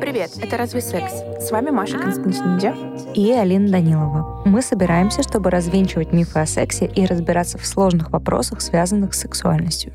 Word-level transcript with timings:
Привет, 0.00 0.32
это 0.42 0.56
«Разве 0.58 0.82
секс?» 0.82 1.12
С 1.40 1.50
вами 1.50 1.70
Маша 1.70 1.98
Константинидя 1.98 2.74
и 3.14 3.32
Алина 3.32 3.70
Данилова. 3.70 4.42
Мы 4.44 4.60
собираемся, 4.60 5.22
чтобы 5.22 5.50
развенчивать 5.50 6.12
мифы 6.12 6.38
о 6.38 6.46
сексе 6.46 6.86
и 6.86 7.06
разбираться 7.06 7.56
в 7.56 7.66
сложных 7.66 8.10
вопросах, 8.10 8.60
связанных 8.60 9.14
с 9.14 9.20
сексуальностью. 9.20 9.92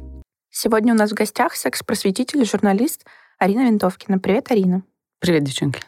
Сегодня 0.50 0.94
у 0.94 0.98
нас 0.98 1.12
в 1.12 1.14
гостях 1.14 1.56
секс-просветитель 1.56 2.42
и 2.42 2.46
журналист 2.46 3.06
Арина 3.38 3.66
Винтовкина. 3.68 4.18
Привет, 4.18 4.52
Арина. 4.52 4.84
Привет, 5.20 5.44
девчонки. 5.44 5.82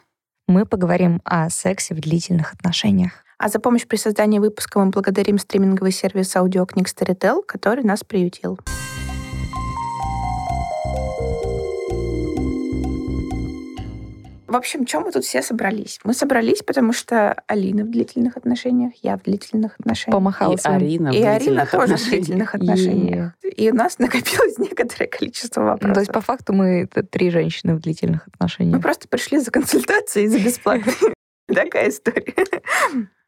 Мы 0.46 0.64
поговорим 0.64 1.20
о 1.24 1.50
сексе 1.50 1.94
в 1.94 2.00
длительных 2.00 2.52
отношениях. 2.52 3.24
А 3.38 3.48
за 3.48 3.58
помощь 3.58 3.86
при 3.86 3.96
создании 3.96 4.38
выпуска 4.38 4.78
мы 4.78 4.90
благодарим 4.90 5.38
стриминговый 5.38 5.92
сервис 5.92 6.36
аудиокниг 6.36 6.86
Storytel, 6.86 7.42
который 7.46 7.82
нас 7.82 8.04
приютил. 8.04 8.58
В 14.54 14.56
общем, 14.56 14.84
чем 14.84 15.02
мы 15.02 15.10
тут 15.10 15.24
все 15.24 15.42
собрались? 15.42 15.98
Мы 16.04 16.14
собрались, 16.14 16.62
потому 16.62 16.92
что 16.92 17.42
Алина 17.48 17.82
в 17.82 17.90
длительных 17.90 18.36
отношениях, 18.36 18.92
я 19.02 19.16
в 19.16 19.22
длительных 19.22 19.80
отношениях. 19.80 20.14
Помахала 20.14 20.54
и 20.54 20.58
Арина 20.62 21.08
И 21.08 21.22
Арина 21.24 21.66
тоже 21.66 21.96
в 21.96 22.04
длительных 22.08 22.54
отношениях. 22.54 23.32
И... 23.42 23.48
и 23.48 23.72
у 23.72 23.74
нас 23.74 23.98
накопилось 23.98 24.56
некоторое 24.58 25.08
количество 25.08 25.62
вопросов. 25.62 25.88
Ну, 25.88 25.94
то 25.94 26.00
есть, 26.02 26.12
по 26.12 26.20
факту, 26.20 26.52
мы 26.52 26.86
три 26.86 27.30
женщины 27.30 27.74
в 27.74 27.80
длительных 27.80 28.28
отношениях. 28.28 28.76
Мы 28.76 28.80
просто 28.80 29.08
пришли 29.08 29.40
за 29.40 29.50
консультацией, 29.50 30.28
за 30.28 30.38
бесплатной. 30.38 30.94
Такая 31.52 31.88
история. 31.88 32.46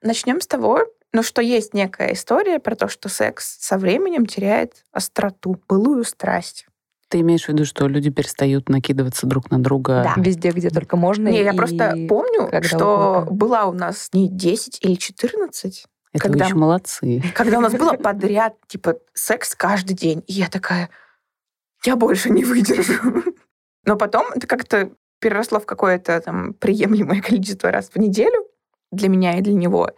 Начнем 0.03 0.41
с 0.41 0.47
того, 0.47 0.85
ну, 1.13 1.25
что 1.25 1.43
есть 1.43 1.75
некая 1.75 2.13
история 2.13 2.61
про 2.61 2.77
то, 2.77 2.87
что 2.87 3.09
секс 3.09 3.59
со 3.59 3.79
временем 3.79 4.27
теряет 4.27 4.85
остроту, 4.93 5.61
былую 5.67 6.05
страсть. 6.05 6.69
Ты 7.09 7.21
имеешь 7.21 7.45
в 7.45 7.49
виду, 7.49 7.65
что 7.65 7.87
люди 7.87 8.11
перестают 8.11 8.69
накидываться 8.69 9.27
друг 9.27 9.51
на 9.51 9.63
друга? 9.63 10.03
Да. 10.03 10.21
Везде, 10.21 10.51
где 10.51 10.71
только 10.71 10.97
можно. 10.97 11.29
Не, 11.29 11.43
я 11.43 11.55
просто 11.55 11.97
помню, 12.09 12.51
что 12.63 13.21
угодно. 13.21 13.31
была 13.37 13.67
у 13.67 13.73
нас 13.73 14.09
не 14.13 14.29
10 14.29 14.79
или 14.83 14.95
14. 14.95 15.87
Это 16.13 16.23
когда, 16.23 16.45
вы 16.45 16.49
еще 16.49 16.57
молодцы. 16.57 17.23
Когда 17.35 17.59
у 17.59 17.61
нас 17.61 17.75
было 17.75 17.93
подряд, 18.03 18.57
типа, 18.67 18.97
секс 19.15 19.55
каждый 19.55 19.95
день. 19.95 20.25
И 20.27 20.33
я 20.33 20.49
такая, 20.49 20.91
я 21.85 21.95
больше 21.95 22.31
не 22.31 22.45
выдержу. 22.45 23.23
Но 23.85 23.97
потом 23.97 24.27
это 24.33 24.49
как-то 24.49 24.91
переросло 25.21 25.61
в 25.61 25.67
какое-то 25.67 26.21
там 26.21 26.55
приемлемое 26.55 27.21
количество 27.23 27.71
раз 27.71 27.91
в 27.91 27.97
неделю 27.97 28.47
для 28.91 29.09
меня 29.09 29.39
и 29.39 29.43
для 29.43 29.55
него. 29.55 29.91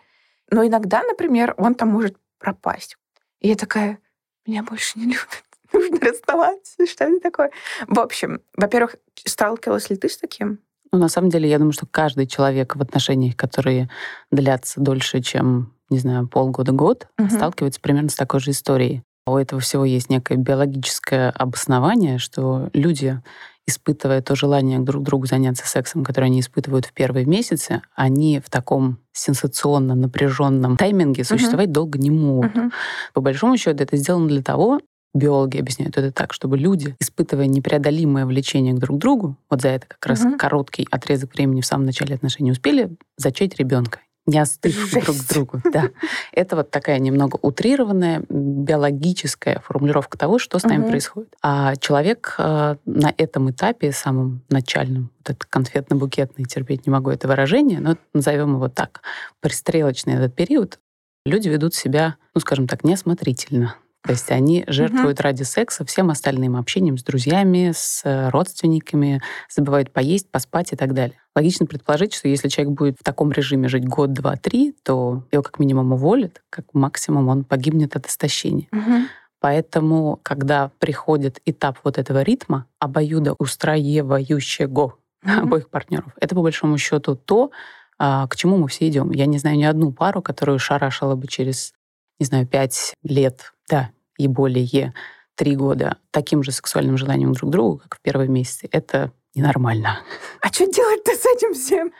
Но 0.50 0.66
иногда, 0.66 1.02
например, 1.02 1.54
он 1.56 1.74
там 1.74 1.88
может 1.88 2.16
пропасть. 2.38 2.96
И 3.40 3.48
я 3.48 3.54
такая, 3.54 3.98
меня 4.46 4.62
больше 4.62 4.98
не 4.98 5.06
любят 5.06 5.47
нужно 5.90 6.06
расставаться, 6.10 6.86
что 6.86 7.04
это 7.04 7.20
такое? 7.20 7.50
В 7.86 7.98
общем, 7.98 8.40
во-первых, 8.56 8.96
сталкивалась 9.24 9.90
ли 9.90 9.96
ты 9.96 10.08
с 10.08 10.16
таким? 10.16 10.58
Ну, 10.92 10.98
на 10.98 11.08
самом 11.08 11.30
деле, 11.30 11.48
я 11.48 11.58
думаю, 11.58 11.72
что 11.72 11.86
каждый 11.86 12.26
человек 12.26 12.76
в 12.76 12.80
отношениях, 12.80 13.36
которые 13.36 13.90
длятся 14.30 14.80
дольше, 14.80 15.20
чем, 15.20 15.72
не 15.90 15.98
знаю, 15.98 16.28
полгода-год, 16.28 17.08
угу. 17.18 17.28
сталкивается 17.30 17.80
примерно 17.80 18.08
с 18.08 18.14
такой 18.14 18.40
же 18.40 18.52
историей. 18.52 19.02
У 19.26 19.36
этого 19.36 19.60
всего 19.60 19.84
есть 19.84 20.08
некое 20.08 20.36
биологическое 20.36 21.30
обоснование, 21.30 22.18
что 22.18 22.70
люди, 22.72 23.20
испытывая 23.66 24.22
то 24.22 24.34
желание 24.34 24.78
друг 24.78 25.02
другу 25.02 25.26
заняться 25.26 25.68
сексом, 25.68 26.02
которое 26.02 26.26
они 26.28 26.40
испытывают 26.40 26.86
в 26.86 26.94
первые 26.94 27.26
месяцы, 27.26 27.82
они 27.94 28.40
в 28.40 28.48
таком 28.48 28.98
сенсационно 29.12 29.94
напряженном 29.94 30.78
тайминге 30.78 31.24
существовать 31.24 31.68
uh 31.68 31.72
долго 31.72 31.98
не 31.98 32.10
могут. 32.10 32.56
uh 32.56 32.70
По 33.12 33.20
большому 33.20 33.58
счету 33.58 33.82
это 33.82 33.98
сделано 33.98 34.28
для 34.28 34.42
того, 34.42 34.80
биологи 35.14 35.58
объясняют 35.58 35.96
это 35.96 36.12
так, 36.12 36.32
чтобы 36.32 36.58
люди, 36.58 36.96
испытывая 37.00 37.46
непреодолимое 37.46 38.26
влечение 38.26 38.74
к 38.74 38.78
друг 38.78 38.98
другу, 38.98 39.36
вот 39.50 39.62
за 39.62 39.68
это 39.68 39.86
как 39.86 40.04
раз 40.06 40.22
угу. 40.22 40.36
короткий 40.36 40.86
отрезок 40.90 41.34
времени 41.34 41.60
в 41.60 41.66
самом 41.66 41.86
начале 41.86 42.14
отношений 42.14 42.52
успели 42.52 42.90
зачать 43.16 43.56
ребенка 43.56 44.00
не 44.28 44.38
остыв 44.38 44.74
Жесть. 44.74 45.06
друг 45.06 45.16
к 45.16 45.28
другу. 45.32 45.60
Да. 45.72 45.88
Это 46.32 46.56
вот 46.56 46.70
такая 46.70 46.98
немного 46.98 47.38
утрированная 47.40 48.22
биологическая 48.28 49.60
формулировка 49.60 50.18
того, 50.18 50.38
что 50.38 50.58
с 50.58 50.64
нами 50.64 50.82
угу. 50.82 50.90
происходит. 50.90 51.34
А 51.42 51.76
человек 51.76 52.34
э, 52.38 52.76
на 52.84 53.14
этом 53.16 53.50
этапе, 53.50 53.90
самым 53.90 54.42
начальном, 54.50 55.10
вот 55.18 55.30
это 55.30 55.46
конфетно-букетный, 55.48 56.44
терпеть 56.44 56.86
не 56.86 56.92
могу 56.92 57.10
это 57.10 57.26
выражение, 57.26 57.80
но 57.80 57.96
назовем 58.12 58.54
его 58.54 58.68
так, 58.68 59.00
пристрелочный 59.40 60.14
этот 60.14 60.34
период, 60.34 60.78
люди 61.24 61.48
ведут 61.48 61.74
себя, 61.74 62.16
ну, 62.34 62.40
скажем 62.42 62.66
так, 62.68 62.84
неосмотрительно 62.84 63.76
то 64.02 64.12
есть 64.12 64.30
они 64.30 64.64
жертвуют 64.68 65.18
угу. 65.18 65.24
ради 65.24 65.42
секса 65.42 65.84
всем 65.84 66.10
остальным 66.10 66.56
общением 66.56 66.98
с 66.98 67.02
друзьями, 67.02 67.72
с 67.74 68.02
э, 68.04 68.28
родственниками, 68.30 69.20
забывают 69.50 69.92
поесть, 69.92 70.30
поспать 70.30 70.72
и 70.72 70.76
так 70.76 70.94
далее. 70.94 71.18
Логично 71.34 71.66
предположить, 71.66 72.14
что 72.14 72.28
если 72.28 72.48
человек 72.48 72.74
будет 72.74 72.96
в 72.98 73.02
таком 73.02 73.32
режиме 73.32 73.68
жить 73.68 73.86
год, 73.86 74.12
два, 74.12 74.36
три, 74.36 74.74
то 74.84 75.24
его 75.32 75.42
как 75.42 75.58
минимум 75.58 75.92
уволят, 75.92 76.42
как 76.48 76.66
максимум 76.74 77.28
он 77.28 77.44
погибнет 77.44 77.96
от 77.96 78.06
истощения. 78.06 78.68
Угу. 78.72 79.08
Поэтому, 79.40 80.18
когда 80.22 80.70
приходит 80.78 81.40
этап 81.44 81.78
вот 81.84 81.98
этого 81.98 82.22
ритма, 82.22 82.66
обоюда 82.78 83.34
устраивающего 83.38 84.68
угу. 84.74 84.96
обоих 85.24 85.70
партнеров, 85.70 86.12
это 86.20 86.34
по 86.34 86.42
большому 86.42 86.78
счету 86.78 87.16
то, 87.16 87.50
а, 87.98 88.28
к 88.28 88.36
чему 88.36 88.58
мы 88.58 88.68
все 88.68 88.88
идем. 88.88 89.10
Я 89.10 89.26
не 89.26 89.38
знаю 89.38 89.56
ни 89.56 89.64
одну 89.64 89.92
пару, 89.92 90.22
которую 90.22 90.60
шарашила 90.60 91.16
бы 91.16 91.26
через 91.26 91.74
не 92.18 92.26
знаю, 92.26 92.46
пять 92.46 92.94
лет, 93.02 93.52
да, 93.68 93.90
и 94.16 94.28
более 94.28 94.94
три 95.34 95.54
года 95.54 95.98
таким 96.10 96.42
же 96.42 96.50
сексуальным 96.50 96.96
желанием 96.96 97.32
друг 97.32 97.50
к 97.50 97.52
другу, 97.52 97.78
как 97.78 97.96
в 97.96 98.00
первые 98.00 98.28
месяцы, 98.28 98.68
это 98.72 99.12
ненормально. 99.34 100.00
А 100.40 100.48
что 100.48 100.66
делать-то 100.66 101.12
с 101.12 101.24
этим 101.26 101.54
всем? 101.54 101.92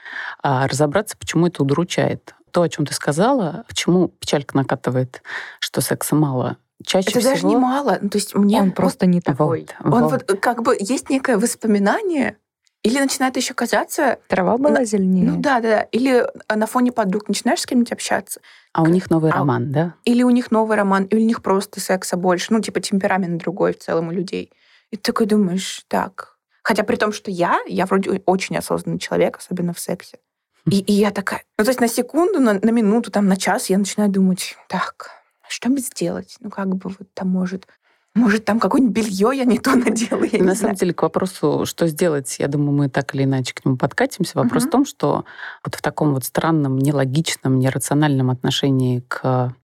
А 0.43 0.67
разобраться, 0.67 1.17
почему 1.17 1.47
это 1.47 1.63
удручает. 1.63 2.35
То, 2.51 2.63
о 2.63 2.69
чем 2.69 2.87
ты 2.87 2.95
сказала, 2.95 3.65
почему 3.69 4.09
печалька 4.09 4.57
накатывает, 4.57 5.23
что 5.61 5.81
секса 5.81 6.17
мало, 6.17 6.57
чаще 6.85 7.11
это 7.11 7.21
всего... 7.21 7.33
даже 7.33 7.47
не 7.47 7.57
мало. 7.57 7.99
Ну, 8.01 8.09
то 8.09 8.19
есть 8.19 8.35
мне 8.35 8.61
он 8.61 8.73
просто 8.73 9.07
не 9.07 9.21
такой. 9.21 9.69
Вот, 9.81 9.95
Он 9.95 10.09
вот. 10.09 10.25
вот 10.29 10.41
как 10.41 10.63
бы 10.63 10.77
есть 10.79 11.11
некое 11.11 11.39
воспоминание, 11.39 12.39
или 12.83 12.99
начинает 12.99 13.37
еще 13.37 13.55
казаться... 13.55 14.19
Трава 14.29 14.57
была 14.57 14.81
на... 14.81 14.85
зеленее. 14.85 15.31
Ну 15.31 15.41
да, 15.41 15.61
да, 15.61 15.69
да. 15.69 15.83
Или 15.93 16.25
на 16.49 16.67
фоне 16.67 16.93
подруг 16.93 17.29
начинаешь 17.29 17.61
с 17.61 17.67
кем-нибудь 17.67 17.93
общаться. 17.93 18.41
А 18.73 18.83
у 18.83 18.87
них 18.87 19.11
новый 19.11 19.31
а... 19.31 19.35
роман, 19.35 19.73
да? 19.73 19.95
Или 20.05 20.23
у 20.23 20.31
них 20.31 20.51
новый 20.51 20.77
роман, 20.77 21.05
или 21.05 21.21
у 21.21 21.27
них 21.27 21.43
просто 21.43 21.81
секса 21.81 22.17
больше. 22.17 22.53
Ну, 22.53 22.61
типа 22.61 22.81
темперамент 22.81 23.41
другой 23.43 23.75
в 23.75 23.79
целом 23.79 24.09
у 24.09 24.13
людей. 24.13 24.53
И 24.91 24.97
ты 24.97 25.13
такой 25.13 25.27
думаешь, 25.27 25.85
так... 25.89 26.37
Хотя 26.63 26.83
при 26.85 26.97
том, 26.97 27.13
что 27.13 27.31
я, 27.31 27.61
я 27.67 27.87
вроде 27.87 28.23
очень 28.27 28.57
осознанный 28.57 28.99
человек, 28.99 29.39
особенно 29.39 29.73
в 29.73 29.79
сексе. 29.79 30.19
И, 30.67 30.81
и 30.81 30.93
я 30.93 31.11
такая... 31.11 31.43
Ну, 31.59 31.65
то 31.65 31.71
есть 31.71 31.81
на 31.81 31.89
секунду, 31.89 32.41
на, 32.41 32.55
на 32.55 32.71
минуту, 32.71 33.11
там, 33.11 33.27
на 33.27 33.37
час 33.39 33.71
я 33.71 33.79
начинаю 33.79 34.11
думать, 34.11 34.55
так, 34.69 35.11
что 35.49 35.71
бы 35.71 35.79
сделать? 35.79 36.37
Ну, 36.41 36.51
как 36.51 36.69
бы 36.69 36.91
вот 36.91 37.09
там 37.15 37.29
может 37.29 37.67
может, 38.19 38.45
там 38.45 38.61
какое-нибудь 38.61 38.95
белье 38.95 39.31
я 39.35 39.45
не 39.45 39.59
то 39.59 39.75
надела. 39.75 40.25
Я 40.25 40.43
На 40.45 40.55
самом 40.55 40.75
деле, 40.75 40.93
к 40.93 41.03
вопросу, 41.03 41.65
что 41.65 41.87
сделать, 41.87 42.37
я 42.39 42.49
думаю, 42.49 42.73
мы 42.73 42.89
так 42.89 43.15
или 43.15 43.25
иначе 43.25 43.55
к 43.55 43.65
нему 43.65 43.77
подкатимся. 43.77 44.39
Вопрос 44.39 44.65
угу. 44.65 44.69
в 44.69 44.73
том, 44.73 44.87
что 44.87 45.25
вот 45.65 45.75
в 45.75 45.83
таком 45.83 46.15
вот 46.15 46.25
странном, 46.25 46.79
нелогичном, 46.79 47.59
нерациональном 47.59 48.31
отношении 48.31 49.03
к 49.09 49.55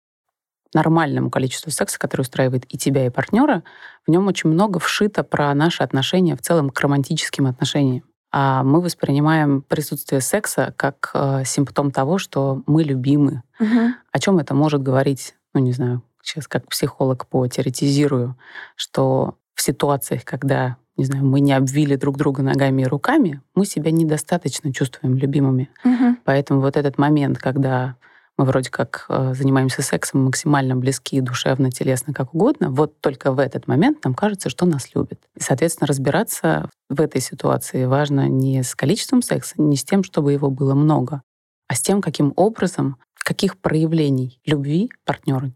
нормальному 0.74 1.30
количеству 1.30 1.70
секса, 1.70 1.98
который 1.98 2.22
устраивает 2.22 2.64
и 2.68 2.76
тебя, 2.76 3.06
и 3.06 3.10
партнера, 3.10 3.62
в 4.06 4.10
нем 4.10 4.26
очень 4.26 4.50
много 4.50 4.78
вшито 4.78 5.22
про 5.22 5.54
наши 5.54 5.82
отношения 5.82 6.36
в 6.36 6.42
целом 6.42 6.70
к 6.70 6.80
романтическим 6.80 7.46
отношениям. 7.46 8.04
А 8.32 8.64
мы 8.64 8.80
воспринимаем 8.80 9.62
присутствие 9.62 10.20
секса 10.20 10.74
как 10.76 11.12
э, 11.14 11.44
симптом 11.46 11.92
того, 11.92 12.18
что 12.18 12.62
мы 12.66 12.82
любимы. 12.82 13.42
Угу. 13.60 13.94
О 14.10 14.18
чем 14.18 14.38
это 14.40 14.54
может 14.54 14.82
говорить, 14.82 15.36
ну 15.54 15.60
не 15.60 15.70
знаю, 15.70 16.02
сейчас 16.24 16.48
как 16.48 16.68
психолог 16.68 17.26
потеоретизирую, 17.26 18.36
что 18.76 19.36
в 19.54 19.62
ситуациях, 19.62 20.24
когда, 20.24 20.76
не 20.96 21.04
знаю, 21.04 21.24
мы 21.24 21.40
не 21.40 21.52
обвили 21.52 21.96
друг 21.96 22.16
друга 22.16 22.42
ногами 22.42 22.82
и 22.82 22.86
руками, 22.86 23.40
мы 23.54 23.66
себя 23.66 23.90
недостаточно 23.90 24.72
чувствуем 24.72 25.16
любимыми. 25.16 25.70
Угу. 25.84 26.16
Поэтому 26.24 26.60
вот 26.60 26.76
этот 26.76 26.98
момент, 26.98 27.38
когда 27.38 27.96
мы 28.36 28.46
вроде 28.46 28.68
как 28.70 29.06
э, 29.08 29.32
занимаемся 29.34 29.82
сексом 29.82 30.24
максимально 30.24 30.74
близки, 30.74 31.20
душевно, 31.20 31.70
телесно, 31.70 32.12
как 32.12 32.34
угодно, 32.34 32.70
вот 32.70 33.00
только 33.00 33.30
в 33.30 33.38
этот 33.38 33.68
момент 33.68 34.04
нам 34.04 34.14
кажется, 34.14 34.48
что 34.48 34.66
нас 34.66 34.92
любят. 34.94 35.20
И, 35.36 35.40
соответственно, 35.40 35.86
разбираться 35.86 36.68
в 36.88 37.00
этой 37.00 37.20
ситуации 37.20 37.84
важно 37.84 38.28
не 38.28 38.64
с 38.64 38.74
количеством 38.74 39.22
секса, 39.22 39.54
не 39.58 39.76
с 39.76 39.84
тем, 39.84 40.02
чтобы 40.02 40.32
его 40.32 40.50
было 40.50 40.74
много, 40.74 41.22
а 41.68 41.74
с 41.74 41.80
тем, 41.80 42.02
каким 42.02 42.32
образом, 42.34 42.96
каких 43.14 43.56
проявлений 43.56 44.40
любви 44.44 44.90
партнеры 45.04 45.52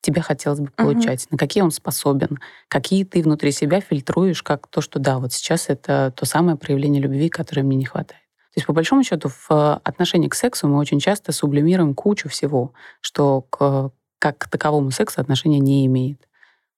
тебе 0.00 0.22
хотелось 0.22 0.60
бы 0.60 0.70
получать, 0.70 1.24
угу. 1.24 1.28
на 1.32 1.38
какие 1.38 1.62
он 1.62 1.70
способен, 1.70 2.38
какие 2.68 3.04
ты 3.04 3.22
внутри 3.22 3.52
себя 3.52 3.80
фильтруешь, 3.80 4.42
как 4.42 4.66
то, 4.66 4.80
что 4.80 4.98
да, 4.98 5.18
вот 5.18 5.32
сейчас 5.32 5.68
это 5.68 6.12
то 6.16 6.24
самое 6.26 6.56
проявление 6.56 7.02
любви, 7.02 7.28
которое 7.28 7.62
мне 7.62 7.76
не 7.76 7.84
хватает. 7.84 8.22
То 8.52 8.58
есть, 8.58 8.66
по 8.66 8.72
большому 8.72 9.04
счету, 9.04 9.28
в 9.28 9.76
отношении 9.84 10.28
к 10.28 10.34
сексу 10.34 10.66
мы 10.66 10.78
очень 10.78 10.98
часто 10.98 11.30
сублимируем 11.30 11.94
кучу 11.94 12.28
всего, 12.28 12.72
что 13.00 13.42
к, 13.42 13.92
как 14.18 14.38
к 14.38 14.48
таковому 14.48 14.90
сексу 14.90 15.20
отношения 15.20 15.60
не 15.60 15.86
имеет. 15.86 16.26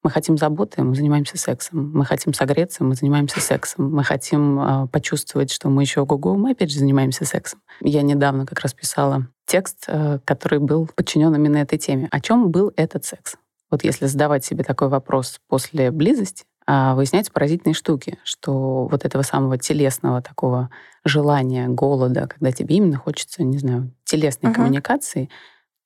Мы 0.02 0.10
хотим 0.10 0.36
заботы, 0.36 0.82
мы 0.82 0.96
занимаемся 0.96 1.38
сексом. 1.38 1.92
Мы 1.94 2.04
хотим 2.04 2.34
согреться, 2.34 2.82
мы 2.82 2.96
занимаемся 2.96 3.40
сексом. 3.40 3.92
Мы 3.92 4.02
хотим 4.02 4.60
э, 4.60 4.86
почувствовать, 4.88 5.52
что 5.52 5.68
мы 5.68 5.82
еще 5.82 6.00
ого-го, 6.00 6.34
мы 6.34 6.52
опять 6.52 6.72
же 6.72 6.80
занимаемся 6.80 7.24
сексом. 7.24 7.60
Я 7.80 8.02
недавно 8.02 8.44
как 8.44 8.58
раз 8.60 8.74
писала 8.74 9.28
текст, 9.46 9.84
э, 9.86 10.18
который 10.24 10.58
был 10.58 10.88
подчинен 10.94 11.32
именно 11.34 11.58
этой 11.58 11.78
теме. 11.78 12.08
О 12.10 12.20
чем 12.20 12.50
был 12.50 12.72
этот 12.76 13.04
секс? 13.04 13.36
Вот 13.70 13.84
если 13.84 14.06
задавать 14.06 14.44
себе 14.44 14.64
такой 14.64 14.88
вопрос 14.88 15.40
после 15.48 15.92
близости, 15.92 16.44
а 16.66 16.94
выясняются 16.94 17.32
поразительные 17.32 17.74
штуки, 17.74 18.18
что 18.24 18.86
вот 18.86 19.04
этого 19.04 19.22
самого 19.22 19.58
телесного 19.58 20.20
такого 20.20 20.70
желания, 21.04 21.68
голода, 21.68 22.26
когда 22.26 22.52
тебе 22.52 22.76
именно 22.76 22.96
хочется, 22.96 23.42
не 23.42 23.58
знаю, 23.58 23.92
телесной 24.04 24.50
uh-huh. 24.50 24.54
коммуникации, 24.54 25.30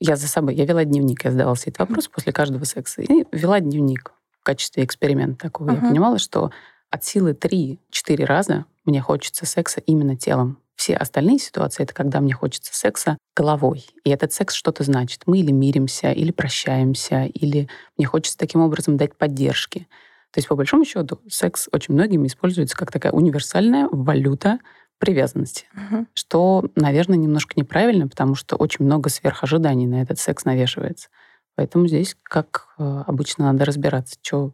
я 0.00 0.16
за 0.16 0.28
собой, 0.28 0.54
я 0.54 0.64
вела 0.64 0.84
дневник, 0.84 1.24
я 1.24 1.30
задавала 1.30 1.56
себе 1.56 1.70
этот 1.70 1.88
вопрос 1.88 2.08
после 2.08 2.32
каждого 2.32 2.64
секса. 2.64 3.02
И 3.02 3.24
вела 3.32 3.60
дневник 3.60 4.12
в 4.40 4.44
качестве 4.44 4.84
эксперимента 4.84 5.38
такого. 5.46 5.70
Uh-huh. 5.70 5.82
Я 5.82 5.88
понимала, 5.88 6.18
что 6.18 6.50
от 6.90 7.04
силы 7.04 7.32
3-4 7.32 8.24
раза 8.24 8.64
мне 8.84 9.00
хочется 9.00 9.46
секса 9.46 9.80
именно 9.80 10.16
телом. 10.16 10.58
Все 10.76 10.94
остальные 10.94 11.38
ситуации— 11.38 11.82
это 11.84 11.94
когда 11.94 12.20
мне 12.20 12.34
хочется 12.34 12.74
секса 12.74 13.16
головой. 13.34 13.86
И 14.04 14.10
этот 14.10 14.32
секс 14.32 14.54
что-то 14.54 14.84
значит. 14.84 15.22
Мы 15.26 15.38
или 15.38 15.50
миримся, 15.50 16.12
или 16.12 16.30
прощаемся, 16.30 17.24
или 17.24 17.68
мне 17.96 18.06
хочется 18.06 18.36
таким 18.36 18.60
образом 18.60 18.98
дать 18.98 19.16
поддержки. 19.16 19.88
То 20.32 20.38
есть, 20.38 20.48
по 20.48 20.54
большому 20.54 20.84
счету, 20.84 21.18
секс 21.28 21.68
очень 21.72 21.94
многими 21.94 22.26
используется 22.26 22.76
как 22.76 22.92
такая 22.92 23.12
универсальная 23.12 23.88
валюта 23.90 24.58
привязанности, 24.98 25.66
угу. 25.74 26.06
что, 26.14 26.70
наверное, 26.74 27.16
немножко 27.16 27.52
неправильно, 27.56 28.08
потому 28.08 28.34
что 28.34 28.56
очень 28.56 28.84
много 28.84 29.10
сверхожиданий 29.10 29.86
на 29.86 30.02
этот 30.02 30.18
секс 30.18 30.44
навешивается. 30.44 31.08
Поэтому 31.54 31.86
здесь, 31.86 32.16
как 32.22 32.68
э, 32.78 33.02
обычно, 33.06 33.52
надо 33.52 33.64
разбираться, 33.64 34.16
что, 34.22 34.52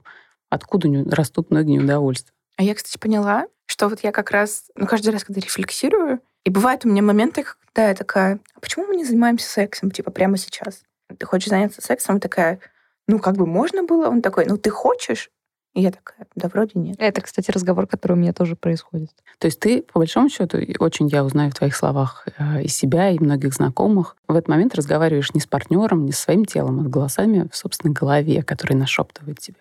откуда 0.50 0.88
растут 1.10 1.50
многие 1.50 1.76
неудовольствия. 1.76 2.34
А 2.56 2.62
я, 2.62 2.74
кстати, 2.74 2.98
поняла, 2.98 3.46
что 3.66 3.88
вот 3.88 4.00
я 4.02 4.12
как 4.12 4.30
раз, 4.30 4.66
ну, 4.76 4.86
каждый 4.86 5.10
раз, 5.10 5.24
когда 5.24 5.40
рефлексирую, 5.40 6.20
и 6.44 6.50
бывают 6.50 6.84
у 6.84 6.88
меня 6.88 7.02
моменты, 7.02 7.44
когда 7.44 7.88
я 7.88 7.94
такая, 7.94 8.38
а 8.54 8.60
почему 8.60 8.86
мы 8.86 8.96
не 8.96 9.04
занимаемся 9.04 9.48
сексом, 9.48 9.90
типа, 9.90 10.10
прямо 10.10 10.36
сейчас? 10.36 10.82
Ты 11.18 11.26
хочешь 11.26 11.48
заняться 11.48 11.82
сексом? 11.82 12.20
Такая, 12.20 12.60
ну, 13.06 13.18
как 13.18 13.36
бы 13.36 13.46
можно 13.46 13.82
было? 13.84 14.08
Он 14.08 14.22
такой, 14.22 14.46
ну, 14.46 14.56
ты 14.56 14.70
хочешь? 14.70 15.30
И 15.74 15.80
я 15.80 15.90
такая, 15.90 16.26
да 16.34 16.48
вроде 16.48 16.72
нет. 16.78 16.96
Это, 16.98 17.22
кстати, 17.22 17.50
разговор, 17.50 17.86
который 17.86 18.12
у 18.12 18.16
меня 18.16 18.34
тоже 18.34 18.56
происходит. 18.56 19.10
То 19.38 19.46
есть 19.46 19.58
ты, 19.58 19.82
по 19.82 20.00
большому 20.00 20.28
счету, 20.28 20.58
очень 20.78 21.08
я 21.08 21.24
узнаю 21.24 21.50
в 21.50 21.54
твоих 21.54 21.74
словах 21.74 22.26
э, 22.36 22.62
и 22.62 22.68
себя, 22.68 23.08
и 23.10 23.18
многих 23.18 23.54
знакомых, 23.54 24.16
в 24.28 24.36
этот 24.36 24.48
момент 24.48 24.74
разговариваешь 24.74 25.32
не 25.32 25.40
с 25.40 25.46
партнером, 25.46 26.04
не 26.04 26.12
с 26.12 26.18
своим 26.18 26.44
телом, 26.44 26.80
а 26.80 26.84
с 26.84 26.88
голосами 26.88 27.48
в 27.50 27.56
собственной 27.56 27.94
голове, 27.94 28.42
которые 28.42 28.76
нашептывают 28.76 29.38
тебя. 29.38 29.60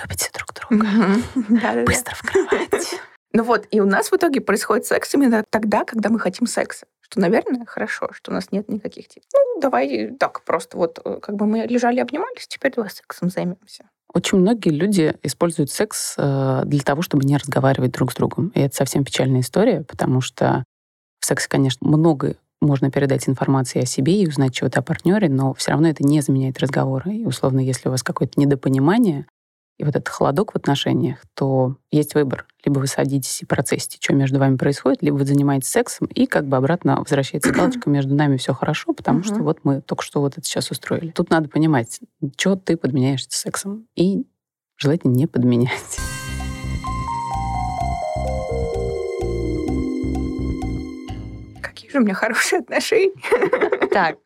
Любите 0.00 0.30
друг 0.32 0.54
друга. 0.54 0.86
Быстро 1.84 2.14
в 2.14 2.22
кровать. 2.22 3.00
Ну 3.32 3.44
вот, 3.44 3.66
и 3.70 3.80
у 3.80 3.86
нас 3.86 4.10
в 4.10 4.16
итоге 4.16 4.40
происходит 4.40 4.86
секс 4.86 5.14
именно 5.14 5.44
тогда, 5.48 5.84
когда 5.84 6.10
мы 6.10 6.18
хотим 6.18 6.46
секса. 6.46 6.86
Что, 7.00 7.20
наверное, 7.20 7.64
хорошо, 7.64 8.10
что 8.12 8.30
у 8.30 8.34
нас 8.34 8.52
нет 8.52 8.68
никаких 8.68 9.08
типов. 9.08 9.28
Ну, 9.34 9.60
давай 9.60 10.08
так 10.18 10.42
просто 10.42 10.76
вот, 10.76 11.00
э, 11.04 11.18
как 11.20 11.36
бы 11.36 11.46
мы 11.46 11.60
лежали, 11.60 12.00
обнимались, 12.00 12.46
теперь 12.48 12.72
давай 12.74 12.90
сексом 12.90 13.30
займемся. 13.30 13.88
Очень 14.12 14.38
многие 14.38 14.70
люди 14.70 15.14
используют 15.22 15.70
секс 15.70 16.14
э, 16.18 16.62
для 16.64 16.80
того, 16.80 17.02
чтобы 17.02 17.24
не 17.24 17.36
разговаривать 17.36 17.92
друг 17.92 18.12
с 18.12 18.14
другом. 18.16 18.48
И 18.54 18.60
это 18.60 18.74
совсем 18.74 19.04
печальная 19.04 19.40
история, 19.40 19.82
потому 19.82 20.20
что 20.20 20.64
в 21.20 21.26
сексе, 21.26 21.48
конечно, 21.48 21.86
много 21.88 22.36
можно 22.60 22.90
передать 22.90 23.28
информации 23.28 23.82
о 23.82 23.86
себе 23.86 24.22
и 24.22 24.28
узнать 24.28 24.54
чего-то 24.54 24.80
о 24.80 24.82
партнере, 24.82 25.28
но 25.28 25.54
все 25.54 25.70
равно 25.70 25.88
это 25.88 26.04
не 26.04 26.20
заменяет 26.20 26.58
разговоры. 26.58 27.14
И, 27.14 27.24
условно, 27.24 27.60
если 27.60 27.88
у 27.88 27.92
вас 27.92 28.02
какое-то 28.02 28.38
недопонимание, 28.38 29.26
и 29.78 29.84
вот 29.84 29.96
этот 29.96 30.08
холодок 30.08 30.52
в 30.52 30.56
отношениях, 30.56 31.20
то 31.34 31.76
есть 31.90 32.14
выбор. 32.14 32.46
Либо 32.64 32.78
вы 32.78 32.86
садитесь 32.86 33.42
и 33.42 33.46
процессите, 33.46 33.98
что 34.00 34.12
между 34.12 34.38
вами 34.38 34.56
происходит, 34.56 35.02
либо 35.02 35.16
вы 35.16 35.24
занимаетесь 35.24 35.68
сексом, 35.68 36.06
и 36.08 36.26
как 36.26 36.46
бы 36.46 36.56
обратно 36.56 36.96
возвращается 36.96 37.52
галочка, 37.52 37.88
между 37.90 38.14
нами 38.14 38.36
все 38.36 38.52
хорошо, 38.52 38.92
потому 38.92 39.22
что 39.22 39.36
вот 39.36 39.60
мы 39.64 39.80
только 39.80 40.02
что 40.02 40.20
вот 40.20 40.36
это 40.36 40.46
сейчас 40.46 40.70
устроили. 40.70 41.10
Тут 41.10 41.30
надо 41.30 41.48
понимать, 41.48 42.00
что 42.36 42.56
ты 42.56 42.76
подменяешься 42.76 43.28
сексом, 43.30 43.86
и 43.96 44.26
желательно 44.76 45.12
не 45.12 45.26
подменять. 45.26 45.98
Какие 51.62 51.90
же 51.90 51.98
у 51.98 52.02
меня 52.02 52.14
хорошие 52.14 52.60
отношения. 52.60 53.12
Так, 53.90 54.18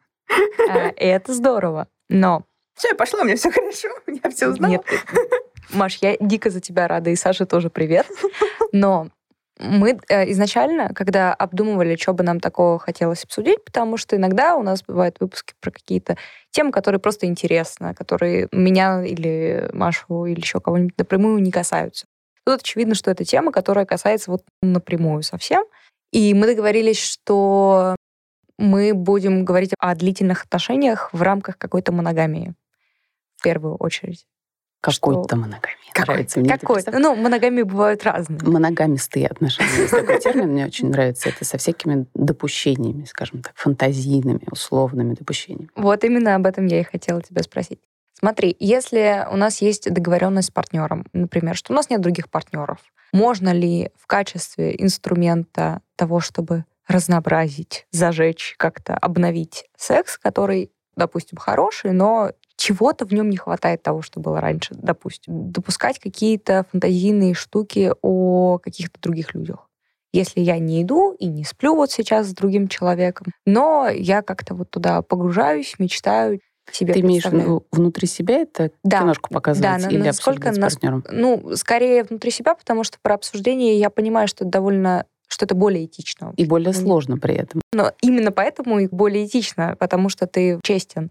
э, 0.68 0.90
это 0.96 1.32
здорово, 1.32 1.88
но 2.08 2.44
все, 2.74 2.88
я 2.88 2.94
пошла, 2.94 3.20
у 3.20 3.24
меня 3.24 3.36
все 3.36 3.50
хорошо, 3.50 3.88
я 4.24 4.30
все 4.30 4.48
узнала. 4.48 4.72
Нет, 4.72 4.84
Маш, 5.74 5.98
я 6.00 6.16
дико 6.20 6.50
за 6.50 6.60
тебя 6.60 6.88
рада, 6.88 7.10
и 7.10 7.16
Саша 7.16 7.46
тоже 7.46 7.70
привет. 7.70 8.06
Но 8.72 9.08
мы 9.58 9.98
э, 10.08 10.30
изначально, 10.32 10.92
когда 10.94 11.32
обдумывали, 11.32 11.96
что 11.96 12.12
бы 12.12 12.24
нам 12.24 12.40
такого 12.40 12.78
хотелось 12.78 13.24
обсудить, 13.24 13.64
потому 13.64 13.96
что 13.96 14.16
иногда 14.16 14.56
у 14.56 14.62
нас 14.62 14.82
бывают 14.82 15.16
выпуски 15.20 15.54
про 15.60 15.70
какие-то 15.70 16.16
темы, 16.50 16.72
которые 16.72 17.00
просто 17.00 17.26
интересны, 17.26 17.94
которые 17.94 18.48
меня 18.52 19.04
или 19.04 19.68
Машу 19.72 20.26
или 20.26 20.40
еще 20.40 20.60
кого-нибудь 20.60 20.98
напрямую 20.98 21.40
не 21.40 21.50
касаются. 21.50 22.06
Тут 22.44 22.60
очевидно, 22.60 22.94
что 22.94 23.10
это 23.10 23.24
тема, 23.24 23.52
которая 23.52 23.86
касается 23.86 24.30
вот 24.30 24.42
напрямую 24.60 25.22
совсем. 25.22 25.64
И 26.12 26.34
мы 26.34 26.46
договорились, 26.46 26.98
что 26.98 27.96
мы 28.58 28.92
будем 28.94 29.44
говорить 29.44 29.72
о 29.78 29.94
длительных 29.94 30.44
отношениях 30.44 31.10
в 31.12 31.22
рамках 31.22 31.58
какой-то 31.58 31.92
моногамии 31.92 32.54
в 33.36 33.42
первую 33.42 33.76
очередь. 33.76 34.26
Какой-то 34.84 35.36
моногамия. 35.36 35.78
Какой? 35.92 36.14
Нравится 36.14 36.40
мне 36.40 36.48
Какой-то. 36.58 36.98
Ну, 36.98 37.14
моногамии 37.14 37.62
бывают 37.62 38.02
разные. 38.04 38.40
Моногамистые 38.42 39.28
отношения. 39.28 39.70
Есть 39.78 39.92
такой 39.92 40.20
термин, 40.20 40.48
мне 40.48 40.66
очень 40.66 40.90
нравится. 40.90 41.28
Это 41.28 41.44
со 41.44 41.56
всякими 41.56 42.06
допущениями, 42.14 43.04
скажем 43.04 43.42
так, 43.42 43.52
фантазийными, 43.54 44.42
условными 44.50 45.14
допущениями. 45.14 45.70
Вот 45.76 46.02
именно 46.04 46.34
об 46.34 46.46
этом 46.46 46.66
я 46.66 46.80
и 46.80 46.84
хотела 46.84 47.22
тебя 47.22 47.42
спросить. 47.42 47.78
Смотри, 48.18 48.56
если 48.58 49.26
у 49.30 49.36
нас 49.36 49.60
есть 49.60 49.92
договоренность 49.92 50.48
с 50.48 50.50
партнером, 50.50 51.06
например, 51.12 51.56
что 51.56 51.72
у 51.72 51.76
нас 51.76 51.90
нет 51.90 52.00
других 52.00 52.30
партнеров, 52.30 52.78
можно 53.12 53.52
ли 53.52 53.90
в 53.96 54.06
качестве 54.06 54.74
инструмента 54.80 55.80
того, 55.96 56.20
чтобы 56.20 56.64
разнообразить, 56.88 57.86
зажечь, 57.90 58.54
как-то 58.56 58.94
обновить 58.96 59.66
секс, 59.76 60.18
который, 60.18 60.70
допустим, 60.96 61.38
хороший, 61.38 61.92
но 61.92 62.32
чего-то 62.64 63.04
в 63.04 63.12
нем 63.12 63.28
не 63.28 63.36
хватает 63.36 63.82
того, 63.82 64.00
что 64.00 64.20
было 64.20 64.40
раньше, 64.40 64.74
допустим. 64.74 65.52
Допускать 65.52 65.98
какие-то 65.98 66.64
фантазийные 66.72 67.34
штуки 67.34 67.92
о 68.00 68.56
каких-то 68.56 68.98
других 69.02 69.34
людях. 69.34 69.68
Если 70.14 70.40
я 70.40 70.58
не 70.58 70.82
иду 70.82 71.12
и 71.12 71.26
не 71.26 71.44
сплю 71.44 71.74
вот 71.74 71.90
сейчас 71.90 72.28
с 72.28 72.32
другим 72.32 72.68
человеком, 72.68 73.26
но 73.44 73.88
я 73.88 74.22
как-то 74.22 74.54
вот 74.54 74.70
туда 74.70 75.02
погружаюсь, 75.02 75.74
мечтаю, 75.78 76.40
себе 76.72 76.94
Ты 76.94 77.00
имеешь 77.00 77.26
в 77.26 77.32
виду 77.34 77.66
внутри 77.70 78.06
себя 78.06 78.38
это 78.38 78.70
да. 78.82 79.00
киношку 79.00 79.28
показывать 79.28 79.82
да, 79.82 79.88
или 79.90 79.98
насколько, 79.98 80.48
обсуждать 80.48 80.72
с 80.72 80.74
партнером? 80.74 81.04
Ну, 81.10 81.56
скорее 81.56 82.04
внутри 82.04 82.30
себя, 82.30 82.54
потому 82.54 82.84
что 82.84 82.96
про 83.02 83.16
обсуждение 83.16 83.78
я 83.78 83.90
понимаю, 83.90 84.26
что 84.26 84.44
это 84.44 84.52
довольно 84.52 85.04
что 85.28 85.44
это 85.44 85.54
более 85.54 85.84
этично. 85.84 86.32
И 86.36 86.46
более 86.46 86.72
сложно 86.72 87.18
при 87.18 87.34
этом. 87.34 87.60
Но 87.72 87.92
именно 88.00 88.30
поэтому 88.30 88.78
и 88.78 88.86
более 88.86 89.26
этично, 89.26 89.76
потому 89.78 90.08
что 90.08 90.26
ты 90.26 90.60
честен. 90.62 91.10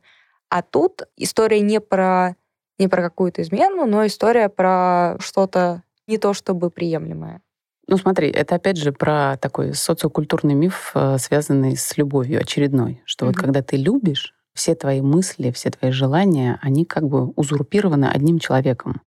А 0.49 0.61
тут 0.61 1.03
история 1.17 1.61
не 1.61 1.79
про, 1.79 2.35
не 2.77 2.87
про 2.87 3.01
какую-то 3.01 3.41
измену, 3.41 3.85
но 3.85 4.05
история 4.05 4.49
про 4.49 5.17
что-то 5.19 5.83
не 6.07 6.17
то 6.17 6.33
чтобы 6.33 6.69
приемлемое. 6.69 7.41
Ну 7.87 7.97
смотри, 7.97 8.29
это 8.29 8.55
опять 8.55 8.77
же 8.77 8.91
про 8.91 9.37
такой 9.37 9.73
социокультурный 9.73 10.53
миф, 10.53 10.91
э, 10.95 11.17
связанный 11.17 11.75
с 11.75 11.97
любовью 11.97 12.39
очередной, 12.39 13.01
что 13.05 13.25
mm-hmm. 13.25 13.27
вот 13.29 13.37
когда 13.37 13.61
ты 13.61 13.75
любишь, 13.75 14.33
все 14.53 14.75
твои 14.75 15.01
мысли, 15.01 15.51
все 15.51 15.71
твои 15.71 15.91
желания, 15.91 16.59
они 16.61 16.85
как 16.85 17.07
бы 17.07 17.29
узурпированы 17.29 18.05
одним 18.05 18.39
человеком. 18.39 19.01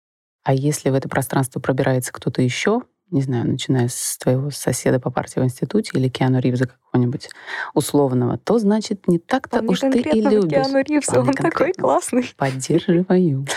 А 0.43 0.53
если 0.53 0.89
в 0.89 0.93
это 0.93 1.09
пространство 1.09 1.59
пробирается 1.59 2.11
кто-то 2.11 2.41
еще, 2.41 2.81
не 3.13 3.21
знаю, 3.21 3.47
начиная 3.47 3.87
с 3.87 4.17
твоего 4.17 4.49
соседа 4.49 4.99
по 4.99 5.11
партии 5.11 5.39
в 5.39 5.43
институте 5.43 5.91
или 5.93 6.09
Киану 6.09 6.39
Ривза 6.39 6.65
какого-нибудь 6.65 7.29
условного, 7.73 8.37
то 8.37 8.57
значит 8.57 9.07
не 9.07 9.19
так-то 9.19 9.61
уж 9.61 9.79
ты 9.79 9.99
и 9.99 10.21
любишь. 10.21 10.49
Киану 10.49 10.81
Ривза, 10.83 11.21
он 11.21 11.33
такой 11.33 11.73
классный. 11.73 12.29
Поддерживаю. 12.35 13.05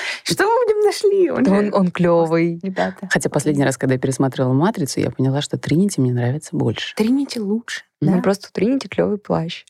Что 0.25 0.45
вы 0.45 0.65
в 0.65 0.69
нем 0.69 0.81
нашли? 0.81 1.31
Он, 1.31 1.49
он, 1.49 1.75
он 1.75 1.91
клевый. 1.91 2.61
Ребята. 2.63 3.09
Хотя 3.11 3.31
последний 3.31 3.65
раз, 3.65 3.79
когда 3.79 3.95
я 3.95 4.01
пересматривала 4.01 4.53
«Матрицу», 4.53 5.01
я 5.01 5.11
поняла, 5.11 5.41
что 5.41 5.57
Тринити 5.57 6.01
мне 6.01 6.13
нравится 6.13 6.55
больше. 6.55 6.95
Тринити 6.95 7.39
лучше. 7.39 7.83
Ну, 8.01 8.21
просто 8.21 8.53
Тринити 8.53 8.89
клевый 8.89 9.19
плащ. 9.19 9.65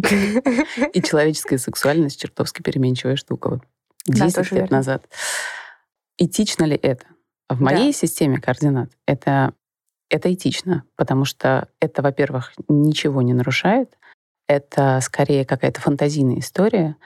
И 0.00 1.02
человеческая 1.02 1.58
сексуальность 1.58 2.20
чертовски 2.20 2.62
переменчивая 2.62 3.16
штука. 3.16 3.50
Вот 3.50 3.62
10 4.06 4.50
лет 4.52 4.70
назад. 4.70 5.06
Этично 6.18 6.64
ли 6.64 6.76
это? 6.76 7.06
В 7.54 7.60
моей 7.60 7.92
да. 7.92 7.98
системе 7.98 8.38
координат 8.38 8.90
это, 9.06 9.54
это 10.10 10.32
этично, 10.32 10.84
потому 10.96 11.24
что 11.24 11.68
это, 11.80 12.02
во-первых, 12.02 12.52
ничего 12.68 13.22
не 13.22 13.34
нарушает, 13.34 13.96
это 14.48 15.00
скорее 15.02 15.44
какая-то 15.44 15.80
фантазийная 15.80 16.38
история, 16.38 16.96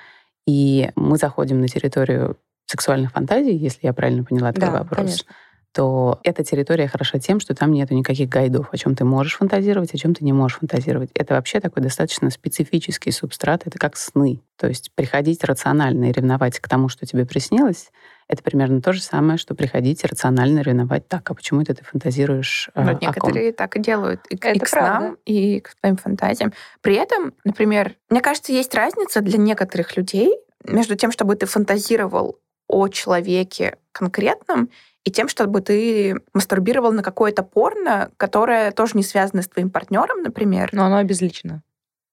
и 0.46 0.90
мы 0.96 1.16
заходим 1.16 1.60
на 1.60 1.68
территорию 1.68 2.36
сексуальных 2.66 3.12
фантазий, 3.12 3.54
если 3.54 3.86
я 3.86 3.92
правильно 3.92 4.24
поняла 4.24 4.52
твой 4.52 4.70
Да, 4.70 4.78
вопрос, 4.78 4.96
конечно. 4.98 5.32
то 5.72 6.20
эта 6.24 6.42
территория 6.42 6.88
хороша 6.88 7.18
тем, 7.18 7.38
что 7.38 7.54
там 7.54 7.72
нету 7.72 7.94
никаких 7.94 8.28
гайдов, 8.28 8.68
о 8.72 8.76
чем 8.76 8.94
ты 8.94 9.04
можешь 9.04 9.36
фантазировать, 9.36 9.94
о 9.94 9.98
чем 9.98 10.14
ты 10.14 10.24
не 10.24 10.32
можешь 10.32 10.58
фантазировать. 10.58 11.10
Это 11.14 11.34
вообще 11.34 11.60
такой 11.60 11.82
достаточно 11.82 12.30
специфический 12.30 13.12
субстрат, 13.12 13.66
это 13.66 13.78
как 13.78 13.96
сны. 13.96 14.40
То 14.56 14.66
есть 14.66 14.90
приходить 14.94 15.44
рационально 15.44 16.10
и 16.10 16.12
ревновать 16.12 16.58
к 16.58 16.68
тому, 16.68 16.88
что 16.88 17.06
тебе 17.06 17.24
приснилось, 17.24 17.90
это 18.28 18.42
примерно 18.42 18.80
то 18.82 18.92
же 18.92 19.00
самое, 19.02 19.38
что 19.38 19.54
приходить 19.54 20.02
и 20.02 20.06
рационально 20.06 20.60
ревновать 20.60 21.06
так, 21.08 21.30
а 21.30 21.34
почему 21.34 21.62
это 21.62 21.74
ты 21.74 21.84
фантазируешь 21.84 22.70
э, 22.74 22.82
Вот 22.84 22.90
о 22.90 22.98
ком? 22.98 23.00
некоторые 23.08 23.52
так 23.52 23.76
и 23.76 23.80
делают 23.80 24.26
и, 24.28 24.36
к- 24.36 24.44
и 24.46 24.48
Это 24.48 24.64
к 24.64 24.68
снам, 24.68 24.98
правда. 24.98 25.18
и 25.26 25.60
к 25.60 25.70
своим 25.78 25.96
фантазиям. 25.96 26.52
При 26.80 26.94
этом, 26.94 27.34
например, 27.44 27.94
мне 28.10 28.20
кажется, 28.20 28.52
есть 28.52 28.74
разница 28.74 29.20
для 29.20 29.38
некоторых 29.38 29.96
людей 29.96 30.36
между 30.64 30.96
тем, 30.96 31.12
чтобы 31.12 31.36
ты 31.36 31.46
фантазировал 31.46 32.38
о 32.68 32.88
человеке 32.88 33.76
конкретном, 33.92 34.70
и 35.04 35.10
тем, 35.12 35.28
чтобы 35.28 35.60
ты 35.60 36.20
мастурбировал 36.34 36.90
на 36.92 37.04
какое-то 37.04 37.44
порно, 37.44 38.10
которое 38.16 38.72
тоже 38.72 38.96
не 38.96 39.04
связано 39.04 39.42
с 39.42 39.48
твоим 39.48 39.70
партнером, 39.70 40.22
например. 40.24 40.70
Но 40.72 40.84
оно 40.84 40.96
обезличено. 40.96 41.62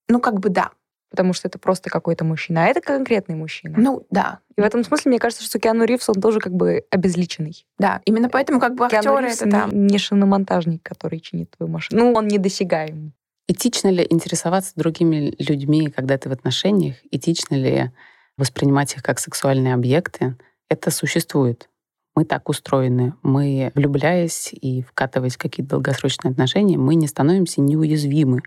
Ну, 0.08 0.20
как 0.20 0.40
бы 0.40 0.50
да. 0.50 0.70
Потому 1.14 1.34
что 1.34 1.48
это 1.48 1.60
просто 1.60 1.92
какой-то 1.92 2.26
мужчина, 2.26 2.64
а 2.64 2.66
это 2.66 2.82
конкретный 2.82 3.36
мужчина. 3.36 3.76
Ну, 3.78 4.04
да. 4.10 4.40
И 4.58 4.62
в 4.62 4.64
этом 4.64 4.84
смысле, 4.84 5.10
мне 5.10 5.20
кажется, 5.20 5.44
что 5.44 5.60
Киану 5.60 5.86
Ривз, 5.86 6.10
он 6.10 6.20
тоже 6.20 6.40
как 6.40 6.54
бы 6.54 6.86
обезличенный. 6.90 7.68
Да, 7.78 8.02
именно 8.06 8.30
поэтому 8.30 8.60
как 8.60 8.74
бы 8.74 8.88
Киану 8.90 9.14
актеры 9.14 9.28
Ривз 9.28 9.42
это 9.44 9.52
там. 9.52 9.86
не, 9.86 10.00
шиномонтажник, 10.00 10.82
который 10.82 11.20
чинит 11.20 11.52
твою 11.56 11.72
машину. 11.72 12.04
Ну, 12.04 12.14
он 12.14 12.28
недосягаем. 12.28 13.14
Этично 13.48 13.90
ли 13.90 14.08
интересоваться 14.10 14.72
другими 14.76 15.36
людьми, 15.38 15.92
когда 15.92 16.18
ты 16.18 16.30
в 16.30 16.32
отношениях? 16.32 16.96
Этично 17.12 17.54
ли 17.54 17.92
воспринимать 18.36 18.96
их 18.96 19.04
как 19.04 19.20
сексуальные 19.20 19.76
объекты? 19.76 20.36
Это 20.68 20.90
сужествует. 20.90 21.70
Мы 22.16 22.26
так 22.26 22.50
устроены. 22.50 23.14
Мы, 23.22 23.72
влюбляясь 23.76 24.50
и 24.52 24.82
вкатываясь 24.82 25.36
в 25.36 25.38
какие-то 25.38 25.72
долгосрочные 25.72 26.32
отношения, 26.32 26.80
мы 26.80 26.96
не 26.96 27.06
становимся 27.06 27.62
неуязвимы 27.62 28.42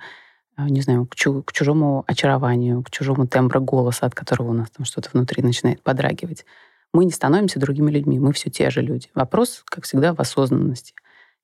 не 0.58 0.80
знаю, 0.80 1.06
к, 1.06 1.14
чу- 1.14 1.42
к 1.42 1.52
чужому 1.52 2.04
очарованию, 2.06 2.82
к 2.82 2.90
чужому 2.90 3.26
тембру 3.26 3.60
голоса, 3.60 4.06
от 4.06 4.14
которого 4.14 4.50
у 4.50 4.54
нас 4.54 4.70
там 4.70 4.86
что-то 4.86 5.10
внутри 5.12 5.42
начинает 5.42 5.82
подрагивать. 5.82 6.44
Мы 6.92 7.04
не 7.04 7.10
становимся 7.10 7.60
другими 7.60 7.90
людьми, 7.90 8.18
мы 8.18 8.32
все 8.32 8.50
те 8.50 8.70
же 8.70 8.80
люди. 8.80 9.08
Вопрос, 9.14 9.62
как 9.66 9.84
всегда, 9.84 10.14
в 10.14 10.20
осознанности. 10.20 10.94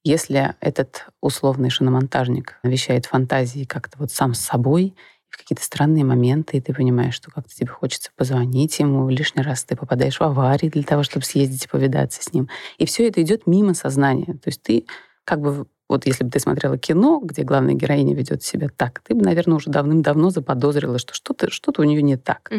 Если 0.04 0.54
этот 0.61 1.07
условный 1.21 1.71
шиномонтажник 1.71 2.59
навещает 2.62 3.07
фантазии 3.07 3.64
как-то 3.64 3.99
вот 3.99 4.11
сам 4.11 4.35
с 4.35 4.40
собой, 4.40 4.95
в 5.33 5.38
какие-то 5.38 5.64
странные 5.64 6.04
моменты, 6.04 6.59
и 6.59 6.61
ты 6.61 6.75
понимаешь, 6.75 7.14
что 7.14 7.31
как-то 7.31 7.54
тебе 7.54 7.69
хочется 7.69 8.11
позвонить 8.16 8.78
ему, 8.78 9.09
лишний 9.09 9.42
раз 9.42 9.64
ты 9.64 9.76
попадаешь 9.76 10.21
в 10.21 10.23
аварии 10.23 10.69
для 10.69 10.83
того, 10.83 11.02
чтобы 11.02 11.25
съездить 11.25 11.64
и 11.64 11.69
повидаться 11.69 12.23
с 12.23 12.33
ним. 12.35 12.49
И 12.76 12.85
все 12.85 13.09
это 13.09 13.23
идет 13.23 13.47
мимо 13.47 13.73
сознания. 13.73 14.35
То 14.35 14.49
есть 14.49 14.62
ты 14.62 14.87
как 15.25 15.40
бы 15.40 15.66
вот 15.93 16.07
если 16.07 16.25
бы 16.25 16.31
ты 16.31 16.41
смотрела 16.41 16.79
кино, 16.79 17.21
где 17.23 17.43
главная 17.43 17.75
героиня 17.75 18.15
ведет 18.15 18.43
себя 18.43 18.69
так, 18.75 19.01
ты 19.07 19.15
бы, 19.15 19.23
наверное, 19.23 19.57
уже 19.57 19.71
давным-давно 19.71 20.31
заподозрила, 20.31 20.99
что 20.99 21.15
что-то 21.15 21.51
что 21.51 21.73
у 21.77 21.85
нее 21.85 22.03
не 22.03 22.17
так. 22.17 22.51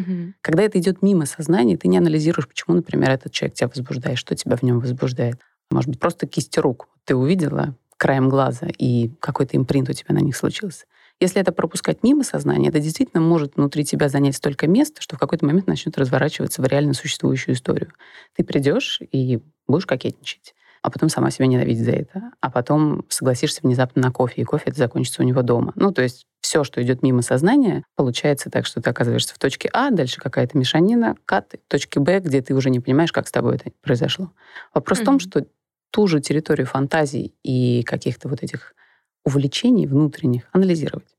Когда 0.42 0.64
это 0.64 0.80
идет 0.80 1.02
мимо 1.02 1.26
сознания, 1.26 1.78
ты 1.78 1.88
не 1.88 1.98
анализируешь, 1.98 2.48
почему, 2.48 2.76
например, 2.76 3.10
этот 3.10 3.32
человек 3.32 3.56
тебя 3.56 3.68
возбуждает, 3.68 4.18
что 4.18 4.36
тебя 4.36 4.56
в 4.56 4.62
нем 4.62 4.80
возбуждает. 4.80 5.40
Может 5.72 5.90
быть, 5.90 6.00
просто 6.00 6.28
кисти 6.28 6.60
рук. 6.60 6.88
Ты 7.06 7.16
увидела 7.16 7.76
краем 7.98 8.30
глаза, 8.30 8.68
и 8.78 9.10
какой-то 9.20 9.58
импринт 9.58 9.90
у 9.90 9.94
тебя 9.94 10.14
на 10.14 10.20
них 10.20 10.36
случился. 10.36 10.86
Если 11.20 11.40
это 11.40 11.52
пропускать 11.52 12.04
мимо 12.04 12.24
сознания, 12.24 12.70
это 12.70 12.80
действительно 12.80 13.22
может 13.22 13.56
внутри 13.56 13.86
тебя 13.86 14.10
занять 14.10 14.36
столько 14.36 14.68
места, 14.68 15.02
что 15.02 15.16
в 15.16 15.20
какой-то 15.20 15.46
момент 15.46 15.68
начнет 15.68 15.98
разворачиваться 15.98 16.62
в 16.62 16.66
реально 16.66 16.94
существующую 16.94 17.56
историю. 17.56 17.92
Ты 18.36 18.44
придешь 18.44 19.00
и 19.12 19.40
будешь 19.68 19.86
кокетничать 19.86 20.54
а 20.84 20.92
потом 20.92 21.08
сама 21.08 21.32
себя 21.32 21.48
ненавидеть 21.48 21.86
за 21.86 21.92
это, 21.92 22.32
а 22.42 22.52
потом 22.52 23.06
согласишься 23.08 23.62
внезапно 23.64 24.02
на 24.02 24.12
кофе, 24.12 24.42
и 24.42 24.44
кофе 24.44 24.66
это 24.68 24.78
закончится 24.78 25.22
у 25.22 25.26
него 25.26 25.42
дома. 25.42 25.72
Ну, 25.76 25.92
то 25.94 26.02
есть 26.02 26.26
все, 26.42 26.66
что 26.66 26.84
идет 26.84 27.02
мимо 27.02 27.22
сознания, 27.22 27.86
получается 27.96 28.50
так, 28.50 28.66
что 28.66 28.82
ты 28.82 28.90
оказываешься 28.90 29.34
в 29.34 29.40
точке 29.40 29.70
А, 29.72 29.92
дальше 29.92 30.20
какая-то 30.20 30.58
мешанина, 30.58 31.16
кат, 31.26 31.54
в 31.54 31.72
точке 31.72 32.02
Б, 32.02 32.20
где 32.20 32.42
ты 32.42 32.54
уже 32.54 32.70
не 32.70 32.82
понимаешь, 32.82 33.14
как 33.14 33.30
с 33.30 33.32
тобой 33.32 33.56
это 33.56 33.72
произошло. 33.82 34.34
Вопрос 34.74 35.00
mm-hmm. 35.00 35.02
в 35.02 35.06
том, 35.06 35.20
что 35.20 35.46
ту 35.92 36.08
же 36.08 36.20
территорию 36.20 36.68
фантазий 36.68 37.34
и 37.44 37.84
каких-то 37.84 38.28
вот 38.28 38.44
этих 38.44 38.76
увлечений 39.24 39.88
внутренних 39.88 40.50
анализировать. 40.52 41.16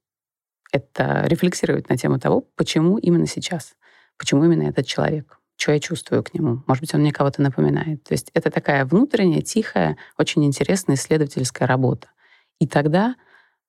Это 0.73 1.25
рефлексировать 1.27 1.89
на 1.89 1.97
тему 1.97 2.21
того, 2.21 2.43
почему 2.55 2.99
именно 2.99 3.27
сейчас, 3.27 3.77
почему 4.19 4.45
именно 4.45 4.65
этот 4.65 4.87
человек, 4.87 5.39
что 5.65 5.73
я 5.73 5.81
чувствую 5.81 6.23
к 6.23 6.35
нему. 6.35 6.63
Может 6.67 6.83
быть, 6.83 6.95
он 6.95 7.01
мне 7.01 7.11
кого-то 7.11 7.41
напоминает. 7.41 8.05
То 8.05 8.13
есть 8.13 8.31
это 8.35 8.51
такая 8.51 8.85
внутренняя, 8.85 9.41
тихая, 9.41 9.97
очень 10.19 10.45
интересная 10.45 10.97
исследовательская 10.97 11.67
работа. 11.67 12.09
И 12.59 12.67
тогда 12.67 13.17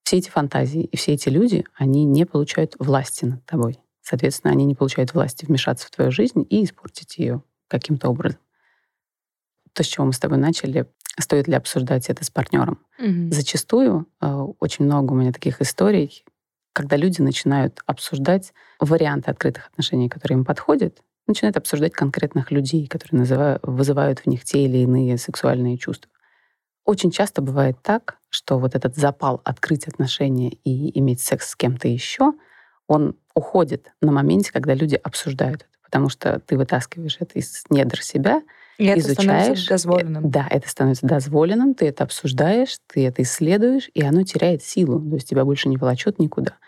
все 0.02 0.18
эти 0.18 0.28
фантазии 0.28 0.82
и 0.82 0.94
все 0.98 1.14
эти 1.14 1.30
люди, 1.30 1.64
они 1.74 2.04
не 2.04 2.26
получают 2.26 2.74
власти 2.78 3.24
над 3.24 3.46
тобой. 3.46 3.78
Соответственно, 4.02 4.52
они 4.52 4.66
не 4.66 4.74
получают 4.74 5.14
власти 5.14 5.46
вмешаться 5.46 5.86
в 5.86 5.90
твою 5.90 6.10
жизнь 6.10 6.46
и 6.50 6.64
испортить 6.64 7.16
ее 7.16 7.42
каким-то 7.66 8.10
образом. 8.10 8.40
То, 9.72 9.82
с 9.82 9.86
чего 9.86 10.04
мы 10.04 10.12
с 10.12 10.18
тобой 10.18 10.36
начали, 10.36 10.86
стоит 11.18 11.48
ли 11.48 11.54
обсуждать 11.54 12.10
это 12.10 12.26
с 12.26 12.28
партнером. 12.28 12.78
Мгм. 12.98 13.32
Зачастую 13.32 14.06
э, 14.20 14.26
очень 14.60 14.84
много 14.84 15.12
у 15.12 15.16
меня 15.16 15.32
таких 15.32 15.62
историй, 15.62 16.26
когда 16.74 16.96
люди 16.96 17.22
начинают 17.22 17.80
обсуждать 17.86 18.52
варианты 18.80 19.30
открытых 19.30 19.68
отношений, 19.68 20.10
которые 20.10 20.36
им 20.36 20.44
подходят, 20.44 21.00
начинают 21.26 21.56
обсуждать 21.56 21.92
конкретных 21.92 22.50
людей, 22.50 22.86
которые 22.86 23.20
называют, 23.20 23.62
вызывают 23.64 24.20
в 24.20 24.26
них 24.26 24.44
те 24.44 24.64
или 24.64 24.78
иные 24.78 25.18
сексуальные 25.18 25.78
чувства. 25.78 26.10
Очень 26.84 27.10
часто 27.10 27.42
бывает 27.42 27.76
так, 27.82 28.18
что 28.30 28.58
вот 28.58 28.74
этот 28.74 28.96
запал 28.96 29.40
открыть 29.44 29.88
отношения 29.88 30.50
и 30.64 30.98
иметь 30.98 31.20
секс 31.20 31.50
с 31.50 31.56
кем-то 31.56 31.88
еще, 31.88 32.34
он 32.86 33.16
уходит 33.34 33.92
на 34.00 34.12
моменте, 34.12 34.52
когда 34.52 34.74
люди 34.74 34.94
обсуждают 34.94 35.62
это, 35.62 35.70
потому 35.82 36.08
что 36.08 36.40
ты 36.40 36.56
вытаскиваешь 36.56 37.16
это 37.20 37.38
из 37.38 37.64
недр 37.70 38.00
себя, 38.02 38.42
И 38.78 38.86
это 38.86 39.00
изучаешь. 39.00 39.08
становится 39.08 39.66
дозволенным. 39.66 40.24
Э, 40.26 40.28
Да, 40.28 40.46
это 40.50 40.68
становится 40.68 41.06
дозволенным, 41.06 41.74
ты 41.74 41.86
это 41.88 42.04
обсуждаешь, 42.04 42.78
ты 42.86 43.06
это 43.06 43.22
исследуешь, 43.22 43.90
и 43.94 44.02
оно 44.02 44.22
теряет 44.22 44.62
силу, 44.62 45.00
то 45.00 45.16
есть 45.16 45.28
тебя 45.28 45.44
больше 45.44 45.68
не 45.68 45.76
волочет 45.76 46.18
никуда. 46.20 46.58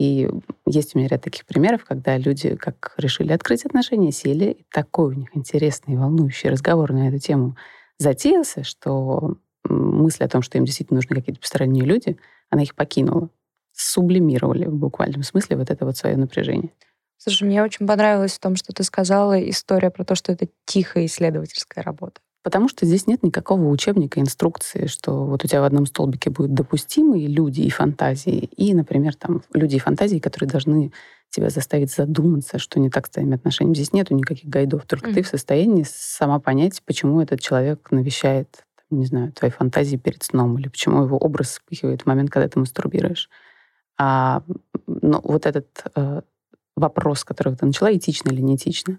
И 0.00 0.30
есть 0.64 0.96
у 0.96 0.98
меня 0.98 1.08
ряд 1.08 1.22
таких 1.22 1.44
примеров, 1.44 1.84
когда 1.84 2.16
люди 2.16 2.56
как 2.56 2.94
решили 2.96 3.34
открыть 3.34 3.66
отношения, 3.66 4.12
сели, 4.12 4.46
и 4.46 4.66
такой 4.72 5.14
у 5.14 5.18
них 5.18 5.36
интересный, 5.36 5.98
волнующий 5.98 6.48
разговор 6.48 6.90
на 6.94 7.08
эту 7.08 7.18
тему 7.18 7.58
затеялся, 7.98 8.64
что 8.64 9.36
мысль 9.62 10.24
о 10.24 10.28
том, 10.28 10.40
что 10.40 10.56
им 10.56 10.64
действительно 10.64 10.96
нужны 10.96 11.14
какие-то 11.14 11.42
посторонние 11.42 11.84
люди, 11.84 12.16
она 12.48 12.62
их 12.62 12.74
покинула. 12.74 13.28
Сублимировали 13.72 14.64
в 14.64 14.74
буквальном 14.74 15.22
смысле 15.22 15.58
вот 15.58 15.70
это 15.70 15.84
вот 15.84 15.98
свое 15.98 16.16
напряжение. 16.16 16.70
Слушай, 17.18 17.44
мне 17.44 17.62
очень 17.62 17.86
понравилось 17.86 18.32
в 18.32 18.40
том, 18.40 18.56
что 18.56 18.72
ты 18.72 18.84
сказала 18.84 19.38
история 19.50 19.90
про 19.90 20.04
то, 20.04 20.14
что 20.14 20.32
это 20.32 20.48
тихая 20.64 21.04
исследовательская 21.04 21.84
работа. 21.84 22.22
Потому 22.42 22.68
что 22.68 22.86
здесь 22.86 23.06
нет 23.06 23.22
никакого 23.22 23.68
учебника, 23.68 24.18
инструкции, 24.18 24.86
что 24.86 25.26
вот 25.26 25.44
у 25.44 25.48
тебя 25.48 25.60
в 25.60 25.64
одном 25.64 25.84
столбике 25.84 26.30
будут 26.30 26.54
допустимые 26.54 27.26
люди 27.26 27.60
и 27.60 27.70
фантазии, 27.70 28.48
и, 28.56 28.72
например, 28.72 29.14
там 29.14 29.42
люди 29.52 29.76
и 29.76 29.80
фантазии, 29.80 30.18
которые 30.18 30.48
должны 30.48 30.92
тебя 31.28 31.50
заставить 31.50 31.92
задуматься, 31.92 32.58
что 32.58 32.80
не 32.80 32.90
так 32.90 33.06
с 33.06 33.10
твоими 33.10 33.34
отношениями. 33.34 33.74
Здесь 33.74 33.92
нету 33.92 34.14
никаких 34.14 34.48
гайдов, 34.48 34.86
только 34.86 35.06
Мгм. 35.08 35.14
ты 35.16 35.22
в 35.22 35.28
состоянии 35.28 35.84
сама 35.86 36.40
понять, 36.40 36.82
почему 36.84 37.20
этот 37.20 37.40
человек 37.40 37.90
навещает, 37.90 38.64
не 38.90 39.04
знаю, 39.06 39.32
твои 39.32 39.50
фантазии 39.50 39.96
перед 39.96 40.22
сном, 40.22 40.58
или 40.58 40.68
почему 40.68 41.04
его 41.04 41.18
образ 41.18 41.50
вспыхивает 41.50 42.02
в 42.02 42.06
момент, 42.06 42.30
когда 42.30 42.48
ты 42.48 42.58
мастурбируешь. 42.58 43.28
А 43.98 44.42
ну, 44.86 45.20
вот 45.22 45.46
этот 45.46 45.84
э, 45.94 46.22
вопрос, 46.74 47.22
который 47.22 47.54
ты 47.54 47.66
начала, 47.66 47.94
этично 47.94 48.30
или 48.30 48.40
не 48.40 48.56
этично, 48.56 48.98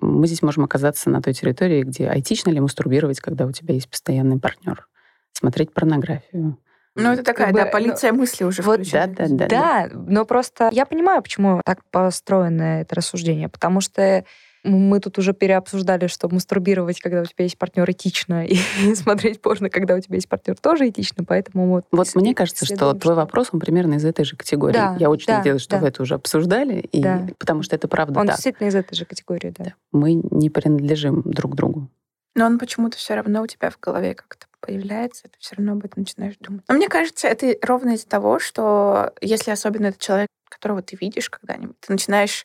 мы 0.00 0.26
здесь 0.26 0.42
можем 0.42 0.64
оказаться 0.64 1.10
на 1.10 1.20
той 1.22 1.32
территории, 1.34 1.82
где 1.82 2.08
а 2.08 2.18
этично 2.18 2.50
ли 2.50 2.60
мастурбировать, 2.60 3.20
когда 3.20 3.46
у 3.46 3.52
тебя 3.52 3.74
есть 3.74 3.88
постоянный 3.88 4.38
партнер, 4.38 4.86
смотреть 5.32 5.72
порнографию. 5.72 6.58
Ну, 6.96 7.12
это 7.12 7.22
такая, 7.22 7.46
Как 7.46 7.54
бы, 7.54 7.60
да, 7.60 7.66
ну, 7.66 7.72
полиция 7.72 8.12
мысли 8.12 8.44
уже 8.44 8.62
вот 8.62 8.80
включается. 8.80 9.28
да, 9.28 9.46
да, 9.46 9.48
Да, 9.48 9.88
но 9.94 10.24
просто 10.24 10.68
я 10.72 10.86
понимаю, 10.86 11.22
почему 11.22 11.60
так 11.64 11.84
построено 11.90 12.80
это 12.80 12.96
рассуждение, 12.96 13.48
потому 13.48 13.80
что 13.80 14.24
мы 14.62 15.00
тут 15.00 15.18
уже 15.18 15.32
переобсуждали, 15.32 16.06
что 16.06 16.28
мастурбировать, 16.28 17.00
когда 17.00 17.22
у 17.22 17.24
тебя 17.24 17.44
есть 17.44 17.56
партнер, 17.58 17.90
этично, 17.90 18.44
и 18.46 18.56
смотреть 18.94 19.40
порно, 19.40 19.70
когда 19.70 19.94
у 19.94 20.00
тебя 20.00 20.16
есть 20.16 20.28
партнер, 20.28 20.56
тоже 20.56 20.88
этично, 20.88 21.24
поэтому 21.24 21.68
вот... 21.68 21.84
Вот 21.92 22.06
ис- 22.06 22.18
мне 22.18 22.34
кажется, 22.34 22.64
что 22.64 22.74
исследуем, 22.74 22.98
твой 23.00 23.14
вопрос, 23.14 23.48
он 23.52 23.60
примерно 23.60 23.94
из 23.94 24.04
этой 24.04 24.24
же 24.24 24.36
категории. 24.36 24.74
Да, 24.74 24.96
Я 24.98 25.10
очень 25.10 25.26
да, 25.26 25.38
надеялась, 25.38 25.62
что 25.62 25.76
да. 25.76 25.82
вы 25.82 25.88
это 25.88 26.02
уже 26.02 26.14
обсуждали, 26.14 26.80
и, 26.80 27.02
Да. 27.02 27.26
потому 27.38 27.62
что 27.62 27.74
это 27.76 27.88
правда 27.88 28.20
Он 28.20 28.26
так. 28.26 28.36
действительно 28.36 28.68
из 28.68 28.74
этой 28.74 28.94
же 28.94 29.04
категории, 29.04 29.54
да. 29.56 29.64
Да. 29.64 29.74
Мы 29.92 30.14
не 30.14 30.50
принадлежим 30.50 31.22
друг 31.24 31.54
другу. 31.54 31.88
Но 32.36 32.46
он 32.46 32.58
почему-то 32.58 32.96
все 32.96 33.14
равно 33.14 33.42
у 33.42 33.46
тебя 33.46 33.70
в 33.70 33.80
голове 33.80 34.14
как-то 34.14 34.46
появляется, 34.60 35.24
ты 35.24 35.30
все 35.38 35.56
равно 35.56 35.72
об 35.72 35.84
этом 35.84 36.02
начинаешь 36.02 36.34
думать. 36.38 36.62
Но 36.68 36.74
мне 36.74 36.88
кажется, 36.88 37.26
это 37.26 37.54
ровно 37.66 37.94
из-за 37.94 38.06
того, 38.06 38.38
что 38.38 39.12
если 39.20 39.50
особенно 39.50 39.86
это 39.86 39.98
человек, 39.98 40.28
которого 40.48 40.82
ты 40.82 40.96
видишь 41.00 41.28
когда-нибудь, 41.30 41.76
ты 41.80 41.92
начинаешь 41.92 42.44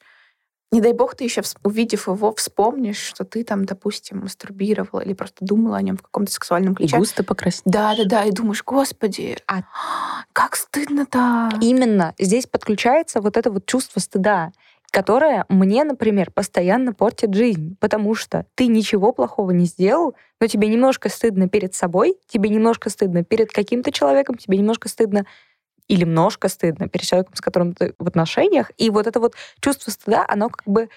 Не 0.71 0.81
дай 0.81 0.93
бог 0.93 1.15
ты 1.15 1.23
еще, 1.23 1.41
увидев 1.63 2.07
его, 2.07 2.33
вспомнишь, 2.33 2.97
что 2.97 3.23
ты 3.23 3.43
там, 3.43 3.65
допустим, 3.65 4.21
мастурбировала 4.21 5.01
или 5.01 5.13
просто 5.13 5.45
думала 5.45 5.77
о 5.77 5.81
нем 5.81 5.95
в 5.97 6.01
каком-то 6.01 6.31
сексуальном 6.31 6.75
ключе. 6.75 6.95
И 6.95 6.99
густо 6.99 7.23
покраснеешь. 7.23 7.63
Да, 7.65 7.95
да, 7.95 8.03
да. 8.05 8.23
И 8.25 8.31
думаешь, 8.31 8.63
господи, 8.63 9.37
а... 9.47 9.61
как 10.33 10.55
стыдно-то. 10.55 11.49
Именно. 11.61 12.13
Здесь 12.19 12.47
подключается 12.47 13.21
вот 13.21 13.37
это 13.37 13.51
вот 13.51 13.65
чувство 13.65 13.99
стыда 13.99 14.51
которое 14.95 15.43
мне, 15.49 15.83
например, 15.83 16.31
постоянно 16.31 16.93
портит 16.93 17.33
жизнь, 17.33 17.75
потому 17.81 18.15
что 18.15 18.45
ты 18.55 18.67
ничего 18.67 19.11
плохого 19.11 19.51
не 19.51 19.65
сделал, 19.65 20.15
но 20.39 20.47
тебе 20.47 20.69
немножко 20.69 21.09
стыдно 21.09 21.49
перед 21.49 21.75
собой, 21.75 22.15
тебе 22.27 22.49
немножко 22.49 22.89
стыдно 22.89 23.21
перед 23.21 23.51
каким-то 23.51 23.91
человеком, 23.91 24.37
тебе 24.37 24.57
немножко 24.57 24.87
стыдно 24.87 25.25
или 25.87 26.01
немножко 26.01 26.49
стыдно 26.49 26.87
перед 26.87 27.05
человеком, 27.05 27.35
с 27.35 27.41
которым 27.41 27.73
ты 27.73 27.93
в 27.97 28.07
отношениях. 28.07 28.71
И 28.77 28.89
вот 28.89 29.07
это 29.07 29.19
вот 29.19 29.35
чувство 29.59 29.91
стыда, 29.91 30.25
оно 30.27 30.49
как 30.49 30.65
бы 30.65 30.89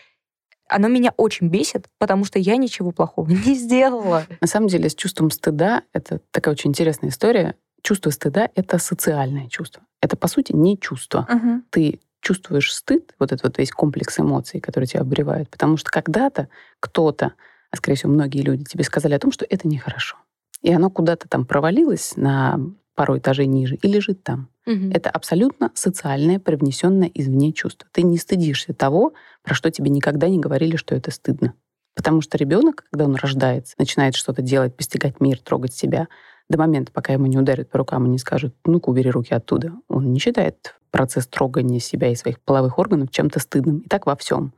оно 0.69 0.89
меня 0.89 1.15
очень 1.17 1.49
бесит, 1.49 1.89
потому 1.99 2.25
что 2.25 2.39
я 2.39 2.57
ничего 2.57 2.93
плохого 2.93 3.29
не 3.47 3.55
сделала. 3.55 4.25
На 4.41 4.47
самом 4.47 4.69
деле, 4.69 4.89
с 4.89 4.95
чувством 4.95 5.31
стыда, 5.31 5.83
это 5.93 6.21
такая 6.31 6.53
очень 6.53 6.71
интересная 6.71 7.11
история. 7.11 7.55
Чувство 7.83 8.11
стыда— 8.11 8.51
это 8.55 8.79
социальное 8.79 9.49
чувство. 9.49 9.83
Это, 10.01 10.17
по 10.17 10.29
сути, 10.29 10.53
не 10.53 10.79
чувство. 10.79 11.27
Угу. 11.31 11.63
Ты 11.71 12.01
чувствуешь 12.21 12.75
стыд, 12.75 13.15
вот 13.19 13.33
этот 13.33 13.45
вот 13.45 13.59
весь 13.59 13.71
комплекс 13.71 14.19
эмоций, 14.19 14.61
которые 14.61 14.89
тебя 14.89 15.01
обревают, 15.01 15.49
потому 15.49 15.77
что 15.77 15.91
когда-то 15.91 16.49
кто-то, 16.81 17.35
а 17.71 17.77
скорее 17.77 17.97
всего 17.97 18.13
многие 18.13 18.43
люди, 18.43 18.65
тебе 18.65 18.85
сказали 18.85 19.15
о 19.15 19.19
том, 19.19 19.31
что 19.31 19.47
это 19.49 19.69
нехорошо. 19.69 20.17
И 20.63 20.73
оно 20.73 20.91
куда-то 20.91 21.29
там 21.29 21.47
провалилось 21.47 22.17
на 22.17 22.59
пару 22.99 23.17
этажей 23.17 23.47
ниже 23.47 23.77
и 23.77 23.87
лежит 23.87 24.25
там. 24.25 24.49
Угу. 24.67 24.91
Это 24.93 25.09
абсолютно 25.09 25.71
социальное, 25.75 26.41
привнесенное 26.41 27.09
извне 27.15 27.53
чувство. 27.53 27.89
Ты 27.93 28.03
не 28.03 28.19
стыдишься 28.19 28.75
того, 28.75 29.13
про 29.45 29.55
что 29.55 29.71
тебе 29.71 29.89
никогда 29.89 30.29
не 30.29 30.41
говорили, 30.41 30.75
что 30.75 30.97
это 30.97 31.13
стыдно. 31.13 31.55
Потому 31.95 32.23
что 32.23 32.37
ребенок, 32.37 32.87
когда 32.91 33.05
он 33.05 33.15
рождается, 33.15 33.77
начинает 33.79 34.17
что-то 34.17 34.43
делать, 34.43 34.77
постигать 34.77 35.21
мир, 35.21 35.39
трогать 35.39 35.75
себя, 35.75 36.09
до 36.49 36.59
момента, 36.59 36.91
пока 36.91 37.13
ему 37.13 37.27
не 37.27 37.39
ударят 37.39 37.71
по 37.71 37.79
рукам 37.79 38.05
и 38.07 38.09
не 38.09 38.19
скажут, 38.19 38.53
ну-ка, 38.65 38.89
убери 38.89 39.11
руки 39.11 39.33
оттуда, 39.33 39.75
он 39.87 40.13
не 40.13 40.19
считает 40.19 40.75
процесс 40.91 41.29
трогания 41.29 41.79
себя 41.79 42.09
и 42.09 42.17
своих 42.17 42.41
половых 42.41 42.81
органов 42.81 43.13
чем-то 43.13 43.39
стыдным. 43.39 43.79
И 43.79 43.89
так 43.89 44.07
во 44.07 44.17
всем. 44.17 44.53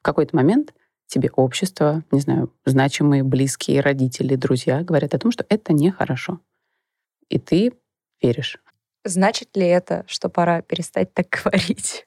В 0.00 0.02
какой-то 0.02 0.34
момент 0.34 0.72
тебе 1.08 1.28
общество, 1.36 2.04
не 2.10 2.20
знаю, 2.20 2.50
значимые, 2.64 3.22
близкие, 3.22 3.82
родители, 3.82 4.34
друзья 4.34 4.82
говорят 4.82 5.12
о 5.12 5.18
том, 5.18 5.30
что 5.30 5.44
это 5.50 5.74
нехорошо. 5.74 6.40
И 7.28 7.38
ты 7.38 7.72
веришь. 8.22 8.58
Значит 9.04 9.56
ли 9.56 9.66
это, 9.66 10.04
что 10.06 10.28
пора 10.28 10.62
перестать 10.62 11.12
так 11.12 11.26
говорить 11.44 12.06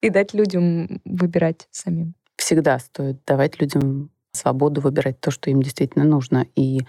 и 0.00 0.10
дать 0.10 0.34
людям 0.34 1.00
выбирать 1.04 1.68
самим? 1.70 2.14
Всегда 2.36 2.78
стоит 2.78 3.24
давать 3.26 3.60
людям 3.60 4.10
свободу 4.32 4.80
выбирать 4.80 5.20
то, 5.20 5.30
что 5.30 5.50
им 5.50 5.62
действительно 5.62 6.04
нужно. 6.04 6.46
И 6.56 6.80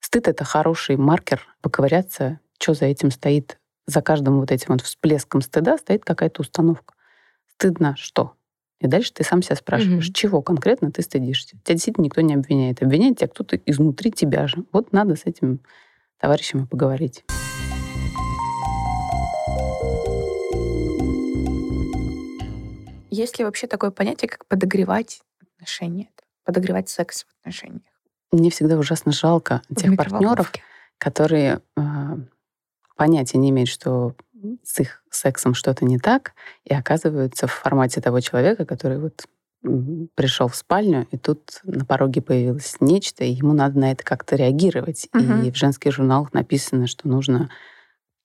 стыд— 0.00 0.28
это 0.28 0.44
хороший 0.44 0.96
маркер 0.96 1.46
поковыряться, 1.62 2.40
что 2.58 2.74
за 2.74 2.86
этим 2.86 3.10
стоит. 3.10 3.58
За 3.86 4.02
каждым 4.02 4.38
вот 4.38 4.52
этим 4.52 4.66
вот 4.68 4.82
всплеском 4.82 5.40
стыда 5.40 5.78
стоит 5.78 6.04
какая-то 6.04 6.42
установка. 6.42 6.94
Стыдно 7.54 7.96
что? 7.96 8.34
И 8.80 8.86
дальше 8.86 9.12
ты 9.12 9.24
сам 9.24 9.42
себя 9.42 9.56
спрашиваешь, 9.56 10.06
угу. 10.06 10.14
чего 10.14 10.42
конкретно 10.42 10.90
ты 10.90 11.02
стыдишься. 11.02 11.58
Тебя 11.64 11.74
действительно 11.74 12.04
никто 12.04 12.20
не 12.20 12.34
обвиняет. 12.34 12.82
Обвиняет 12.82 13.18
тебя 13.18 13.28
кто-то 13.28 13.56
изнутри 13.56 14.10
тебя 14.10 14.46
же. 14.46 14.64
Вот 14.72 14.92
надо 14.92 15.16
с 15.16 15.26
этим 15.26 15.60
товарищем 16.18 16.66
поговорить. 16.66 17.24
Есть 23.10 23.38
ли 23.38 23.44
вообще 23.44 23.66
такое 23.66 23.90
понятие, 23.90 24.28
как 24.28 24.46
подогревать 24.46 25.22
отношения, 25.40 26.08
подогревать 26.44 26.88
секс 26.88 27.24
в 27.24 27.40
отношениях? 27.40 27.82
Мне 28.32 28.50
всегда 28.50 28.78
ужасно 28.78 29.12
жалко 29.12 29.62
тех 29.76 29.96
партнеров, 29.96 30.52
которые 30.98 31.62
э, 31.76 31.82
понятия 32.96 33.38
не 33.38 33.50
имеют, 33.50 33.68
что 33.68 34.14
с 34.62 34.78
их 34.78 35.02
сексом 35.10 35.54
что-то 35.54 35.84
не 35.84 35.98
так, 35.98 36.32
и 36.64 36.72
оказываются 36.72 37.46
в 37.46 37.52
формате 37.52 38.00
того 38.00 38.20
человека, 38.20 38.64
который 38.64 38.98
вот 38.98 39.26
пришел 40.14 40.48
в 40.48 40.56
спальню, 40.56 41.06
и 41.10 41.18
тут 41.18 41.60
на 41.64 41.84
пороге 41.84 42.22
появилось 42.22 42.76
нечто, 42.80 43.24
и 43.24 43.32
ему 43.32 43.52
надо 43.52 43.78
на 43.78 43.92
это 43.92 44.02
как-то 44.04 44.36
реагировать. 44.36 45.08
Угу. 45.12 45.44
И 45.44 45.50
в 45.50 45.56
женских 45.56 45.92
журналах 45.92 46.32
написано, 46.32 46.86
что 46.86 47.08
нужно 47.08 47.50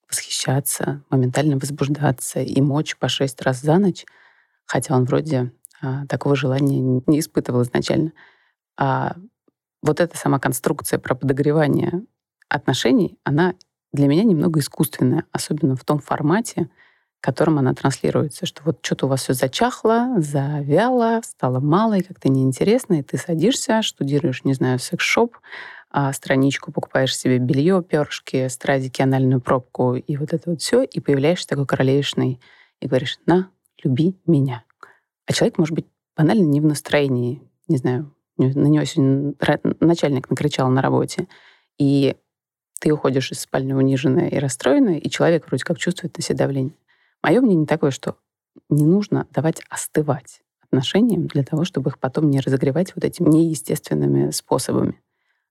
восхищаться, 0.09 1.01
моментально 1.09 1.57
возбуждаться 1.57 2.39
и 2.39 2.61
мочь 2.61 2.95
по 2.95 3.09
шесть 3.09 3.41
раз 3.41 3.61
за 3.61 3.77
ночь, 3.79 4.05
хотя 4.65 4.95
он 4.95 5.05
вроде 5.05 5.51
а, 5.81 6.05
такого 6.07 6.35
желания 6.35 6.79
не 6.79 7.19
испытывал 7.19 7.63
изначально. 7.63 8.13
А 8.77 9.15
вот 9.81 9.99
эта 9.99 10.17
сама 10.17 10.39
конструкция 10.39 10.99
про 10.99 11.15
подогревание 11.15 12.03
отношений, 12.49 13.17
она 13.23 13.55
для 13.93 14.07
меня 14.07 14.23
немного 14.23 14.59
искусственная, 14.59 15.25
особенно 15.31 15.75
в 15.75 15.83
том 15.83 15.99
формате, 15.99 16.69
которым 17.21 17.57
она 17.57 17.73
транслируется, 17.73 18.45
что 18.45 18.61
вот 18.63 18.79
что-то 18.83 19.07
у 19.07 19.09
вас 19.09 19.23
все 19.23 19.33
зачахло, 19.33 20.15
завяло, 20.17 21.21
стало 21.23 21.59
мало 21.59 21.97
и 21.97 22.03
как-то 22.03 22.29
неинтересно, 22.29 22.99
и 22.99 23.03
ты 23.03 23.17
садишься, 23.17 23.81
штудируешь, 23.81 24.43
не 24.43 24.53
знаю, 24.53 24.77
секс-шоп, 24.77 25.37
а 25.89 26.11
страничку, 26.13 26.71
покупаешь 26.71 27.17
себе 27.17 27.39
белье, 27.39 27.81
перышки, 27.81 28.47
стразики, 28.49 29.01
анальную 29.01 29.41
пробку 29.41 29.95
и 29.95 30.17
вот 30.17 30.33
это 30.33 30.51
вот 30.51 30.61
все, 30.61 30.83
и 30.83 30.99
появляешься 30.99 31.47
такой 31.47 31.65
королевишный 31.65 32.39
и 32.79 32.87
говоришь, 32.87 33.17
на, 33.25 33.49
люби 33.85 34.19
меня. 34.25 34.63
А 35.25 35.33
человек 35.33 35.57
может 35.57 35.73
быть 35.73 35.85
банально 36.17 36.43
не 36.43 36.59
в 36.59 36.65
настроении, 36.65 37.41
не 37.67 37.77
знаю, 37.77 38.13
на 38.37 38.67
него 38.67 38.83
сегодня 38.83 39.33
начальник 39.79 40.29
накричал 40.29 40.69
на 40.69 40.81
работе, 40.81 41.27
и 41.77 42.17
ты 42.79 42.91
уходишь 42.91 43.31
из 43.31 43.39
спальни 43.39 43.73
униженная 43.73 44.27
и 44.27 44.37
расстроенная, 44.37 44.97
и 44.97 45.09
человек 45.09 45.47
вроде 45.47 45.63
как 45.63 45.77
чувствует 45.77 46.17
на 46.17 46.23
себе 46.23 46.37
давление. 46.37 46.75
Мое 47.23 47.39
мнение 47.41 47.65
такое, 47.65 47.91
что 47.91 48.17
не 48.69 48.85
нужно 48.85 49.27
давать 49.31 49.61
остывать 49.69 50.41
отношениям 50.61 51.27
для 51.27 51.43
того, 51.43 51.63
чтобы 51.63 51.91
их 51.91 51.99
потом 51.99 52.29
не 52.29 52.39
разогревать 52.39 52.93
вот 52.95 53.05
этими 53.05 53.29
неестественными 53.29 54.31
способами. 54.31 55.01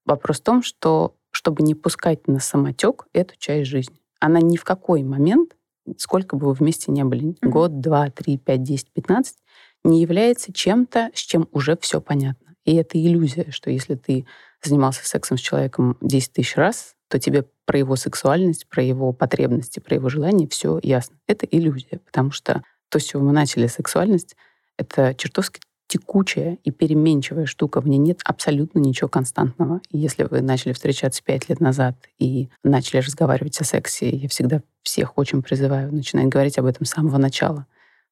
Вопрос 0.04 0.40
в 0.40 0.42
том, 0.42 0.62
что 0.62 1.16
чтобы 1.30 1.62
не 1.62 1.74
пускать 1.74 2.28
на 2.28 2.38
самотек 2.38 3.06
эту 3.12 3.36
часть 3.38 3.68
жизни, 3.68 3.98
она 4.20 4.40
ни 4.40 4.56
в 4.56 4.64
какой 4.64 5.02
момент, 5.02 5.56
сколько 5.96 6.36
бы 6.36 6.46
вы 6.46 6.52
вместе 6.52 6.92
не 6.92 7.04
были, 7.04 7.30
mm-hmm. 7.30 7.48
год, 7.48 7.80
два, 7.80 8.10
три, 8.10 8.38
пять, 8.38 8.62
десять, 8.62 8.90
пятнадцать, 8.92 9.38
не 9.84 10.00
является 10.00 10.52
чем-то, 10.52 11.10
с 11.14 11.20
чем 11.20 11.48
уже 11.52 11.76
все 11.76 12.00
понятно. 12.00 12.54
И 12.64 12.74
это 12.76 12.98
иллюзия, 12.98 13.50
что 13.50 13.70
если 13.70 13.94
ты 13.94 14.26
занимался 14.62 15.06
сексом 15.06 15.36
с 15.36 15.40
человеком 15.40 15.98
10 16.00 16.32
тысяч 16.32 16.56
раз, 16.56 16.94
то 17.08 17.18
тебе 17.18 17.44
про 17.66 17.78
его 17.78 17.96
сексуальность, 17.96 18.66
про 18.68 18.82
его 18.82 19.12
потребности, 19.12 19.80
про 19.80 19.96
его 19.96 20.08
желания 20.08 20.48
все 20.48 20.80
ясно. 20.82 21.16
Это 21.26 21.46
иллюзия, 21.46 22.00
потому 22.04 22.30
что 22.30 22.62
то, 22.88 22.98
с 22.98 23.04
чего 23.04 23.22
мы 23.22 23.32
начали 23.32 23.66
сексуальность, 23.66 24.36
это 24.78 25.14
чертовски 25.14 25.60
текучая 25.86 26.58
и 26.64 26.70
переменчивая 26.70 27.46
штука. 27.46 27.80
В 27.80 27.88
ней 27.88 27.98
нет 27.98 28.20
абсолютно 28.24 28.78
ничего 28.78 29.08
константного. 29.08 29.80
Если 29.90 30.24
вы 30.24 30.40
начали 30.40 30.72
встречаться 30.72 31.22
пять 31.22 31.48
лет 31.48 31.60
назад 31.60 31.96
и 32.18 32.48
начали 32.62 33.00
разговаривать 33.00 33.60
о 33.60 33.64
сексе, 33.64 34.08
я 34.10 34.28
всегда 34.28 34.62
всех 34.82 35.18
очень 35.18 35.42
призываю 35.42 35.94
начинать 35.94 36.26
говорить 36.26 36.58
об 36.58 36.66
этом 36.66 36.86
с 36.86 36.90
самого 36.90 37.18
начала. 37.18 37.66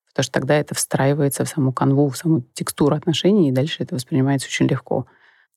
Потому 0.08 0.24
что 0.24 0.32
тогда 0.32 0.56
это 0.56 0.74
встраивается 0.74 1.44
в 1.44 1.48
саму 1.48 1.72
канву, 1.72 2.08
в 2.10 2.16
саму 2.16 2.42
текстуру 2.52 2.94
отношений, 2.94 3.48
и 3.48 3.52
дальше 3.52 3.82
это 3.82 3.94
воспринимается 3.94 4.46
очень 4.46 4.66
легко. 4.66 5.06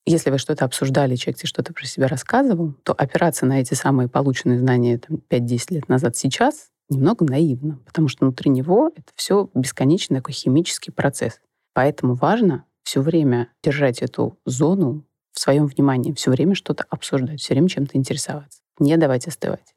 Если 0.06 0.30
вы 0.30 0.38
что-то 0.38 0.64
обсуждали, 0.64 1.16
человек 1.16 1.38
тебе 1.38 1.48
что-то 1.48 1.72
про 1.72 1.84
себя 1.84 2.06
рассказывал, 2.06 2.74
то 2.84 2.92
опираться 2.92 3.44
на 3.44 3.60
эти 3.60 3.74
самые 3.74 4.08
полученные 4.08 4.58
знания 4.58 4.98
там, 4.98 5.20
5-10 5.28 5.74
лет 5.74 5.88
назад 5.88 6.16
сейчас 6.16 6.68
немного 6.88 7.24
наивно, 7.24 7.80
потому 7.84 8.08
что 8.08 8.24
внутри 8.24 8.50
него 8.50 8.92
это 8.94 9.08
все 9.16 9.50
бесконечный 9.54 10.18
такой 10.18 10.32
химический 10.32 10.92
процесс. 10.92 11.40
Поэтому 11.76 12.14
важно 12.14 12.64
все 12.84 13.02
время 13.02 13.48
держать 13.62 14.00
эту 14.00 14.38
зону 14.46 15.04
в 15.32 15.40
своем 15.40 15.66
внимании, 15.66 16.14
все 16.14 16.30
время 16.30 16.54
что-то 16.54 16.86
обсуждать, 16.88 17.38
все 17.38 17.52
время 17.52 17.68
чем-то 17.68 17.98
интересоваться, 17.98 18.60
не 18.78 18.96
давать 18.96 19.28
остывать. 19.28 19.74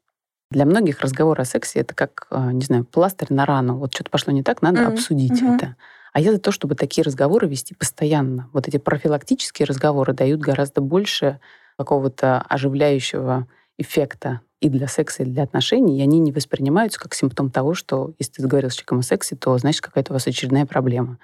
Для 0.50 0.64
многих 0.64 1.00
разговор 1.00 1.38
о 1.38 1.44
сексе 1.44 1.80
это 1.80 1.94
как, 1.94 2.26
а, 2.30 2.54
не 2.54 2.62
знаю, 2.62 2.86
пластырь 2.86 3.30
на 3.30 3.44
рану. 3.44 3.76
Вот 3.76 3.92
что-то 3.92 4.10
пошло 4.10 4.32
не 4.32 4.42
так, 4.42 4.62
надо 4.62 4.80
mm-hmm. 4.80 4.92
обсудить 4.94 5.42
mm-hmm. 5.42 5.56
это. 5.56 5.76
А 6.14 6.20
я 6.20 6.32
за 6.32 6.38
то, 6.38 6.52
чтобы 6.52 6.74
такие 6.74 7.04
разговоры 7.04 7.46
вести 7.46 7.74
постоянно. 7.74 8.48
Вот 8.54 8.66
эти 8.66 8.78
профилактические 8.78 9.66
разговоры 9.66 10.14
дают 10.14 10.40
гораздо 10.40 10.80
больше 10.80 11.38
какого-то 11.76 12.40
оживляющего 12.48 13.46
эффекта 13.76 14.40
и 14.60 14.70
для 14.70 14.88
секса, 14.88 15.24
и 15.24 15.26
для 15.26 15.42
отношений, 15.42 15.98
и 15.98 16.02
они 16.02 16.18
не 16.18 16.32
воспринимаются 16.32 16.98
как 16.98 17.12
симптом 17.12 17.50
того, 17.50 17.74
что 17.74 18.14
если 18.18 18.40
ты 18.40 18.48
говорил 18.48 18.70
с 18.70 18.74
человеком 18.74 19.00
о 19.00 19.02
сексе, 19.02 19.36
то 19.36 19.58
значит 19.58 19.82
какая-то 19.82 20.12
у 20.12 20.14
вас 20.14 20.26
очередная 20.26 20.64
проблема. 20.64 21.18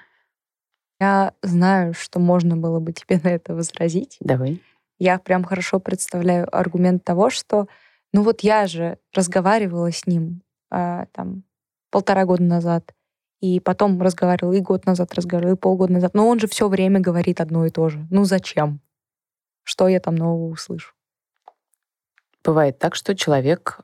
Я 1.01 1.35
знаю, 1.43 1.95
что 1.95 2.19
можно 2.19 2.57
было 2.57 2.81
бы 2.81 2.93
тебе 2.93 3.21
на 3.23 3.29
это 3.29 3.55
возразить. 3.55 4.17
Давай. 4.21 4.63
Я 4.99 5.19
прям 5.19 5.45
хорошо 5.45 5.79
представляю 5.79 6.49
аргумент 6.57 7.05
того, 7.05 7.31
что 7.31 7.69
ну 8.13 8.23
вот 8.23 8.41
я 8.41 8.67
же 8.67 8.99
разговаривала 9.13 9.93
с 9.93 10.07
ним 10.07 10.43
а, 10.71 11.07
там 11.13 11.43
полтора 11.91 12.25
года 12.25 12.43
назад, 12.43 12.95
и 13.41 13.61
потом 13.61 14.01
разговаривал, 14.01 14.53
и 14.53 14.61
год 14.61 14.87
назад 14.87 15.13
разговаривал, 15.15 15.55
и 15.55 15.59
полгода 15.59 15.93
назад. 15.93 16.15
Но 16.15 16.27
он 16.27 16.41
же 16.41 16.47
все 16.49 16.69
время 16.69 17.01
говорит 17.01 17.41
одно 17.41 17.67
и 17.67 17.71
то 17.71 17.89
же. 17.89 18.07
Ну 18.11 18.25
зачем? 18.25 18.81
Что 19.63 19.89
я 19.89 20.01
там 20.01 20.15
нового 20.15 20.51
услышу? 20.51 20.95
Бывает 22.43 22.79
так, 22.79 22.95
что 22.95 23.15
человек 23.15 23.81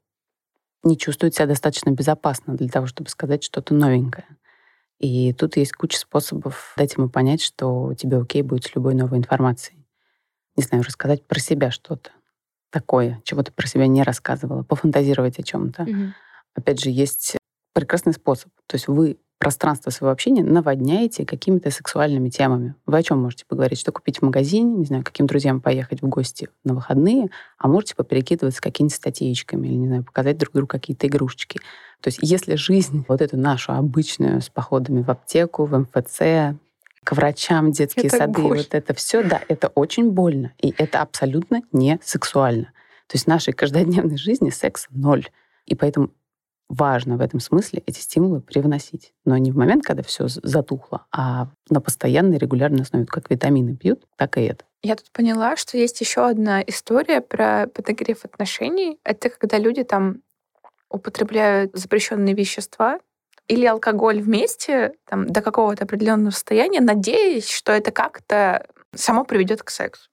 не 0.84 0.96
чувствует 0.96 1.34
себя 1.34 1.46
достаточно 1.46 1.90
безопасно 1.90 2.54
для 2.54 2.68
того, 2.68 2.86
чтобы 2.86 3.10
сказать 3.10 3.44
что-то 3.44 3.74
новенькое. 3.74 4.26
И 5.02 5.32
тут 5.32 5.56
есть 5.56 5.72
куча 5.72 5.98
способов 5.98 6.72
дать 6.76 6.94
ему 6.96 7.08
понять, 7.08 7.42
что 7.42 7.92
тебе 7.94 8.18
окей 8.18 8.42
будет 8.42 8.64
с 8.64 8.74
любой 8.76 8.94
новой 8.94 9.18
информацией. 9.18 9.84
Не 10.56 10.62
знаю, 10.62 10.84
рассказать 10.84 11.26
про 11.26 11.40
себя 11.40 11.72
что-то 11.72 12.12
такое, 12.70 13.20
чего 13.24 13.42
ты 13.42 13.50
про 13.50 13.66
себя 13.66 13.88
не 13.88 14.04
рассказывала, 14.04 14.62
пофантазировать 14.62 15.40
о 15.40 15.42
чем-то. 15.42 15.82
Угу. 15.82 16.12
Опять 16.54 16.80
же, 16.80 16.90
есть 16.90 17.36
прекрасный 17.74 18.12
способ. 18.12 18.50
То 18.66 18.76
есть 18.76 18.86
вы 18.86 19.18
пространство 19.42 19.90
своего 19.90 20.12
общения 20.12 20.44
наводняете 20.44 21.26
какими-то 21.26 21.72
сексуальными 21.72 22.28
темами. 22.28 22.76
Вы 22.86 22.98
о 22.98 23.02
чем 23.02 23.20
можете 23.20 23.44
поговорить? 23.44 23.80
Что 23.80 23.90
купить 23.90 24.18
в 24.18 24.22
магазине, 24.22 24.72
не 24.72 24.84
знаю, 24.84 25.02
каким 25.02 25.26
друзьям 25.26 25.60
поехать 25.60 26.00
в 26.00 26.06
гости 26.06 26.48
на 26.62 26.74
выходные, 26.74 27.28
а 27.58 27.66
можете 27.66 27.96
поперекидываться 27.96 28.62
какими-то 28.62 28.94
статейками 28.94 29.66
или, 29.66 29.74
не 29.74 29.88
знаю, 29.88 30.04
показать 30.04 30.38
друг 30.38 30.54
другу 30.54 30.68
какие-то 30.68 31.08
игрушечки. 31.08 31.58
То 32.00 32.06
есть 32.06 32.20
если 32.22 32.54
жизнь, 32.54 33.04
вот 33.08 33.20
эту 33.20 33.36
нашу 33.36 33.72
обычную 33.72 34.42
с 34.42 34.48
походами 34.48 35.02
в 35.02 35.10
аптеку, 35.10 35.64
в 35.64 35.76
МФЦ, 35.76 36.56
к 37.02 37.12
врачам, 37.12 37.72
детские 37.72 38.06
это 38.06 38.18
сады, 38.18 38.42
боль. 38.42 38.58
вот 38.58 38.68
это 38.70 38.94
все, 38.94 39.24
да, 39.24 39.40
это 39.48 39.72
очень 39.74 40.12
больно. 40.12 40.52
И 40.60 40.72
это 40.78 41.02
абсолютно 41.02 41.62
не 41.72 41.98
сексуально. 42.04 42.66
То 43.08 43.16
есть 43.16 43.24
в 43.24 43.28
нашей 43.28 43.54
каждодневной 43.54 44.18
жизни 44.18 44.50
секс 44.50 44.86
ноль. 44.90 45.26
И 45.66 45.74
поэтому 45.74 46.10
важно 46.68 47.16
в 47.16 47.20
этом 47.20 47.40
смысле 47.40 47.82
эти 47.86 48.00
стимулы 48.00 48.40
привносить. 48.40 49.12
Но 49.24 49.36
не 49.36 49.52
в 49.52 49.56
момент, 49.56 49.84
когда 49.84 50.02
все 50.02 50.26
затухло, 50.28 51.06
а 51.12 51.48
на 51.68 51.80
постоянной 51.80 52.38
регулярной 52.38 52.82
основе. 52.82 53.06
Как 53.06 53.30
витамины 53.30 53.76
пьют, 53.76 54.04
так 54.16 54.38
и 54.38 54.42
это. 54.42 54.64
Я 54.82 54.96
тут 54.96 55.10
поняла, 55.12 55.56
что 55.56 55.78
есть 55.78 56.00
еще 56.00 56.26
одна 56.26 56.62
история 56.62 57.20
про 57.20 57.66
подогрев 57.68 58.24
отношений. 58.24 58.98
Это 59.04 59.30
когда 59.30 59.58
люди 59.58 59.84
там 59.84 60.22
употребляют 60.88 61.72
запрещенные 61.74 62.34
вещества 62.34 62.98
или 63.48 63.66
алкоголь 63.66 64.20
вместе 64.20 64.92
там, 65.04 65.26
до 65.26 65.42
какого-то 65.42 65.84
определенного 65.84 66.30
состояния, 66.30 66.80
надеясь, 66.80 67.48
что 67.48 67.72
это 67.72 67.90
как-то 67.90 68.66
само 68.94 69.24
приведет 69.24 69.62
к 69.62 69.70
сексу. 69.70 70.08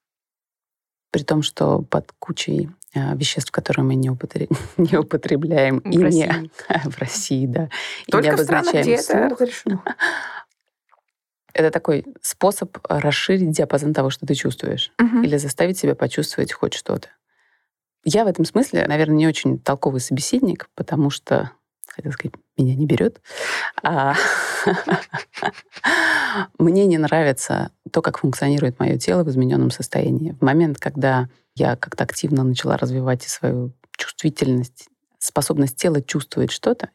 При 1.12 1.24
том, 1.24 1.42
что 1.42 1.82
под 1.82 2.12
кучей 2.20 2.70
веществ, 3.16 3.52
которые 3.52 3.86
мы 3.86 3.96
не, 3.96 4.10
употреб... 4.10 4.50
не 4.78 4.98
употребляем 4.98 5.80
В 5.80 5.90
и 5.90 6.00
России. 6.04 6.28
не 6.28 6.50
в 6.90 6.98
России, 7.00 7.46
да, 7.46 7.70
и 8.08 8.12
Только 8.12 8.30
не 8.30 8.36
в 8.36 8.40
странах, 8.44 8.74
где 8.74 8.96
это 8.96 9.30
разрешено. 9.30 9.84
Это 11.54 11.72
такой 11.72 12.06
способ 12.22 12.78
расширить 12.88 13.52
диапазон 13.52 13.94
того, 13.94 14.10
что 14.12 14.26
ты 14.26 14.36
чувствуешь, 14.36 14.92
Мгм. 15.00 15.24
или 15.24 15.36
заставить 15.38 15.78
себя 15.80 15.96
почувствовать 15.96 16.54
хоть 16.54 16.74
что-то. 16.76 17.10
Я 18.06 18.24
в 18.24 18.28
этом 18.28 18.46
смысле, 18.46 18.86
наверное, 18.88 19.18
не 19.18 19.28
очень 19.28 19.60
толковый 19.60 20.00
собеседник, 20.00 20.70
потому 20.76 21.10
что, 21.10 21.52
хотел 22.00 22.14
сказать, 22.14 22.34
меня 22.58 22.76
не 22.76 22.86
берет. 22.86 23.22
А 23.84 24.16
Мне 26.58 26.86
не 26.86 26.98
нравится 26.98 27.72
то, 27.92 28.02
как 28.02 28.20
функционирует 28.20 28.80
мое 28.80 28.98
тело 28.98 29.24
в 29.24 29.30
измененном 29.30 29.72
состоянии. 29.72 30.32
В 30.32 30.42
момент, 30.42 30.78
когда 30.80 31.28
я 31.56 31.76
как-то 31.76 32.04
активно 32.04 32.44
начала 32.44 32.78
развивать 32.78 33.24
свою 33.24 33.74
чувствительность, 33.98 34.88
способность 35.18 35.76
тела 35.76 36.02
чувствовать 36.02 36.52
что-то, 36.52 36.90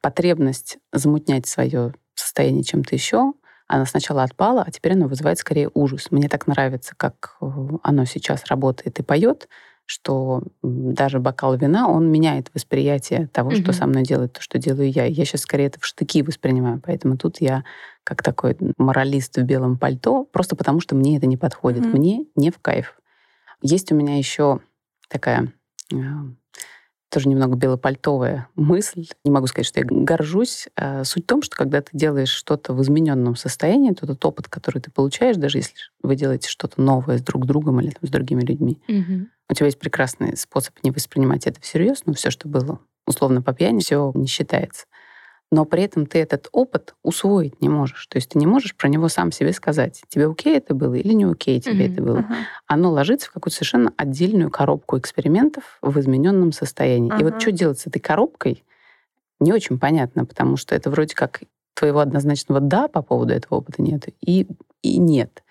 потребность 0.00 0.78
замутнять 0.92 1.46
свое 1.46 1.94
состояние 2.14 2.62
чем-то 2.62 2.94
еще, 2.94 3.34
она 3.68 3.84
сначала 3.84 4.22
отпала, 4.22 4.62
а 4.62 4.70
теперь 4.70 4.92
она 4.92 5.08
вызывает 5.08 5.38
скорее 5.38 5.70
ужас. 5.74 6.10
Мне 6.10 6.28
так 6.28 6.46
нравится, 6.46 6.94
как 6.96 7.36
э, 7.40 7.46
оно 7.82 8.04
сейчас 8.04 8.46
работает 8.46 9.00
и 9.00 9.02
поет, 9.02 9.48
что 9.86 10.42
даже 10.62 11.20
бокал 11.20 11.56
вина, 11.56 11.88
он 11.88 12.10
меняет 12.10 12.50
восприятие 12.52 13.28
того, 13.28 13.54
что 13.54 13.68
Мгм. 13.68 13.72
со 13.72 13.86
мной 13.86 14.02
делает, 14.02 14.32
то, 14.32 14.42
что 14.42 14.58
делаю 14.58 14.90
я. 14.90 15.04
Я 15.04 15.24
сейчас 15.24 15.42
скорее 15.42 15.66
это 15.66 15.80
в 15.80 15.86
штыки 15.86 16.22
воспринимаю, 16.22 16.82
поэтому 16.84 17.16
тут 17.16 17.40
я 17.40 17.64
как 18.04 18.22
такой 18.22 18.56
моралист 18.76 19.36
в 19.38 19.42
белом 19.42 19.78
пальто, 19.78 20.24
просто 20.24 20.56
потому 20.56 20.80
что 20.80 20.94
мне 20.94 21.16
это 21.16 21.26
не 21.26 21.36
подходит. 21.36 21.82
Мгм. 21.82 21.92
Мне 21.92 22.26
не 22.34 22.50
в 22.50 22.58
кайф. 22.58 23.00
Есть 23.62 23.90
у 23.92 23.94
меня 23.94 24.18
еще 24.18 24.60
такая 25.08 25.52
э, 25.92 25.96
тоже 27.10 27.28
немного 27.28 27.56
белопальтовая 27.56 28.48
мысль. 28.56 29.06
Не 29.24 29.30
могу 29.30 29.46
сказать, 29.46 29.66
что 29.66 29.80
я 29.80 29.86
горжусь. 29.88 30.68
А 30.76 31.04
Суть 31.04 31.24
в 31.24 31.26
том, 31.26 31.42
что 31.42 31.56
когда 31.56 31.80
ты 31.80 31.90
делаешь 31.92 32.30
что-то 32.30 32.74
в 32.74 32.82
измененном 32.82 33.36
состоянии, 33.36 33.92
то 33.92 34.06
тот 34.06 34.24
опыт, 34.24 34.48
который 34.48 34.80
ты 34.80 34.90
получаешь, 34.90 35.36
даже 35.36 35.58
если 35.58 35.74
вы 36.02 36.16
делаете 36.16 36.48
что-то 36.48 36.80
новое 36.80 37.18
с 37.18 37.22
друг 37.22 37.46
другом 37.46 37.80
или 37.80 37.90
там, 37.90 38.00
с 38.02 38.10
другими 38.10 38.42
людьми, 38.42 38.80
Мгм. 38.88 39.28
у 39.50 39.54
тебя 39.54 39.66
есть 39.66 39.78
прекрасный 39.78 40.36
способ 40.36 40.74
не 40.82 40.90
воспринимать 40.90 41.46
это 41.46 41.60
всерьез, 41.60 42.02
но 42.06 42.14
все, 42.14 42.30
что 42.30 42.48
было 42.48 42.80
условно 43.06 43.40
по 43.42 43.52
пьяни, 43.52 43.80
все 43.80 44.10
не 44.14 44.26
считается. 44.26 44.86
Но 45.52 45.64
при 45.64 45.84
этом 45.84 46.06
ты 46.06 46.18
этот 46.18 46.48
опыт 46.50 46.94
усвоить 47.02 47.60
не 47.60 47.68
можешь. 47.68 48.06
То 48.08 48.16
есть 48.16 48.30
ты 48.30 48.38
не 48.38 48.46
можешь 48.46 48.74
про 48.74 48.88
него 48.88 49.08
сам 49.08 49.30
себе 49.30 49.52
сказать, 49.52 50.02
тебе 50.08 50.26
окей 50.26 50.56
это 50.56 50.74
было 50.74 50.94
или 50.94 51.12
не 51.12 51.24
окей 51.24 51.60
тебе 51.60 51.84
Мгм. 51.84 51.92
это 51.92 52.02
было. 52.02 52.16
Мгм. 52.18 52.34
Оно 52.66 52.90
ложится 52.90 53.28
в 53.28 53.32
какую-то 53.32 53.56
совершенно 53.56 53.92
отдельную 53.96 54.50
коробку 54.50 54.98
экспериментов 54.98 55.78
в 55.82 55.98
измененном 56.00 56.52
состоянии. 56.52 57.12
И 57.18 57.22
вот 57.22 57.40
что 57.40 57.52
делать 57.52 57.78
с 57.78 57.86
этой 57.86 58.00
коробкой, 58.00 58.64
не 59.38 59.52
очень 59.52 59.78
понятно, 59.78 60.24
потому 60.24 60.56
что 60.56 60.74
это 60.74 60.90
вроде 60.90 61.14
как 61.14 61.42
твоего 61.74 62.00
однозначного 62.00 62.60
«да» 62.60 62.88
по 62.88 63.02
поводу 63.02 63.34
этого 63.34 63.56
опыта 63.58 63.82
нет 63.82 64.08
и, 64.20 64.46
и 64.82 64.98
«нет». 64.98 65.42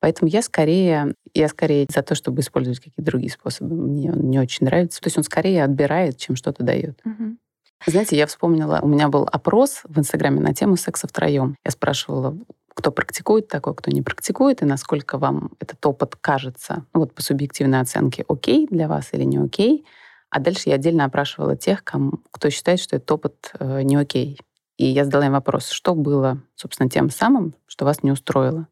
Поэтому 0.00 0.28
я 0.28 0.42
скорее, 0.42 1.14
я 1.32 1.46
скорее 1.46 1.86
за 1.92 2.02
то, 2.02 2.16
чтобы 2.16 2.40
использовать 2.40 2.78
какие-то 2.80 3.02
другие 3.02 3.30
способы. 3.30 3.76
Мне 3.76 4.10
он 4.10 4.30
не 4.30 4.40
очень 4.40 4.66
нравится. 4.66 5.00
То 5.00 5.06
есть 5.06 5.16
он 5.16 5.22
скорее 5.22 5.62
отбирает, 5.62 6.16
чем 6.16 6.34
что-то 6.34 6.64
дает. 6.64 6.98
Мгм. 7.04 7.38
Знаете, 7.86 8.16
я 8.16 8.26
вспомнила, 8.26 8.78
у 8.82 8.88
меня 8.88 9.08
был 9.08 9.28
опрос 9.30 9.80
в 9.84 9.98
Инстаграме 9.98 10.40
на 10.40 10.54
тему 10.54 10.76
секса 10.76 11.08
втроем. 11.08 11.56
Я 11.64 11.70
спрашивала, 11.70 12.36
кто 12.74 12.92
практикует 12.92 13.48
такое, 13.48 13.74
кто 13.74 13.90
не 13.90 14.02
практикует, 14.02 14.62
и 14.62 14.66
насколько 14.66 15.18
вам 15.18 15.50
этот 15.58 15.84
опыт 15.84 16.16
кажется, 16.16 16.84
ну 16.94 17.00
вот 17.00 17.14
по 17.14 17.22
субъективной 17.22 17.80
оценке, 17.80 18.24
окей 18.28 18.66
для 18.70 18.88
вас 18.88 19.08
или 19.12 19.24
не 19.24 19.38
окей. 19.38 19.84
А 20.30 20.40
дальше 20.40 20.70
я 20.70 20.76
отдельно 20.76 21.04
опрашивала 21.04 21.56
тех, 21.56 21.84
кому, 21.84 22.20
кто 22.30 22.48
считает, 22.50 22.80
что 22.80 22.96
этот 22.96 23.10
опыт 23.10 23.52
э, 23.58 23.82
не 23.82 23.96
окей. 23.96 24.40
И 24.78 24.86
я 24.86 25.04
задала 25.04 25.26
им 25.26 25.32
вопрос, 25.32 25.68
что 25.68 25.94
было, 25.94 26.40
собственно, 26.54 26.88
тем 26.88 27.10
самым, 27.10 27.54
что 27.66 27.84
вас 27.84 28.02
не 28.02 28.10
устроило. 28.10 28.66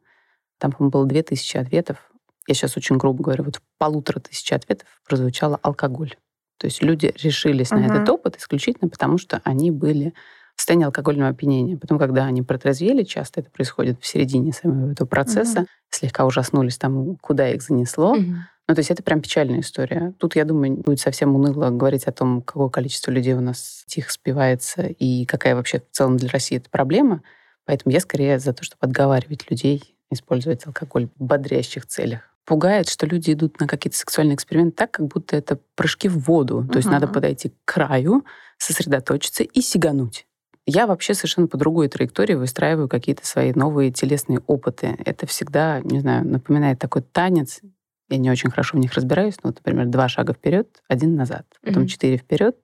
Там, 0.59 0.73
по-моему, 0.73 0.90
было 0.90 1.07
2000 1.07 1.59
ответов. 1.59 1.99
Я 2.46 2.55
сейчас 2.55 2.77
очень 2.77 2.96
грубо 2.96 3.23
говорю, 3.23 3.44
вот 3.44 3.57
в 3.57 3.62
полутора 3.77 4.20
тысячи 4.20 4.55
ответов 4.55 4.88
прозвучало 5.07 5.59
алкоголь. 5.62 6.16
То 6.61 6.66
есть 6.66 6.83
люди 6.83 7.12
решились 7.23 7.70
на 7.70 7.79
Мгм. 7.79 7.87
этот 7.90 8.09
опыт 8.11 8.37
исключительно 8.37 8.90
потому, 8.90 9.16
что 9.16 9.40
они 9.44 9.70
были 9.70 10.12
в 10.55 10.61
состоянии 10.61 10.85
алкогольного 10.85 11.31
опьянения. 11.31 11.79
Потом, 11.79 11.99
когда 11.99 12.27
они 12.27 12.42
протрезвели, 12.42 13.03
часто 13.07 13.40
это 13.40 13.51
происходит 13.51 13.99
в 14.03 14.07
середине 14.07 14.53
самого 14.53 14.92
этого 14.92 15.09
процесса, 15.09 15.61
Мгм. 15.61 15.66
слегка 15.88 16.27
ужаснулись 16.27 16.77
тому, 16.77 17.16
куда 17.23 17.49
их 17.49 17.62
занесло. 17.62 18.14
Мгм. 18.16 18.44
Ну, 18.68 18.75
то 18.75 18.81
есть 18.81 18.90
это 18.90 19.03
прям 19.03 19.23
печальная 19.23 19.61
история. 19.61 20.12
Тут, 20.18 20.37
я 20.37 20.44
думаю, 20.44 20.77
будет 20.77 21.01
совсем 21.01 21.35
уныло 21.35 21.70
говорить 21.70 22.05
о 22.05 22.12
том, 22.12 22.42
какое 22.42 22.68
количество 22.68 23.11
людей 23.11 23.33
у 23.33 23.40
нас 23.40 23.85
тихо 23.87 24.12
спивается 24.12 24.83
и 24.83 25.25
какая 25.25 25.55
вообще 25.57 25.81
в 25.81 25.96
целом 25.96 26.18
для 26.18 26.29
России 26.29 26.59
это 26.59 26.68
проблема. 26.70 27.23
Поэтому 27.64 27.92
я 27.94 28.01
скорее 28.01 28.38
за 28.38 28.53
то, 28.53 28.62
чтобы 28.62 28.81
отговаривать 28.87 29.51
людей 29.51 29.96
использовать 30.11 30.66
алкоголь 30.66 31.09
в 31.18 31.25
бодрящих 31.25 31.87
целях. 31.87 32.20
Пугает, 32.44 32.88
что 32.88 33.07
люди 33.07 33.33
идут 33.33 33.61
на 33.61 33.66
какие-то 33.66 33.96
сексуальные 33.96 34.35
эксперименты 34.35 34.76
так, 34.76 34.90
как 34.90 35.07
будто 35.07 35.37
это 35.37 35.59
прыжки 35.76 36.09
в 36.09 36.18
воду. 36.18 36.66
То 36.70 36.79
есть 36.79 36.88
надо 36.88 37.07
подойти 37.12 37.50
к 37.50 37.55
краю, 37.64 38.24
сосредоточиться 38.59 39.42
и 39.44 39.61
сигануть. 39.61 40.26
Я 40.66 40.87
вообще 40.87 41.14
совершенно 41.14 41.46
по 41.48 41.57
другой 41.57 41.88
траектории 41.88 42.35
выстраиваю 42.35 42.88
какие-то 42.88 43.26
свои 43.26 43.53
новые 43.53 43.90
телесные 43.90 44.40
опыты. 44.46 44.96
Это 45.05 45.26
всегда, 45.26 45.81
не 45.81 46.00
знаю, 46.00 46.26
напоминает 46.26 46.79
такой 46.79 47.03
танец. 47.03 47.61
Я 48.09 48.18
не 48.18 48.31
очень 48.31 48.50
хорошо 48.50 48.76
в 48.76 48.81
них 48.81 48.92
разбираюсь, 48.94 49.37
но, 49.42 49.50
вот, 49.50 49.57
например, 49.57 49.87
два 49.87 50.09
шага 50.09 50.33
вперед, 50.35 50.83
один 50.88 51.14
назад, 51.14 51.46
потом 51.62 51.83
Мгм. 51.83 51.88
четыре 51.88 52.16
вперед, 52.16 52.57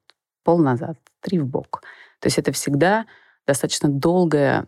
пол 0.45 0.59
назад, 0.59 0.99
три 1.21 1.39
в 1.39 1.47
бок. 1.47 1.83
То 2.21 2.27
есть 2.27 2.39
это 2.39 2.53
всегда 2.53 3.07
достаточно 3.47 3.89
долгая, 3.89 4.67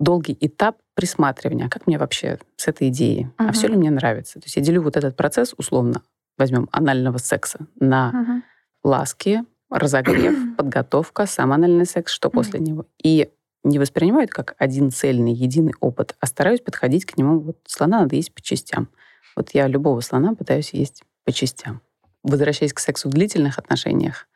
долгий 0.00 0.36
этап 0.40 0.78
присматривания. 0.94 1.66
А 1.66 1.68
как 1.68 1.86
мне 1.86 1.98
вообще 1.98 2.38
с 2.56 2.66
этой 2.66 2.88
идеей? 2.88 3.28
А 3.36 3.44
Мгм. 3.44 3.52
все 3.52 3.68
ли 3.68 3.76
мне 3.76 3.90
нравится? 3.90 4.40
То 4.40 4.46
есть 4.46 4.56
я 4.56 4.62
делю 4.62 4.82
вот 4.82 4.96
этот 4.96 5.16
процесс, 5.16 5.54
условно, 5.56 6.02
возьмем 6.36 6.68
анального 6.72 7.18
секса 7.18 7.66
на 7.78 8.10
Мгм. 8.12 8.42
ласки, 8.82 9.44
разогрев, 9.70 10.34
подготовка, 10.56 11.26
сам 11.26 11.52
анальный 11.52 11.86
секс, 11.86 12.12
что 12.12 12.30
после 12.30 12.58
него. 12.60 12.86
И 13.02 13.30
не 13.62 13.78
воспринимаю 13.78 14.24
это 14.24 14.32
как 14.32 14.54
один 14.58 14.90
цельный, 14.90 15.34
единый 15.34 15.74
опыт, 15.80 16.16
а 16.18 16.26
стараюсь 16.26 16.60
подходить 16.60 17.04
к 17.04 17.16
нему. 17.18 17.38
Вот 17.38 17.58
слона 17.66 18.00
надо 18.00 18.16
есть 18.16 18.32
по 18.34 18.40
частям. 18.40 18.88
Вот 19.36 19.50
я 19.50 19.68
любого 19.68 20.00
слона 20.00 20.34
пытаюсь 20.34 20.72
есть 20.72 21.04
по 21.24 21.32
частям. 21.32 21.82
Возвращаясь 22.22 22.72
к 22.72 22.80
сексу 22.80 23.08
в 23.08 23.12
длительных 23.12 23.58
отношениях, 23.58 24.26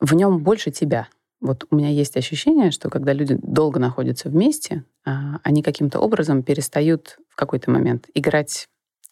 в 0.00 0.14
нем 0.14 0.42
больше 0.42 0.70
тебя. 0.70 1.08
Вот 1.40 1.66
у 1.70 1.76
меня 1.76 1.90
есть 1.90 2.16
ощущение, 2.16 2.70
что 2.70 2.88
когда 2.88 3.12
люди 3.12 3.38
долго 3.40 3.78
находятся 3.78 4.28
вместе, 4.28 4.84
а, 5.04 5.38
они 5.42 5.62
каким-то 5.62 6.00
образом 6.00 6.42
перестают 6.42 7.18
в 7.28 7.36
какой-то 7.36 7.70
момент 7.70 8.08
играть 8.14 8.68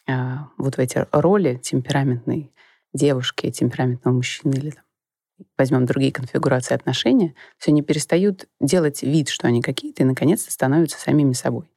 а, 0.09 0.49
вот 0.57 0.77
в 0.77 0.79
эти 0.79 1.07
роли 1.13 1.57
темпераментной 1.63 2.51
девушки, 2.95 3.51
темпераментного 3.51 4.15
мужчины 4.15 4.55
или 4.55 4.71
там, 4.71 4.85
возьмем 5.59 5.85
другие 5.85 6.13
конфигурации 6.13 6.75
отношения, 6.75 7.35
все 7.59 7.73
они 7.73 7.83
перестают 7.83 8.47
делать 8.61 9.03
вид, 9.03 9.29
что 9.29 9.47
они 9.47 9.61
какие-то, 9.61 10.03
и 10.03 10.07
наконец-то 10.07 10.51
становятся 10.51 10.99
самими 10.99 11.33
собой. 11.33 11.71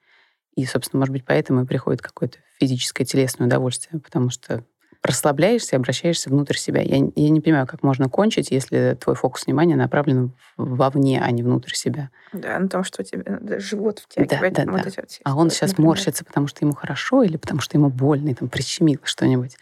И, 0.55 0.65
собственно, 0.65 0.99
может 0.99 1.13
быть, 1.13 1.25
поэтому 1.25 1.63
и 1.63 1.67
приходит 1.67 2.01
какое-то 2.01 2.39
физическое, 2.59 3.05
телесное 3.05 3.47
удовольствие, 3.47 3.99
потому 3.99 4.29
что 4.29 4.63
расслабляешься 5.07 5.75
и 5.75 5.79
обращаешься 5.79 6.29
внутрь 6.29 6.55
себя. 6.55 6.81
Я, 6.81 6.97
я 7.15 7.29
не 7.29 7.41
понимаю, 7.41 7.65
как 7.65 7.81
можно 7.83 8.09
кончить, 8.09 8.51
если 8.51 8.97
твой 8.99 9.15
фокус 9.15 9.47
внимания 9.47 9.75
направлен 9.75 10.33
вовне, 10.57 11.21
а 11.23 11.31
не 11.31 11.41
внутрь 11.41 11.73
себя. 11.73 12.09
Да, 12.33 12.59
на 12.59 12.69
том, 12.69 12.83
что 12.83 13.03
тебе 13.03 13.23
надо 13.25 13.59
живот 13.59 13.99
втягивать. 13.99 14.53
Да, 14.53 14.65
да, 14.65 14.71
вот 14.71 14.83
да. 14.83 14.89
Эти 14.89 14.99
вот 14.99 15.19
а 15.23 15.35
он 15.35 15.49
сейчас 15.49 15.71
например. 15.71 15.89
морщится, 15.89 16.23
потому 16.23 16.47
что 16.47 16.63
ему 16.63 16.75
хорошо 16.75 17.23
или 17.23 17.37
потому 17.37 17.61
что 17.61 17.77
ему 17.77 17.89
больно, 17.89 18.29
и 18.29 18.33
там 18.33 18.49
прищемило 18.49 19.01
что-нибудь. 19.03 19.57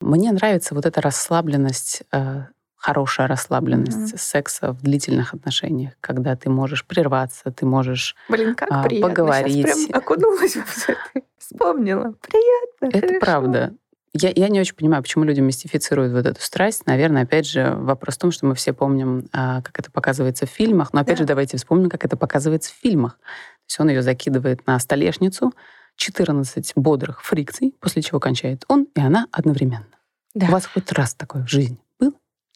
Мне 0.00 0.32
нравится 0.32 0.74
вот 0.74 0.86
эта 0.86 1.00
расслабленность, 1.00 2.02
э, 2.12 2.44
хорошая 2.76 3.28
расслабленность 3.28 4.14
mm-hmm. 4.14 4.18
секса 4.18 4.72
в 4.72 4.82
длительных 4.82 5.34
отношениях, 5.34 5.92
когда 6.00 6.34
ты 6.36 6.48
можешь 6.48 6.86
прерваться, 6.86 7.50
ты 7.50 7.66
можешь 7.66 8.16
Блин, 8.28 8.54
как 8.54 8.68
а, 8.70 8.82
приятно. 8.82 9.08
поговорить. 9.08 9.66
Сейчас 9.66 9.84
прям 9.84 9.98
окунулась 9.98 10.56
в 10.56 10.88
это. 10.88 10.98
Вспомнила. 11.38 12.14
Приятно. 12.22 12.96
Это 12.96 13.06
хорошо. 13.06 13.20
правда. 13.20 13.74
Я, 14.12 14.32
я 14.34 14.48
не 14.48 14.60
очень 14.60 14.74
понимаю, 14.74 15.02
почему 15.02 15.24
люди 15.24 15.40
мистифицируют 15.40 16.12
вот 16.12 16.26
эту 16.26 16.40
страсть. 16.40 16.86
Наверное, 16.86 17.22
опять 17.22 17.46
же, 17.46 17.74
вопрос 17.76 18.16
в 18.16 18.18
том, 18.18 18.32
что 18.32 18.46
мы 18.46 18.54
все 18.54 18.72
помним, 18.72 19.28
а, 19.32 19.62
как 19.62 19.78
это 19.78 19.90
показывается 19.90 20.46
в 20.46 20.50
фильмах. 20.50 20.92
Но 20.92 21.00
опять 21.00 21.16
да. 21.18 21.22
же, 21.22 21.26
давайте 21.26 21.56
вспомним, 21.56 21.88
как 21.88 22.04
это 22.04 22.16
показывается 22.16 22.72
в 22.72 22.74
фильмах. 22.74 23.12
То 23.12 23.64
есть 23.68 23.80
он 23.80 23.88
ее 23.88 24.02
закидывает 24.02 24.66
на 24.66 24.78
столешницу, 24.80 25.52
14 25.96 26.72
бодрых 26.76 27.22
фрикций, 27.22 27.74
после 27.78 28.02
чего 28.02 28.18
кончает 28.18 28.64
он 28.68 28.88
и 28.94 29.00
она 29.00 29.26
одновременно. 29.30 29.86
Да. 30.34 30.46
У 30.46 30.50
вас 30.50 30.66
хоть 30.66 30.90
раз 30.92 31.14
такое 31.14 31.44
в 31.44 31.48
жизни? 31.48 31.78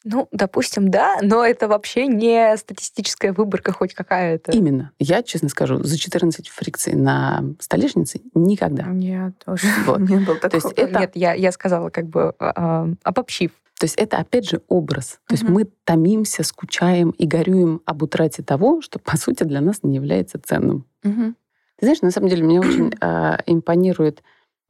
Ну, 0.07 0.27
допустим, 0.31 0.91
да, 0.91 1.17
но 1.23 1.43
это 1.43 1.67
вообще 1.67 2.05
не 2.05 2.55
статистическая 2.57 3.33
выборка 3.33 3.71
хоть 3.71 3.95
какая-то. 3.95 4.51
Именно. 4.51 4.91
Я, 4.99 5.23
честно 5.23 5.49
скажу, 5.49 5.81
за 5.83 5.97
14 5.97 6.47
фрикций 6.47 6.93
на 6.93 7.43
столешнице 7.59 8.21
никогда. 8.35 8.83
Нет, 8.83 9.33
тоже 9.43 9.65
вот. 9.87 9.99
не 9.99 10.17
было 10.17 10.35
такого. 10.35 10.49
То 10.49 10.55
есть 10.57 10.71
это... 10.77 10.99
Нет, 10.99 11.11
я, 11.15 11.33
я 11.33 11.51
сказала 11.51 11.89
как 11.89 12.05
бы 12.05 12.35
э, 12.39 12.93
обобщив. 13.03 13.51
То 13.79 13.85
есть 13.85 13.95
это, 13.95 14.17
опять 14.17 14.47
же, 14.47 14.61
образ. 14.67 15.19
То 15.27 15.33
есть 15.33 15.43
мы 15.43 15.65
томимся, 15.83 16.43
скучаем 16.43 17.09
и 17.09 17.25
горюем 17.25 17.81
об 17.85 18.03
утрате 18.03 18.43
того, 18.43 18.81
что, 18.81 18.99
по 18.99 19.17
сути, 19.17 19.43
для 19.43 19.59
нас 19.59 19.81
не 19.81 19.95
является 19.95 20.39
ценным. 20.39 20.85
Угу. 21.03 21.33
Ты 21.77 21.85
знаешь, 21.85 22.01
на 22.01 22.11
самом 22.11 22.29
деле, 22.29 22.43
мне 22.43 22.59
очень 22.59 22.93
э, 23.01 23.37
импонирует 23.47 24.21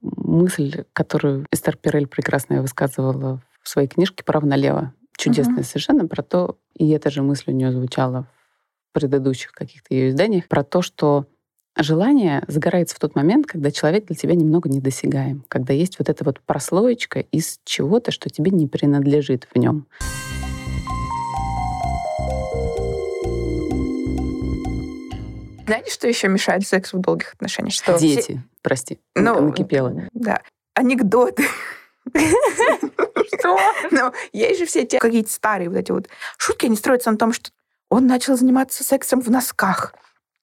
мысль, 0.02 0.86
которую 0.94 1.46
Эстер 1.52 1.76
Пирель 1.76 2.08
прекрасно 2.08 2.62
высказывала 2.62 3.42
в 3.62 3.70
своей 3.70 3.90
книжке 3.90 4.24
«Право 4.24 4.46
налево». 4.46 4.94
Чудесная 5.18 5.58
угу. 5.58 5.64
совершенно 5.64 6.08
про 6.08 6.24
то, 6.24 6.58
и 6.76 6.90
эта 6.90 7.10
же 7.10 7.22
мысль 7.22 7.46
у 7.48 7.52
нее 7.52 7.72
звучала 7.72 8.28
в 8.90 8.94
предыдущих 8.94 9.52
каких-то 9.52 9.94
ее 9.94 10.10
изданиях, 10.10 10.48
про 10.48 10.64
то, 10.64 10.82
что 10.82 11.28
желание 11.78 12.44
загорается 12.48 12.96
в 12.96 13.00
тот 13.00 13.16
момент, 13.16 13.46
когда 13.46 13.72
человек 13.72 14.06
для 14.06 14.16
тебя 14.16 14.36
немного 14.36 14.70
недосягаем, 14.70 15.44
когда 15.48 15.74
есть 15.74 16.00
вот 16.00 16.10
эта 16.10 16.24
вот 16.24 16.40
прослоечка 16.42 17.20
из 17.20 17.60
чего-то, 17.64 18.12
что 18.12 18.30
тебе 18.30 18.52
не 18.52 18.68
принадлежит 18.68 19.48
в 19.54 19.58
нем. 19.58 19.88
Знаете, 25.66 25.92
что 25.92 26.08
еще 26.08 26.28
мешает 26.28 26.66
сексу 26.66 27.00
в 27.00 27.02
долгих 27.02 27.34
отношениях? 27.34 27.74
Что 27.74 27.98
Дети, 27.98 28.22
все... 28.22 28.44
прости, 28.62 29.00
ну, 29.16 29.42
накипело. 29.42 30.08
Да, 30.14 30.42
анекдоты. 30.76 31.44
Что? 32.14 33.58
Ну, 33.92 34.12
есть 34.34 34.60
же 34.60 34.66
все 34.66 34.86
те 34.86 35.00
какие-то 35.00 35.32
старые 35.32 35.70
вот 35.70 35.78
эти 35.78 35.92
вот 35.92 36.08
шутки, 36.38 36.66
они 36.66 36.76
строятся 36.76 37.12
на 37.12 37.18
том, 37.18 37.34
что 37.34 37.50
он 37.90 38.08
начал 38.08 38.38
заниматься 38.38 38.84
сексом 38.84 39.22
в 39.22 39.30
носках. 39.30 39.94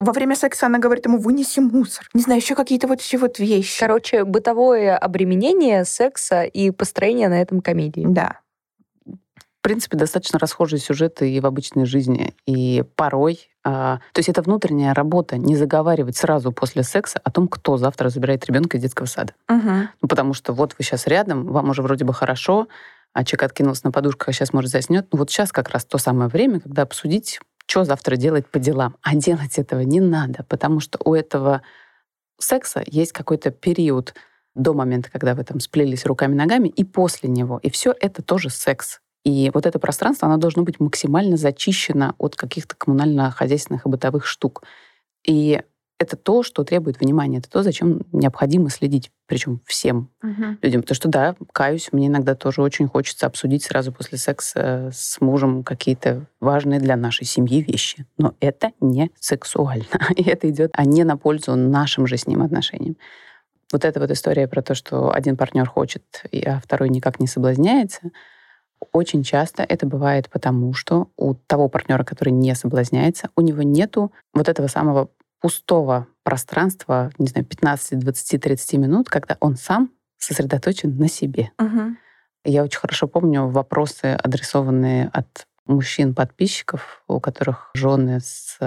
Во 0.01 0.13
время 0.13 0.35
секса 0.35 0.67
она 0.67 0.79
говорит 0.79 1.07
ему, 1.07 1.19
вынеси 1.19 1.61
мусор. 1.61 2.09
Не 2.13 2.23
знаю, 2.23 2.41
еще 2.41 2.55
какие-то 2.57 2.89
вот 2.89 3.01
еще 3.01 3.19
вот 3.19 3.39
вещи. 3.39 3.79
Короче, 3.79 4.25
бытовое 4.25 4.97
обременение 4.97 5.85
секса 5.85 6.43
и 6.43 6.71
построение 6.71 7.29
на 7.29 7.41
этом 7.41 7.61
комедии. 7.61 8.05
Да 8.07 8.43
в 9.63 9.65
принципе, 9.65 9.97
достаточно 9.97 10.41
расхожие 10.41 10.81
сюжеты 10.81 11.31
и 11.31 11.39
в 11.39 11.47
обычной 11.47 11.87
жизни. 11.87 12.35
И 12.47 12.83
порой... 12.97 13.49
А, 13.63 13.99
то 14.13 14.19
есть 14.19 14.29
это 14.29 14.43
внутренняя 14.43 14.93
работа, 14.93 15.37
не 15.39 15.55
заговаривать 15.55 16.17
сразу 16.17 16.51
после 16.51 16.83
секса 16.83 17.21
о 17.23 17.31
том, 17.31 17.47
кто 17.47 17.77
завтра 17.77 18.09
забирает 18.09 18.45
ребенка 18.47 18.77
из 18.77 18.83
детского 18.83 19.07
сада. 19.07 19.35
Угу. 19.49 19.71
Ну, 20.01 20.09
потому 20.09 20.35
что 20.35 20.53
вот 20.53 20.75
вы 20.77 20.83
сейчас 20.83 21.07
рядом, 21.07 21.47
вам 21.47 21.71
уже 21.71 21.81
вроде 21.81 22.05
бы 22.05 22.13
хорошо, 22.13 22.67
а 23.13 23.25
человек 23.25 23.53
откинулся 23.53 23.83
на 23.85 23.93
подушку, 23.93 24.25
а 24.27 24.33
сейчас, 24.33 24.53
может, 24.53 24.73
заснет. 24.73 25.07
Ну, 25.13 25.21
вот 25.21 25.31
сейчас 25.31 25.53
как 25.53 25.69
раз 25.69 25.85
то 25.85 25.97
самое 25.97 26.29
время, 26.29 26.59
когда 26.59 26.83
обсудить, 26.83 27.39
что 27.67 27.85
завтра 27.85 28.17
делать 28.17 28.49
по 28.49 28.59
делам. 28.59 28.97
А 29.01 29.15
делать 29.15 29.61
этого 29.61 29.83
не 29.83 30.01
надо, 30.01 30.45
потому 30.49 30.81
что 30.81 30.99
у 31.05 31.15
этого 31.15 31.63
секса 32.37 32.83
есть 32.85 33.13
какой-то 33.13 33.53
период 33.53 34.13
до 34.57 34.75
момента, 34.75 35.09
когда 35.09 35.37
вы 35.37 35.45
там 35.45 35.61
сплелись 35.61 36.05
руками-ногами, 36.05 36.67
и 36.67 36.83
после 36.83 37.29
него. 37.29 37.61
И 37.63 37.71
все 37.71 37.95
это 38.01 38.23
тоже 38.23 38.51
секс. 38.51 38.99
И 39.25 39.51
вот 39.55 39.67
это 39.67 39.79
пространство, 39.79 40.27
оно 40.29 40.37
должно 40.37 40.63
быть 40.63 40.81
максимально 40.81 41.37
зачищено 41.37 42.15
от 42.19 42.35
каких-то 42.37 42.75
коммунально-хозяйственных 42.77 43.87
и 43.87 43.89
бытовых 43.89 44.27
штук. 44.27 44.65
И 45.25 45.63
это 46.03 46.17
то, 46.17 46.43
что 46.43 46.65
требует 46.65 47.01
внимания, 47.01 47.39
это 47.39 47.49
то, 47.49 47.63
зачем 47.63 48.01
необходимо 48.11 48.71
следить, 48.71 49.13
причем 49.27 49.61
всем 49.65 50.11
угу. 50.21 50.57
людям. 50.61 50.83
Потому 50.83 50.97
что, 50.97 51.09
да, 51.09 51.37
каюсь, 51.53 51.91
мне 51.93 52.09
иногда 52.09 52.35
тоже 52.35 52.61
очень 52.61 52.89
хочется 52.89 53.27
обсудить 53.27 53.63
сразу 53.63 53.93
после 53.93 54.19
секса 54.19 54.91
с 54.93 55.21
мужем 55.21 55.63
какие-то 55.63 56.27
важные 56.41 56.81
для 56.81 56.97
нашей 56.97 57.25
семьи 57.25 57.63
вещи. 57.63 58.05
Но 58.19 58.35
это 58.41 58.73
не 58.81 59.13
сексуально. 59.21 59.85
И 60.17 60.25
это 60.25 60.51
идет 60.51 60.73
а 60.75 60.85
не 60.85 61.05
на 61.05 61.17
пользу 61.17 61.55
нашим 61.55 62.09
же 62.09 62.17
с 62.17 62.27
ним 62.27 62.43
отношениям. 62.43 62.97
Вот 63.71 63.85
эта 63.85 64.01
вот 64.01 64.11
история 64.11 64.49
про 64.49 64.61
то, 64.63 64.75
что 64.75 65.13
один 65.15 65.37
партнер 65.37 65.67
хочет, 65.67 66.03
а 66.45 66.61
второй 66.61 66.89
никак 66.89 67.21
не 67.21 67.29
соблазняется— 67.29 68.11
очень 68.93 69.23
часто 69.23 69.63
это 69.63 69.87
бывает 69.87 70.29
потому, 70.31 70.75
что 70.75 71.09
у 71.17 71.35
того 71.35 71.69
партнера, 71.69 72.05
который 72.05 72.31
не 72.31 72.55
соблазняется, 72.55 73.31
у 73.37 73.41
него 73.41 73.63
нету 73.63 74.13
вот 74.35 74.49
этого 74.49 74.67
самого 74.67 75.11
пустого 75.41 76.07
пространства, 76.23 77.11
не 77.19 77.27
знаю, 77.27 77.45
15, 77.47 77.99
20, 77.99 78.41
30 78.41 78.73
минут, 78.75 79.09
когда 79.09 79.37
он 79.41 79.57
сам 79.57 79.91
сосредоточен 80.19 80.97
на 80.97 81.09
себе. 81.09 81.51
Угу. 81.59 81.97
Я 82.45 82.63
очень 82.63 82.79
хорошо 82.79 83.09
помню 83.09 83.49
вопросы, 83.49 84.19
адресованные 84.23 85.11
от 85.13 85.47
мужчин-подписчиков, 85.67 87.03
у 87.09 87.21
которых 87.21 87.71
жены 87.75 88.21
с 88.21 88.59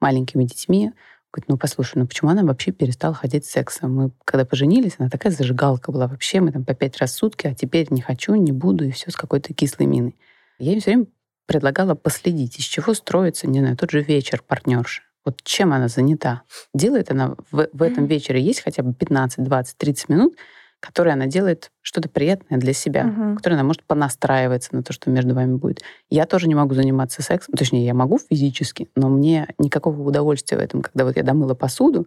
маленькими 0.00 0.44
детьми, 0.44 0.92
Говорит, 1.32 1.48
ну 1.48 1.58
послушай, 1.58 1.98
ну 1.98 2.06
почему 2.06 2.30
она 2.30 2.42
вообще 2.42 2.72
перестала 2.72 3.14
ходить 3.14 3.44
с 3.44 3.50
сексом? 3.50 3.94
Мы 3.94 4.10
когда 4.24 4.46
поженились, 4.46 4.94
она 4.98 5.10
такая 5.10 5.30
зажигалка 5.32 5.92
была 5.92 6.06
вообще, 6.06 6.40
мы 6.40 6.52
там 6.52 6.64
по 6.64 6.74
пять 6.74 6.96
раз 6.98 7.12
в 7.12 7.16
сутки, 7.16 7.46
а 7.46 7.54
теперь 7.54 7.86
не 7.90 8.00
хочу, 8.00 8.34
не 8.34 8.52
буду, 8.52 8.86
и 8.86 8.90
все 8.90 9.10
с 9.10 9.16
какой-то 9.16 9.52
кислой 9.52 9.86
миной. 9.86 10.16
Я 10.58 10.72
ей 10.72 10.80
все 10.80 10.92
время 10.92 11.06
предлагала 11.46 11.94
последить, 11.94 12.58
из 12.58 12.64
чего 12.64 12.94
строится, 12.94 13.46
не 13.46 13.60
знаю, 13.60 13.76
тот 13.76 13.90
же 13.90 14.02
вечер 14.02 14.42
партнерши. 14.46 15.02
Вот 15.24 15.42
чем 15.42 15.74
она 15.74 15.88
занята? 15.88 16.42
Делает 16.72 17.10
она 17.10 17.34
в, 17.50 17.68
в 17.72 17.82
этом 17.82 18.06
вечере, 18.06 18.40
есть 18.40 18.62
хотя 18.62 18.82
бы 18.82 18.94
15, 18.94 19.44
20, 19.44 19.76
30 19.76 20.08
минут, 20.08 20.34
которой 20.80 21.12
она 21.12 21.26
делает 21.26 21.70
что-то 21.82 22.08
приятное 22.08 22.58
для 22.58 22.72
себя, 22.72 23.06
угу. 23.06 23.36
которой 23.36 23.54
она 23.54 23.64
может 23.64 23.82
понастраиваться 23.84 24.74
на 24.74 24.82
то, 24.82 24.92
что 24.92 25.10
между 25.10 25.34
вами 25.34 25.56
будет. 25.56 25.82
Я 26.08 26.26
тоже 26.26 26.48
не 26.48 26.54
могу 26.54 26.74
заниматься 26.74 27.22
сексом, 27.22 27.54
точнее, 27.54 27.84
я 27.84 27.94
могу 27.94 28.18
физически, 28.18 28.88
но 28.94 29.08
мне 29.08 29.48
никакого 29.58 30.00
удовольствия 30.02 30.58
в 30.58 30.60
этом, 30.60 30.82
когда 30.82 31.04
вот 31.04 31.16
я 31.16 31.22
домыла 31.22 31.54
посуду, 31.54 32.06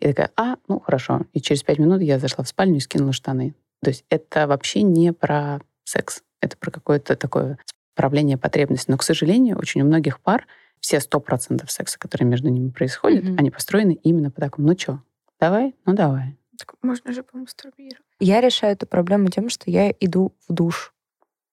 и 0.00 0.08
такая, 0.08 0.30
а, 0.36 0.56
ну 0.66 0.80
хорошо, 0.80 1.22
и 1.32 1.40
через 1.40 1.62
пять 1.62 1.78
минут 1.78 2.02
я 2.02 2.18
зашла 2.18 2.44
в 2.44 2.48
спальню 2.48 2.76
и 2.76 2.80
скинула 2.80 3.12
штаны. 3.12 3.54
То 3.82 3.90
есть 3.90 4.04
это 4.10 4.46
вообще 4.46 4.82
не 4.82 5.12
про 5.12 5.60
секс, 5.84 6.22
это 6.40 6.56
про 6.56 6.70
какое-то 6.70 7.16
такое 7.16 7.58
справление 7.94 8.36
потребностей. 8.36 8.90
Но, 8.90 8.98
к 8.98 9.02
сожалению, 9.02 9.58
очень 9.58 9.82
у 9.82 9.84
многих 9.84 10.20
пар 10.20 10.46
все 10.80 11.00
сто 11.00 11.20
процентов 11.20 11.70
секса, 11.70 11.98
которые 11.98 12.28
между 12.28 12.48
ними 12.48 12.70
происходят, 12.70 13.24
mm-hmm. 13.24 13.36
они 13.38 13.50
построены 13.50 13.92
именно 14.02 14.30
по 14.30 14.40
такому, 14.40 14.68
ну 14.68 14.78
что, 14.78 15.02
давай, 15.40 15.74
ну 15.84 15.94
давай, 15.94 16.36
так 16.58 16.74
можно 16.82 17.12
же 17.12 17.22
помастурбировать. 17.22 18.04
Я 18.20 18.40
решаю 18.40 18.72
эту 18.72 18.86
проблему 18.86 19.28
тем, 19.28 19.48
что 19.48 19.70
я 19.70 19.90
иду 19.90 20.34
в 20.48 20.52
душ. 20.52 20.92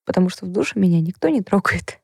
Потому 0.06 0.30
что 0.30 0.46
в 0.46 0.50
душе 0.50 0.80
меня 0.80 1.00
никто 1.02 1.30
не 1.30 1.42
трогает. 1.42 2.00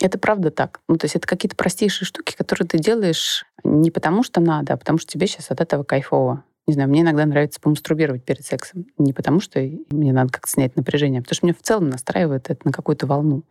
Это 0.00 0.18
правда 0.18 0.50
так. 0.50 0.80
Ну, 0.88 0.96
то 0.96 1.04
есть 1.04 1.14
это 1.14 1.26
какие-то 1.26 1.56
простейшие 1.56 2.06
штуки, 2.06 2.34
которые 2.36 2.66
ты 2.66 2.78
делаешь 2.78 3.44
не 3.62 3.90
потому, 3.90 4.22
что 4.22 4.40
надо, 4.40 4.72
а 4.72 4.76
потому 4.76 4.98
что 4.98 5.12
тебе 5.12 5.26
сейчас 5.26 5.50
от 5.50 5.60
этого 5.60 5.84
кайфово. 5.84 6.44
Не 6.66 6.74
знаю, 6.74 6.88
мне 6.88 7.00
иногда 7.00 7.24
нравится 7.24 7.60
помастурбировать 7.60 8.24
перед 8.24 8.44
сексом. 8.44 8.86
Не 8.98 9.12
потому, 9.12 9.40
что 9.40 9.60
мне 9.90 10.12
надо 10.12 10.32
как-то 10.32 10.50
снять 10.50 10.76
напряжение, 10.76 11.20
а 11.20 11.22
потому 11.22 11.36
что 11.36 11.46
меня 11.46 11.56
в 11.58 11.64
целом 11.64 11.88
настраивает 11.88 12.50
это 12.50 12.60
на 12.64 12.72
какую-то 12.72 13.06
волну. 13.06 13.44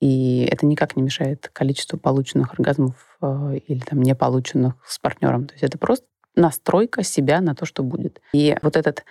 И 0.00 0.44
это 0.50 0.66
никак 0.66 0.96
не 0.96 1.02
мешает 1.02 1.48
количеству 1.52 1.98
полученных 1.98 2.52
оргазмов 2.52 3.16
э, 3.20 3.58
или 3.66 3.80
там 3.80 4.02
не 4.02 4.14
полученных 4.14 4.74
с 4.86 4.98
партнером. 4.98 5.46
То 5.46 5.54
есть 5.54 5.64
это 5.64 5.78
просто 5.78 6.06
настройка 6.34 7.02
себя 7.02 7.40
на 7.40 7.54
то, 7.54 7.64
что 7.66 7.82
будет. 7.82 8.20
И 8.32 8.56
вот 8.62 8.76
этот 8.76 9.04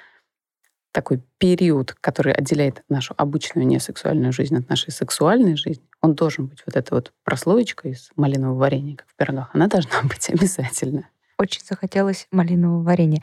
такой 0.91 1.21
период, 1.37 1.93
который 1.93 2.33
отделяет 2.33 2.83
нашу 2.89 3.13
обычную 3.17 3.65
несексуальную 3.65 4.33
жизнь 4.33 4.57
от 4.57 4.69
нашей 4.69 4.91
сексуальной 4.91 5.55
жизни, 5.55 5.83
он 6.01 6.15
должен 6.15 6.47
быть 6.47 6.63
вот 6.65 6.75
эта 6.75 6.95
вот 6.95 7.13
прослоечка 7.23 7.87
из 7.87 8.09
малинового 8.15 8.57
варенья, 8.57 8.97
как 8.97 9.07
в 9.07 9.15
пирогах, 9.15 9.49
она 9.53 9.67
должна 9.67 10.01
быть 10.03 10.29
обязательно. 10.29 11.07
Очень 11.37 11.63
захотелось 11.65 12.27
малинового 12.31 12.83
варенья. 12.83 13.21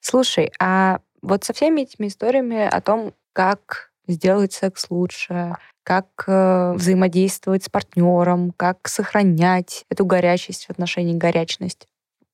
Слушай, 0.00 0.50
а 0.58 1.00
вот 1.22 1.44
со 1.44 1.52
всеми 1.52 1.82
этими 1.82 2.08
историями 2.08 2.66
о 2.66 2.80
том, 2.80 3.14
как 3.32 3.90
сделать 4.08 4.52
секс 4.52 4.86
лучше, 4.90 5.56
как 5.84 6.24
э, 6.26 6.72
взаимодействовать 6.74 7.64
с 7.64 7.68
партнером, 7.68 8.52
как 8.56 8.88
сохранять 8.88 9.84
эту 9.88 10.04
горячесть 10.04 10.66
в 10.66 10.70
отношении 10.70 11.16
горячность. 11.16 11.86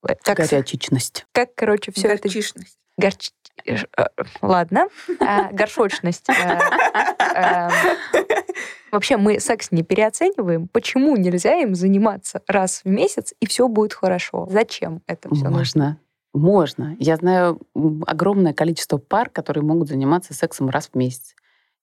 Э, 0.09 0.15
как 0.23 0.39
Горячечность. 0.39 1.27
Как, 1.33 1.55
короче, 1.55 1.93
все 1.93 2.09
это... 2.09 2.23
Горчишность. 2.23 2.79
Горч... 2.99 3.31
Э, 3.67 3.77
ладно. 4.43 4.89
А, 5.21 5.51
горшочность. 5.53 6.27
Эм, 6.29 7.71
вообще 8.93 9.17
мы 9.17 9.41
секс 9.41 9.71
не 9.71 9.83
переоцениваем. 9.83 10.69
Почему 10.69 11.17
нельзя 11.17 11.55
им 11.57 11.75
заниматься 11.75 12.43
раз 12.47 12.83
в 12.85 12.89
месяц, 12.89 13.35
и 13.41 13.47
все 13.47 13.69
будет 13.69 13.93
хорошо? 13.93 14.47
Зачем 14.51 15.03
это 15.07 15.29
все 15.35 15.45
Можно. 15.45 15.59
нужно? 15.59 16.01
Можно. 16.33 16.97
Я 16.99 17.17
знаю 17.17 17.61
огромное 18.07 18.53
количество 18.53 18.99
пар, 18.99 19.31
которые 19.31 19.65
могут 19.65 19.89
заниматься 19.89 20.35
сексом 20.35 20.69
раз 20.69 20.91
в 20.93 20.97
месяц. 20.97 21.35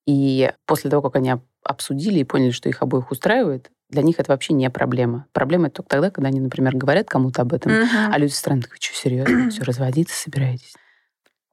И 0.06 0.52
после 0.66 0.90
того, 0.90 1.02
как 1.02 1.16
они 1.16 1.34
обсудили 1.64 2.20
и 2.20 2.24
поняли, 2.24 2.52
что 2.52 2.70
их 2.70 2.82
обоих 2.82 3.10
устраивает, 3.10 3.72
для 3.94 4.04
них 4.04 4.20
это 4.20 4.32
вообще 4.32 4.54
не 4.54 4.70
проблема. 4.70 5.28
Проблема 5.32 5.68
это 5.68 5.78
только 5.78 5.90
тогда, 5.90 6.12
когда 6.12 6.28
они, 6.28 6.40
например, 6.40 6.76
говорят 6.76 7.08
кому-то 7.08 7.44
об 7.44 7.54
этом, 7.54 7.72
uh-huh. 7.72 8.10
а 8.12 8.18
люди 8.18 8.32
со 8.32 8.40
стороны 8.40 8.62
такие, 8.62 8.78
что, 8.80 8.96
серьезно, 8.96 9.50
все, 9.52 9.64
разводиться 9.64 10.16
собираетесь? 10.20 10.74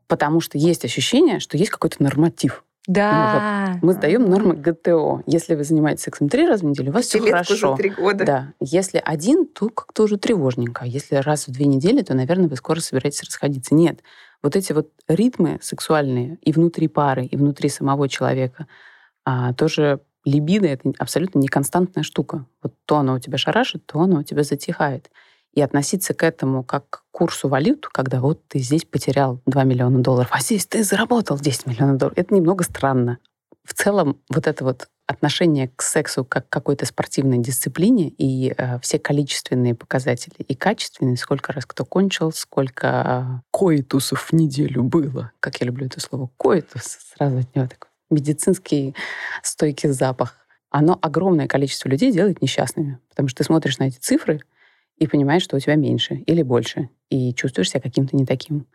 Потому 0.06 0.40
что 0.40 0.58
есть 0.58 0.84
ощущение, 0.84 1.38
что 1.38 1.56
есть 1.56 1.70
какой-то 1.70 2.02
норматив. 2.02 2.64
Да. 2.86 3.66
Ну, 3.66 3.72
вот 3.74 3.82
мы 3.82 3.92
сдаем 3.92 4.28
нормы 4.28 4.54
ГТО. 4.54 5.22
Если 5.26 5.54
вы 5.54 5.64
занимаетесь 5.64 6.02
сексом 6.02 6.28
три 6.28 6.46
раза 6.46 6.64
в 6.64 6.68
неделю, 6.68 6.90
у 6.90 6.94
вас 6.94 7.04
все 7.04 7.20
хорошо. 7.20 7.76
Три 7.76 7.90
года. 7.90 8.24
Да. 8.24 8.52
Если 8.58 9.00
один, 9.04 9.46
то 9.46 9.68
как-то 9.68 10.04
уже 10.04 10.16
тревожненько. 10.16 10.84
Если 10.84 11.16
раз 11.16 11.46
в 11.46 11.52
две 11.52 11.66
недели, 11.66 12.02
то, 12.02 12.14
наверное, 12.14 12.48
вы 12.48 12.56
скоро 12.56 12.80
собираетесь 12.80 13.22
расходиться. 13.22 13.74
Нет. 13.74 14.00
Вот 14.42 14.56
эти 14.56 14.72
вот 14.72 14.88
ритмы 15.06 15.58
сексуальные 15.62 16.38
и 16.40 16.52
внутри 16.52 16.88
пары, 16.88 17.26
и 17.26 17.36
внутри 17.36 17.68
самого 17.68 18.08
человека 18.08 18.66
а, 19.24 19.52
тоже 19.52 20.00
либидо— 20.24 20.66
это 20.68 20.92
абсолютно 20.98 21.38
неконстантная 21.38 22.02
штука. 22.02 22.46
Вот 22.62 22.74
то 22.86 22.96
оно 22.96 23.14
у 23.14 23.18
тебя 23.18 23.38
шарашит, 23.38 23.86
то 23.86 24.00
оно 24.00 24.20
у 24.20 24.22
тебя 24.22 24.42
затихает. 24.42 25.10
И 25.52 25.60
относиться 25.60 26.14
к 26.14 26.22
этому 26.22 26.62
как 26.62 26.88
к 26.88 27.02
курсу 27.10 27.48
валют, 27.48 27.88
когда 27.88 28.20
вот 28.20 28.46
ты 28.48 28.60
здесь 28.60 28.84
потерял 28.84 29.40
2 29.46 29.64
миллиона 29.64 30.00
долларов, 30.00 30.28
а 30.30 30.40
здесь 30.40 30.66
ты 30.66 30.84
заработал 30.84 31.38
10 31.38 31.66
миллионов 31.66 31.98
долларов, 31.98 32.18
это 32.18 32.34
немного 32.34 32.62
странно. 32.64 33.18
В 33.64 33.74
целом 33.74 34.20
вот 34.28 34.46
это 34.46 34.64
вот 34.64 34.88
отношение 35.06 35.68
к 35.74 35.82
сексу 35.82 36.24
как 36.24 36.48
к 36.48 36.52
какой-то 36.52 36.86
спортивной 36.86 37.38
дисциплине 37.38 38.08
и 38.08 38.54
э, 38.56 38.78
все 38.78 38.98
количественные 39.00 39.74
показатели 39.74 40.36
и 40.38 40.54
качественные, 40.54 41.16
сколько 41.16 41.52
раз 41.52 41.66
кто 41.66 41.84
кончил, 41.84 42.32
сколько 42.32 43.42
коитусов 43.52 44.30
в 44.30 44.32
неделю 44.32 44.84
было. 44.84 45.32
Как 45.40 45.60
я 45.60 45.66
люблю 45.66 45.86
это 45.86 46.00
слово 46.00 46.30
коитус, 46.36 46.98
сразу 47.16 47.38
от 47.38 47.54
него 47.56 47.66
такой 47.66 47.89
медицинский 48.10 48.94
стойкий 49.42 49.88
запах. 49.90 50.36
Оно 50.70 50.98
огромное 51.00 51.48
количество 51.48 51.88
людей 51.88 52.12
делает 52.12 52.42
несчастными, 52.42 52.98
потому 53.08 53.28
что 53.28 53.38
ты 53.38 53.44
смотришь 53.44 53.78
на 53.78 53.84
эти 53.84 53.98
цифры 53.98 54.40
и 54.96 55.06
понимаешь, 55.06 55.42
что 55.42 55.56
у 55.56 55.60
тебя 55.60 55.74
меньше 55.74 56.14
или 56.14 56.42
больше, 56.42 56.90
и 57.08 57.34
чувствуешь 57.34 57.70
себя 57.70 57.80
каким-то 57.80 58.16
не 58.16 58.24
таким. 58.24 58.66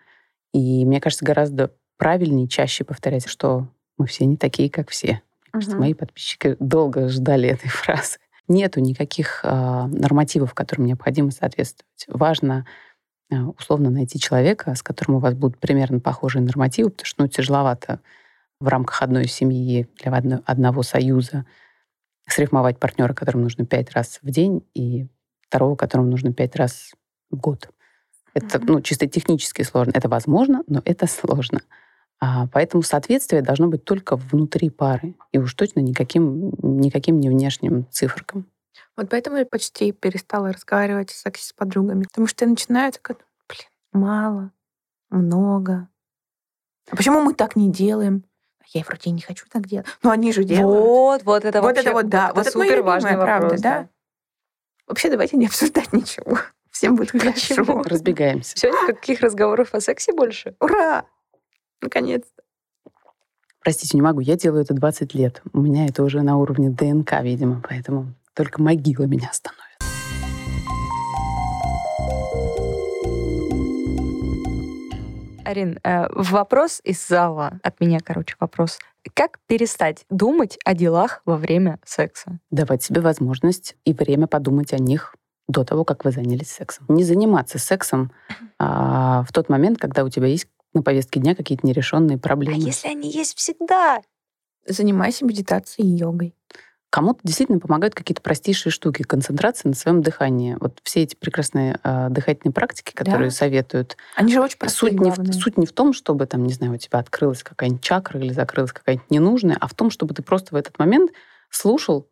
И 0.53 0.85
мне 0.85 0.99
кажется, 0.99 1.25
гораздо 1.25 1.71
правильнее 1.97 2.47
чаще 2.47 2.83
повторять, 2.83 3.27
что 3.27 3.67
мы 3.97 4.07
все 4.07 4.25
не 4.25 4.35
такие, 4.37 4.69
как 4.69 4.89
все. 4.89 5.21
Мне 5.41 5.51
кажется, 5.51 5.77
мои 5.77 5.93
подписчики 5.93 6.57
долго 6.59 7.07
ждали 7.09 7.47
этой 7.49 7.69
фразы. 7.69 8.17
Нету 8.47 8.79
никаких 8.79 9.41
э, 9.43 9.49
нормативов, 9.49 10.53
которым 10.53 10.85
необходимо 10.85 11.31
соответствовать. 11.31 12.05
Важно 12.07 12.65
э, 13.31 13.37
условно 13.41 13.89
найти 13.89 14.19
человека, 14.19 14.75
с 14.75 14.83
которым 14.83 15.15
у 15.15 15.19
вас 15.19 15.33
будут 15.33 15.57
примерно 15.57 15.99
похожие 15.99 16.43
нормативы, 16.43 16.89
потому 16.89 17.05
что 17.05 17.21
ну, 17.23 17.27
тяжеловато 17.27 18.01
в 18.59 18.67
рамках 18.67 19.01
одной 19.01 19.27
семьи 19.27 19.87
или 19.99 20.41
одного 20.45 20.83
союза 20.83 21.45
срифмовать 22.27 22.79
партнера, 22.79 23.13
которому 23.13 23.43
нужно 23.43 23.65
пять 23.65 23.91
раз 23.91 24.19
в 24.21 24.29
день, 24.29 24.65
и 24.73 25.07
второго, 25.41 25.75
которому 25.75 26.09
нужно 26.09 26.33
пять 26.33 26.55
раз 26.55 26.93
в 27.29 27.37
год. 27.37 27.69
Это 28.33 28.59
ну, 28.59 28.81
чисто 28.81 29.07
технически 29.07 29.61
сложно. 29.61 29.91
Это 29.95 30.09
возможно, 30.09 30.63
но 30.67 30.81
это 30.83 31.07
сложно. 31.07 31.61
А, 32.19 32.47
поэтому 32.47 32.83
соответствие 32.83 33.41
должно 33.41 33.67
быть 33.67 33.85
только 33.85 34.15
внутри 34.15 34.69
пары. 34.69 35.15
И 35.31 35.37
уж 35.37 35.53
точно 35.53 35.79
никаким, 35.79 36.53
никаким 36.61 37.19
не 37.19 37.29
внешним 37.29 37.87
циферкам. 37.91 38.45
Вот 38.97 39.09
поэтому 39.09 39.37
я 39.37 39.45
почти 39.45 39.91
перестала 39.91 40.51
разговаривать 40.51 41.11
о 41.11 41.15
сексе 41.15 41.45
с 41.45 41.53
подругами. 41.53 42.03
Потому 42.03 42.27
что 42.27 42.45
я 42.45 42.49
начинаю 42.49 42.91
так, 42.91 43.17
блин, 43.47 43.69
мало, 43.93 44.51
много. 45.09 45.87
А 46.89 46.95
почему 46.95 47.21
мы 47.21 47.33
так 47.33 47.55
не 47.55 47.71
делаем? 47.71 48.25
Я 48.73 48.83
вроде 48.83 49.11
не 49.11 49.21
хочу 49.21 49.45
так 49.51 49.67
делать. 49.67 49.87
Но 50.03 50.11
они 50.11 50.31
же 50.33 50.43
делают. 50.43 51.23
Вот, 51.23 51.23
вот 51.23 51.45
это 51.45 51.61
вот 51.61 51.67
вообще, 51.67 51.81
это 51.81 51.93
вот, 51.93 52.09
да. 52.09 52.27
Вот 52.27 52.37
вот 52.37 52.47
это 52.47 52.51
супер 52.51 52.81
важный 52.81 53.13
правда, 53.13 53.43
вопрос, 53.43 53.61
да? 53.61 53.89
Вообще 54.87 55.09
давайте 55.09 55.37
не 55.37 55.47
обсуждать 55.47 55.93
ничего. 55.93 56.39
Всем 56.71 56.95
будет 56.95 57.11
хорошо. 57.11 57.83
Разбегаемся. 57.83 58.55
Все, 58.55 58.69
никаких 58.69 59.21
разговоров 59.21 59.73
о 59.73 59.79
сексе 59.79 60.13
больше? 60.13 60.55
Ура! 60.59 61.05
Наконец-то. 61.81 62.43
Простите, 63.61 63.97
не 63.97 64.01
могу. 64.01 64.19
Я 64.19 64.35
делаю 64.35 64.61
это 64.61 64.73
20 64.73 65.15
лет. 65.15 65.41
У 65.53 65.59
меня 65.59 65.87
это 65.87 66.03
уже 66.03 66.21
на 66.21 66.37
уровне 66.37 66.69
ДНК, 66.69 67.21
видимо, 67.23 67.63
поэтому 67.67 68.13
только 68.33 68.61
могила 68.61 69.05
меня 69.05 69.29
остановит. 69.29 69.64
Арин, 75.45 75.79
э, 75.83 76.07
вопрос 76.11 76.81
из 76.83 77.07
зала. 77.07 77.59
От 77.63 77.79
меня, 77.79 77.99
короче, 78.03 78.35
вопрос. 78.39 78.79
Как 79.13 79.39
перестать 79.47 80.05
думать 80.09 80.57
о 80.65 80.73
делах 80.73 81.21
во 81.25 81.37
время 81.37 81.79
секса? 81.85 82.39
Давать 82.49 82.83
себе 82.83 83.01
возможность 83.01 83.75
и 83.85 83.93
время 83.93 84.27
подумать 84.27 84.73
о 84.73 84.77
них 84.77 85.15
до 85.47 85.63
того, 85.63 85.85
как 85.85 86.03
вы 86.03 86.11
занялись 86.11 86.51
сексом. 86.51 86.87
Не 86.89 87.03
заниматься 87.03 87.59
сексом 87.59 88.11
а, 88.57 89.23
в 89.23 89.31
тот 89.31 89.47
момент, 89.47 89.77
когда 89.77 90.03
у 90.03 90.09
тебя 90.09 90.25
есть 90.25 90.47
на 90.73 90.81
повестке 90.81 91.19
дня 91.19 91.35
какие-то 91.35 91.67
нерешенные 91.67 92.17
проблемы. 92.17 92.57
А 92.57 92.65
если 92.65 92.87
они 92.87 93.11
есть 93.11 93.37
всегда? 93.37 94.01
Занимайся 94.65 95.25
медитацией 95.25 95.87
и 95.87 95.97
йогой. 95.97 96.33
Кому-то 96.89 97.19
действительно 97.23 97.59
помогают 97.59 97.93
какие-то 97.93 98.21
простейшие 98.21 98.71
штуки, 98.71 99.03
концентрация 99.03 99.69
на 99.69 99.75
своем 99.75 100.01
дыхании. 100.01 100.55
Вот 100.59 100.79
все 100.83 101.03
эти 101.03 101.15
прекрасные 101.15 101.77
э, 101.83 102.07
дыхательные 102.09 102.53
практики, 102.53 102.93
которые 102.93 103.29
да. 103.29 103.35
советуют. 103.35 103.97
Они 104.15 104.31
же 104.31 104.41
очень 104.41 104.57
простые, 104.57 104.91
суть 104.91 105.01
не, 105.01 105.11
в, 105.11 105.33
суть 105.33 105.57
не 105.57 105.65
в 105.65 105.73
том, 105.73 105.91
чтобы 105.91 106.25
там, 106.25 106.45
не 106.45 106.53
знаю, 106.53 106.73
у 106.73 106.77
тебя 106.77 106.99
открылась 106.99 107.43
какая-нибудь 107.43 107.83
чакра 107.83 108.19
или 108.19 108.31
закрылась 108.31 108.71
какая-нибудь 108.71 109.11
ненужная, 109.11 109.57
а 109.59 109.67
в 109.67 109.73
том, 109.73 109.89
чтобы 109.89 110.13
ты 110.13 110.23
просто 110.23 110.53
в 110.53 110.57
этот 110.57 110.79
момент 110.79 111.11
слушал 111.49 112.07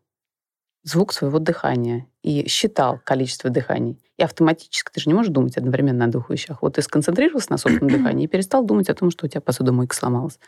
звук 0.83 1.13
своего 1.13 1.39
дыхания 1.39 2.07
и 2.21 2.47
считал 2.47 2.99
количество 3.03 3.49
дыханий. 3.49 3.97
И 4.17 4.23
автоматически 4.23 4.91
ты 4.93 4.99
же 4.99 5.09
не 5.09 5.13
можешь 5.13 5.31
думать 5.31 5.57
одновременно 5.57 6.05
о 6.05 6.07
двух 6.09 6.29
вещах. 6.29 6.61
Вот 6.61 6.75
ты 6.75 6.81
сконцентрировался 6.81 7.51
на 7.51 7.57
собственном 7.57 7.89
дыхании 7.97 8.25
и 8.25 8.27
перестал 8.27 8.63
думать 8.63 8.89
о 8.89 8.95
том, 8.95 9.11
что 9.11 9.25
у 9.25 9.29
тебя 9.29 9.41
посудомойка 9.41 9.95
сломалась. 9.95 10.39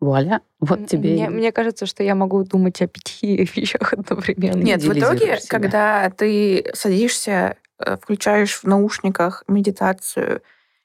Вуаля, 0.00 0.40
вот 0.60 0.86
тебе... 0.86 1.12
Мне, 1.12 1.28
мне 1.28 1.52
кажется, 1.52 1.84
что 1.86 2.02
я 2.02 2.14
могу 2.14 2.42
думать 2.44 2.80
о 2.80 2.86
пяти 2.86 3.48
вещах 3.54 3.92
одновременно. 3.92 4.62
Нет, 4.62 4.82
в 4.82 4.92
итоге, 4.92 5.38
себя. 5.38 5.38
когда 5.48 6.10
ты 6.10 6.70
садишься, 6.74 7.56
э, 7.78 7.96
включаешь 7.96 8.56
в 8.56 8.64
наушниках 8.64 9.44
медитацию 9.46 10.42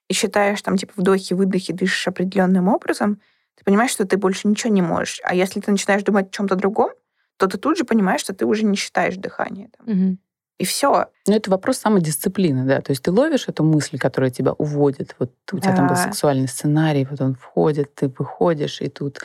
и 0.09 0.13
считаешь 0.13 0.61
там 0.61 0.77
типа 0.77 0.93
вдохи-выдохи, 0.97 1.73
дышишь 1.73 2.07
определенным 2.07 2.67
образом, 2.67 3.21
ты 3.55 3.63
понимаешь, 3.63 3.91
что 3.91 4.05
ты 4.05 4.17
больше 4.17 4.47
ничего 4.47 4.73
не 4.73 4.81
можешь. 4.81 5.21
А 5.23 5.33
если 5.33 5.61
ты 5.61 5.71
начинаешь 5.71 6.03
думать 6.03 6.27
о 6.27 6.31
чем-то 6.31 6.55
другом, 6.55 6.91
то 7.37 7.47
ты 7.47 7.57
тут 7.57 7.77
же 7.77 7.85
понимаешь, 7.85 8.21
что 8.21 8.33
ты 8.33 8.45
уже 8.45 8.65
не 8.65 8.75
считаешь 8.75 9.15
дыхание. 9.15 9.69
Там. 9.77 9.87
Угу. 9.87 10.17
И 10.57 10.63
все. 10.63 11.07
Ну, 11.27 11.35
это 11.35 11.51
вопрос 11.51 11.79
самодисциплины, 11.79 12.65
да. 12.65 12.79
То 12.79 12.91
есть 12.91 13.03
ты 13.03 13.11
ловишь 13.11 13.49
эту 13.49 13.63
мысль, 13.63 13.97
которая 13.97 14.31
тебя 14.31 14.53
уводит. 14.53 15.15
Вот 15.19 15.33
у 15.51 15.59
тебя 15.59 15.71
да. 15.71 15.77
там 15.77 15.87
был 15.87 15.95
сексуальный 15.97 16.47
сценарий, 16.47 17.05
вот 17.09 17.19
он 17.19 17.35
входит, 17.35 17.93
ты 17.93 18.07
выходишь, 18.07 18.81
и 18.81 18.87
тут 18.87 19.19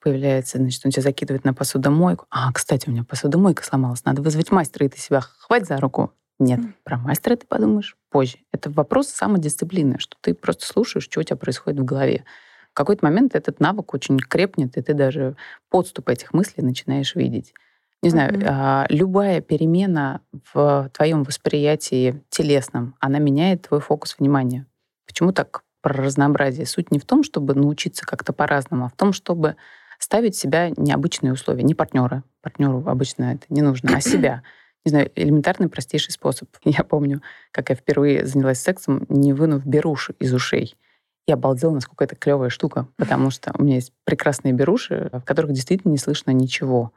появляется, 0.00 0.58
значит, 0.58 0.84
он 0.84 0.90
тебя 0.90 1.02
закидывает 1.02 1.44
на 1.44 1.54
посудомойку. 1.54 2.26
А, 2.30 2.52
кстати, 2.52 2.88
у 2.88 2.92
меня 2.92 3.04
посудомойка 3.04 3.64
сломалась, 3.64 4.04
надо 4.04 4.22
вызвать 4.22 4.50
мастера, 4.50 4.86
и 4.86 4.88
ты 4.88 4.98
себя 4.98 5.20
хвать 5.20 5.66
за 5.66 5.76
руку. 5.76 6.12
Нет, 6.40 6.58
про 6.82 6.96
мастера 6.96 7.36
ты 7.36 7.46
подумаешь 7.46 7.96
позже. 8.10 8.38
Это 8.50 8.68
вопрос 8.68 9.06
самодисциплины, 9.08 10.00
что 10.00 10.16
ты 10.20 10.34
просто 10.34 10.66
слушаешь, 10.66 11.04
что 11.04 11.20
у 11.20 11.22
тебя 11.22 11.36
происходит 11.36 11.78
в 11.78 11.84
голове. 11.84 12.24
В 12.72 12.74
какой-то 12.74 13.04
момент 13.04 13.36
этот 13.36 13.60
навык 13.60 13.94
очень 13.94 14.18
крепнет, 14.18 14.76
и 14.76 14.82
ты 14.82 14.94
даже 14.94 15.36
подступ 15.70 16.08
этих 16.08 16.32
мыслей 16.32 16.64
начинаешь 16.64 17.14
видеть. 17.14 17.54
Не 18.02 18.10
знаю, 18.10 18.34
Мгм. 18.34 18.46
а, 18.48 18.86
любая 18.88 19.40
перемена 19.40 20.20
в 20.52 20.90
твоем 20.92 21.22
восприятии 21.22 22.20
телесном, 22.30 22.96
она 23.00 23.18
меняет 23.18 23.62
твой 23.68 23.80
фокус 23.80 24.16
внимания. 24.18 24.66
Почему 25.06 25.32
так 25.32 25.62
про 25.82 25.94
разнообразие? 25.94 26.66
Суть 26.66 26.90
не 26.90 26.98
в 26.98 27.04
том, 27.04 27.22
чтобы 27.22 27.54
научиться 27.54 28.04
как-то 28.04 28.32
по-разному, 28.32 28.86
а 28.86 28.88
в 28.88 28.92
том, 28.96 29.12
чтобы 29.12 29.54
ставить 30.00 30.34
себя 30.34 30.70
необычные 30.76 31.32
условия, 31.32 31.62
не 31.62 31.74
партнера. 31.74 32.24
Партнеру 32.42 32.82
обычно 32.86 33.34
это 33.34 33.46
не 33.50 33.62
нужно, 33.62 33.96
а 33.96 34.00
себя. 34.00 34.42
Не 34.84 34.90
знаю, 34.90 35.10
элементарный, 35.14 35.68
простейший 35.68 36.10
способ. 36.10 36.48
Я 36.64 36.82
помню, 36.82 37.22
как 37.52 37.70
я 37.70 37.76
впервые 37.76 38.26
занялась 38.26 38.60
сексом, 38.60 39.06
не 39.08 39.32
вынув 39.32 39.64
беруши 39.64 40.12
из 40.18 40.34
ушей. 40.34 40.74
Я 41.28 41.34
обалдела, 41.34 41.70
насколько 41.70 42.02
это 42.02 42.16
клевая 42.16 42.50
штука, 42.50 42.88
потому 42.96 43.30
что 43.30 43.52
у 43.56 43.62
меня 43.62 43.76
есть 43.76 43.92
прекрасные 44.04 44.52
беруши, 44.52 45.08
в 45.12 45.20
которых 45.20 45.52
действительно 45.52 45.92
не 45.92 45.98
слышно 45.98 46.32
ничего. 46.32 46.90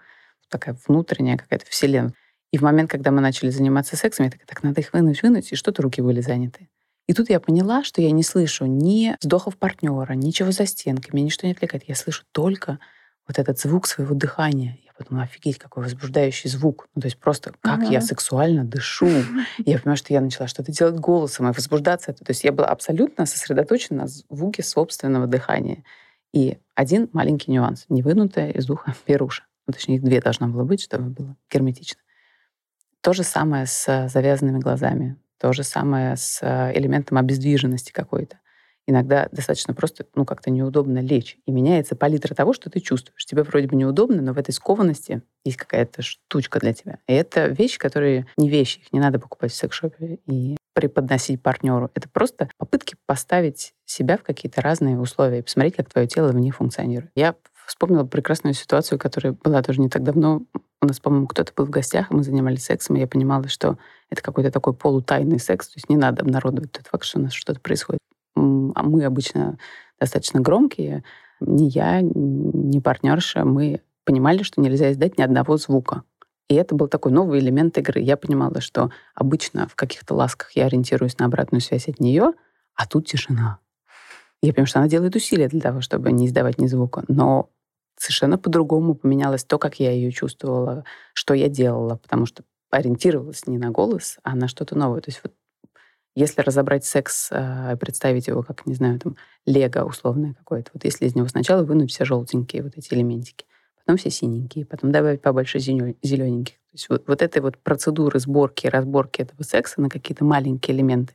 Такая 0.50 0.78
внутренняя 0.88 1.38
какая-то 1.38 1.66
вселенная. 1.68 2.14
И 2.52 2.58
в 2.58 2.62
момент, 2.62 2.90
когда 2.90 3.12
мы 3.12 3.22
начали 3.22 3.50
заниматься 3.50 3.98
сексом, 3.98 4.26
я 4.26 4.32
такая, 4.32 4.48
так, 4.48 4.64
надо 4.64 4.80
их 4.82 4.94
вынуть, 4.94 5.22
вынуть, 5.24 5.52
и 5.52 5.56
что-то 5.56 5.82
руки 5.82 6.02
были 6.02 6.22
заняты. 6.22 6.70
И 7.08 7.14
тут 7.14 7.30
я 7.30 7.40
поняла, 7.40 7.84
что 7.84 8.02
я 8.02 8.12
не 8.12 8.24
слышу 8.24 8.66
ни 8.66 9.16
вздохов 9.22 9.58
партнера, 9.58 10.14
ничего 10.14 10.52
за 10.52 10.66
стенками, 10.66 11.18
меня 11.18 11.26
ничто 11.26 11.46
не 11.46 11.54
отвлекает. 11.54 11.84
Я 11.88 11.96
слышу 11.96 12.24
только 12.32 12.80
вот 13.28 13.38
этот 13.40 13.60
звук 13.60 13.88
своего 13.88 14.16
дыхания. 14.16 14.80
Я 14.86 14.92
подумала, 14.94 15.24
офигеть, 15.26 15.58
какой 15.58 15.84
возбуждающий 15.84 16.50
звук. 16.50 16.88
Ну, 16.96 17.02
то 17.02 17.08
есть 17.08 17.20
просто 17.20 17.54
как 17.62 17.82
я 17.84 18.00
Мгм. 18.00 18.02
сексуально 18.02 18.64
дышу. 18.64 19.08
Я 19.66 19.80
понимаю, 19.80 19.98
что 19.98 20.14
я 20.14 20.22
начала 20.22 20.48
что-то 20.48 20.72
делать 20.72 20.96
голосом 20.96 21.48
и 21.50 21.52
возбуждаться. 21.54 22.14
То 22.14 22.30
есть 22.30 22.44
я 22.44 22.52
была 22.52 22.68
абсолютно 22.68 23.26
сосредоточена 23.26 24.04
на 24.04 24.08
звуке 24.08 24.64
собственного 24.64 25.28
дыхания. 25.28 25.84
И 26.34 26.58
один 26.76 27.10
маленький 27.14 27.52
нюанс. 27.52 27.86
Не 27.90 28.04
вынутая 28.04 28.52
из 28.52 28.70
уха 28.70 28.96
беруша. 29.08 29.44
Ну, 29.68 29.74
точнее, 29.74 29.96
их 29.96 30.04
две 30.04 30.22
должно 30.22 30.48
было 30.48 30.64
быть, 30.64 30.82
чтобы 30.82 31.10
было 31.10 31.36
герметично. 31.52 32.00
То 33.02 33.14
же 33.14 33.24
самое 33.24 33.66
с 33.66 33.88
э, 33.88 34.10
завязанными 34.10 34.60
глазами. 34.60 35.18
То 35.38 35.54
же 35.54 35.64
самое 35.64 36.16
с 36.18 36.40
э, 36.42 36.72
элементом 36.76 37.18
обездвиженности 37.18 37.92
какой-то. 37.92 38.40
Иногда 38.88 39.28
достаточно 39.32 39.74
просто, 39.74 40.06
ну, 40.14 40.26
как-то 40.26 40.52
неудобно 40.52 41.00
лечь. 41.00 41.38
И 41.46 41.52
меняется 41.52 41.96
палитра 41.96 42.36
того, 42.36 42.54
что 42.54 42.70
ты 42.70 42.80
чувствуешь. 42.80 43.26
Тебе 43.26 43.42
вроде 43.42 43.68
бы 43.68 43.76
неудобно, 43.76 44.22
но 44.22 44.34
в 44.34 44.38
этой 44.38 44.52
скованности 44.52 45.24
есть 45.44 45.58
какая-то 45.58 46.04
штучка 46.04 46.60
для 46.60 46.74
тебя. 46.74 47.00
И 47.08 47.14
это 47.14 47.48
вещи, 47.48 47.80
которые 47.80 48.28
не 48.38 48.50
вещи. 48.50 48.80
Их 48.80 48.94
не 48.94 49.00
надо 49.00 49.20
покупать 49.20 49.52
в 49.52 49.56
секс-шопе 49.56 50.20
и 50.28 50.58
преподносить 50.74 51.42
партнеру. 51.42 51.90
Это 51.96 52.10
просто 52.10 52.50
попытки 52.58 52.96
поставить 53.08 53.74
себя 53.86 54.18
в 54.18 54.24
какие-то 54.24 54.62
разные 54.62 55.00
условия 55.00 55.40
и 55.40 55.42
посмотреть, 55.42 55.76
как 55.76 55.92
твое 55.92 56.08
тело 56.08 56.32
в 56.32 56.36
них 56.36 56.58
функционирует. 56.58 57.12
Я 57.16 57.36
вспомнила 57.66 58.04
прекрасную 58.04 58.54
ситуацию, 58.54 59.00
которая 59.00 59.34
была 59.34 59.62
тоже 59.62 59.82
не 59.82 59.90
так 59.90 60.04
давно. 60.04 60.44
У 60.82 60.88
нас, 60.88 61.00
по-моему, 61.00 61.28
кто-то 61.28 61.52
был 61.56 61.66
в 61.66 61.70
гостях, 61.70 62.12
мы 62.12 62.24
занимались 62.24 62.66
сексом, 62.66 62.96
и 62.96 63.00
я 63.00 63.08
понимала, 63.08 63.48
что 63.48 63.78
это 64.10 64.22
какой-то 64.22 64.52
такой 64.52 64.74
полутайный 64.74 65.40
секс, 65.40 65.68
то 65.68 65.78
есть 65.78 65.90
не 65.90 65.98
надо 65.98 66.22
обнародовать 66.22 66.72
тот 66.72 66.88
факт, 66.88 67.06
что 67.06 67.20
у 67.20 67.24
нас 67.24 67.34
что-то 67.34 67.60
происходит. 67.60 68.00
А 68.36 68.84
мы 68.84 69.04
обычно 69.04 69.58
достаточно 70.00 70.42
громкие. 70.42 71.04
Ни 71.40 71.66
я, 71.66 72.02
ни 72.02 72.80
партнерша, 72.80 73.46
мы 73.46 73.82
понимали, 74.04 74.44
что 74.44 74.62
нельзя 74.62 74.92
издать 74.92 75.18
ни 75.18 75.24
одного 75.24 75.58
звука. 75.58 76.04
И 76.48 76.56
это 76.56 76.76
был 76.76 76.88
такой 76.88 77.12
новый 77.12 77.40
элемент 77.40 77.78
игры. 77.78 78.02
Я 78.02 78.18
понимала, 78.18 78.62
что 78.62 78.92
обычно 79.16 79.68
в 79.68 79.76
каких-то 79.76 80.14
ласках 80.14 80.52
я 80.52 80.66
ориентируюсь 80.66 81.18
на 81.18 81.26
обратную 81.26 81.62
связь 81.62 81.88
от 81.88 82.00
нее, 82.00 82.34
а 82.76 82.86
тут 82.86 83.08
тишина. 83.08 83.60
Я 84.42 84.54
понимаю, 84.54 84.68
что 84.68 84.80
она 84.80 84.88
делает 84.88 85.16
усилия 85.16 85.48
для 85.48 85.62
того, 85.62 85.82
чтобы 85.82 86.12
не 86.12 86.28
издавать 86.28 86.60
ни 86.60 86.68
звука. 86.68 87.04
Но 87.08 87.50
совершенно 87.98 88.38
по-другому 88.38 88.96
поменялось 88.96 89.44
то, 89.44 89.58
как 89.58 89.80
я 89.80 89.92
ее 89.92 90.12
чувствовала, 90.12 90.84
что 91.14 91.34
я 91.34 91.50
делала, 91.50 91.96
потому 91.96 92.26
что 92.26 92.44
ориентировалась 92.70 93.48
не 93.48 93.58
на 93.58 93.70
голос, 93.70 94.18
а 94.24 94.36
на 94.36 94.48
что-то 94.48 94.78
новое. 94.78 95.02
То 95.02 95.10
есть 95.10 95.22
вот 95.24 95.34
если 96.16 96.42
разобрать 96.42 96.86
секс, 96.86 97.30
э, 97.32 97.76
представить 97.78 98.28
его 98.28 98.42
как, 98.42 98.66
не 98.66 98.74
знаю, 98.74 99.00
там, 99.00 99.18
лего 99.46 99.84
условное 99.86 100.34
какое-то, 100.34 100.72
вот 100.74 100.86
если 100.86 101.06
из 101.06 101.16
него 101.16 101.28
сначала 101.28 101.64
вынуть 101.64 101.92
все 101.92 102.06
желтенькие 102.06 102.64
вот 102.64 102.74
эти 102.78 102.94
элементики, 102.94 103.46
потом 103.78 103.98
все 103.98 104.10
синенькие, 104.10 104.66
потом 104.66 104.92
добавить 104.92 105.22
побольше 105.22 105.60
зелененьких. 105.60 106.56
То 106.56 106.72
есть 106.72 106.90
вот, 106.90 107.08
вот 107.08 107.22
этой 107.22 107.42
вот 107.42 107.58
процедуры 107.58 108.20
сборки 108.20 108.66
и 108.66 108.70
разборки 108.70 109.22
этого 109.22 109.44
секса 109.44 109.82
на 109.82 109.90
какие-то 109.90 110.24
маленькие 110.24 110.76
элементы, 110.76 111.14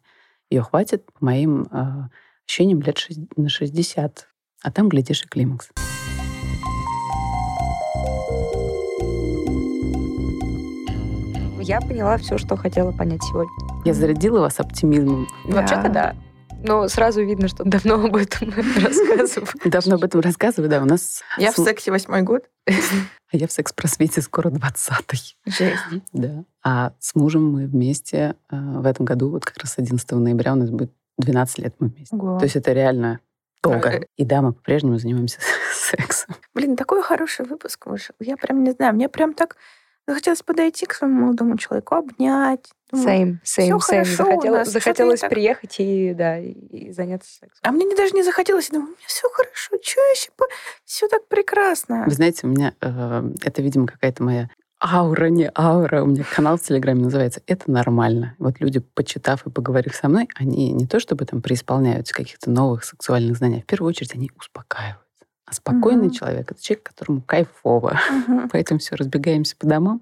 ее 0.51 0.63
хватит, 0.63 1.05
по 1.07 1.25
моим 1.25 1.63
э, 1.71 2.09
ощущениям, 2.47 2.81
лет 2.83 2.99
на 3.37 3.49
60. 3.49 4.29
А 4.63 4.73
там, 4.73 4.89
глядишь, 4.89 5.25
и 5.25 5.29
климакс. 5.29 5.71
Я 11.71 11.81
поняла 11.81 12.17
все, 12.17 12.37
что 12.37 12.57
хотела 12.57 12.91
понять 12.91 13.23
сегодня. 13.23 13.53
Я 13.85 13.95
зарядила 13.95 14.41
вас 14.41 14.59
оптимизмом. 14.59 15.29
Вообще-то 15.45 15.89
да. 15.89 16.17
Но 16.65 16.89
сразу 16.89 17.23
видно, 17.23 17.47
что 17.47 17.63
давно 17.63 17.95
об 18.07 18.17
этом 18.17 18.49
рассказываю. 18.83 19.47
Давно 19.65 19.95
об 19.95 20.03
этом 20.03 20.21
рассказываю, 20.21 20.69
да, 20.69 20.83
у 20.83 20.85
нас... 20.85 21.23
Я 21.39 21.53
в 21.53 21.55
сексе 21.55 21.93
восьмой 21.93 22.23
год. 22.23 22.43
А 22.67 22.73
я 23.37 23.47
в 23.47 23.53
секс-просвете 23.53 24.21
скоро 24.21 24.51
20 24.51 25.37
Жесть. 25.47 25.79
Да. 26.13 26.43
А 26.65 26.93
с 26.99 27.15
мужем 27.15 27.53
мы 27.53 27.67
вместе 27.67 28.35
э, 28.51 28.57
в 28.57 28.85
этом 28.85 29.07
году, 29.07 29.31
вот 29.31 29.45
как 29.45 29.59
раз 29.59 29.75
11 29.79 30.11
ноября 30.11 30.55
у 30.55 30.57
нас 30.57 30.71
будет 30.71 30.91
12 31.19 31.59
лет 31.61 31.77
мы 31.79 31.87
вместе. 31.87 32.17
Ого. 32.17 32.41
То 32.41 32.47
есть 32.47 32.57
это 32.57 32.73
реально 32.73 33.21
долго. 33.63 33.91
Э, 33.91 34.07
И 34.17 34.25
да, 34.25 34.43
мы 34.43 34.55
по-прежнему 34.55 34.99
занимаемся 34.99 35.39
сексом. 35.73 36.35
Блин, 36.53 36.75
такой 36.75 37.01
хороший 37.01 37.47
выпуск 37.47 37.87
вышел. 37.87 38.17
Я 38.19 38.37
прям 38.37 38.65
не 38.65 38.73
знаю, 38.73 38.93
мне 38.93 39.09
прям 39.09 39.35
так 39.35 39.57
захотелось 40.11 40.43
подойти 40.43 40.87
к 40.87 40.95
своему 40.95 41.23
молодому 41.23 41.57
человеку, 41.59 41.95
обнять. 41.95 42.71
Думаю, 42.93 43.09
Same, 43.09 43.37
«Всё 43.45 43.63
same, 43.63 43.77
same. 43.77 43.81
хорошо 43.81 44.25
Захотела- 44.25 44.57
нас, 44.59 44.69
захотелось 44.69 45.21
не 45.23 45.29
так». 45.29 45.31
приехать 45.31 45.77
и, 45.79 46.13
да, 46.15 46.39
и, 46.39 46.91
заняться 46.93 47.31
сексом. 47.31 47.59
А 47.63 47.71
мне 47.71 47.85
не- 47.85 47.95
даже 47.95 48.15
не 48.15 48.23
захотелось. 48.23 48.69
Я 48.71 48.75
думаю, 48.79 48.89
у 48.89 48.97
меня 48.97 49.07
все 49.07 49.29
хорошо, 49.31 49.77
что 49.83 50.01
еще? 50.13 50.31
Все 50.85 51.09
так 51.09 51.27
прекрасно. 51.29 52.05
Вы 52.07 52.13
знаете, 52.13 52.47
у 52.47 52.51
меня 52.51 52.75
э, 52.81 53.23
это, 53.43 53.63
видимо, 53.63 53.87
какая-то 53.87 54.23
моя 54.25 54.49
аура, 54.83 55.27
не 55.27 55.51
аура. 55.57 56.03
У 56.03 56.07
меня 56.07 56.25
канал 56.35 56.57
в 56.57 56.63
Телеграме 56.63 57.03
называется 57.03 57.43
«Это 57.47 57.71
нормально». 57.71 58.35
Вот 58.39 58.61
люди, 58.61 58.81
почитав 58.81 59.47
и 59.47 59.51
поговорив 59.51 59.95
со 59.95 60.09
мной, 60.09 60.29
они 60.37 60.73
не 60.73 60.87
то 60.87 60.99
чтобы 61.01 61.27
там 61.27 61.43
преисполняются 61.43 62.15
каких-то 62.15 62.51
новых 62.51 62.83
сексуальных 62.85 63.37
знаний, 63.37 63.59
а 63.59 63.63
в 63.63 63.67
первую 63.67 63.91
очередь 63.91 64.15
они 64.15 64.31
успокаиваются. 64.39 65.05
А 65.51 65.53
спокойный 65.53 66.07
Мгм. 66.07 66.13
человек— 66.13 66.53
это 66.53 66.63
человек, 66.63 66.85
которому 66.85 67.23
кайфово. 67.23 67.99
Мгм. 68.11 68.49
Поэтому 68.53 68.79
все, 68.79 68.95
разбегаемся 68.95 69.57
по 69.57 69.67
домам 69.67 70.01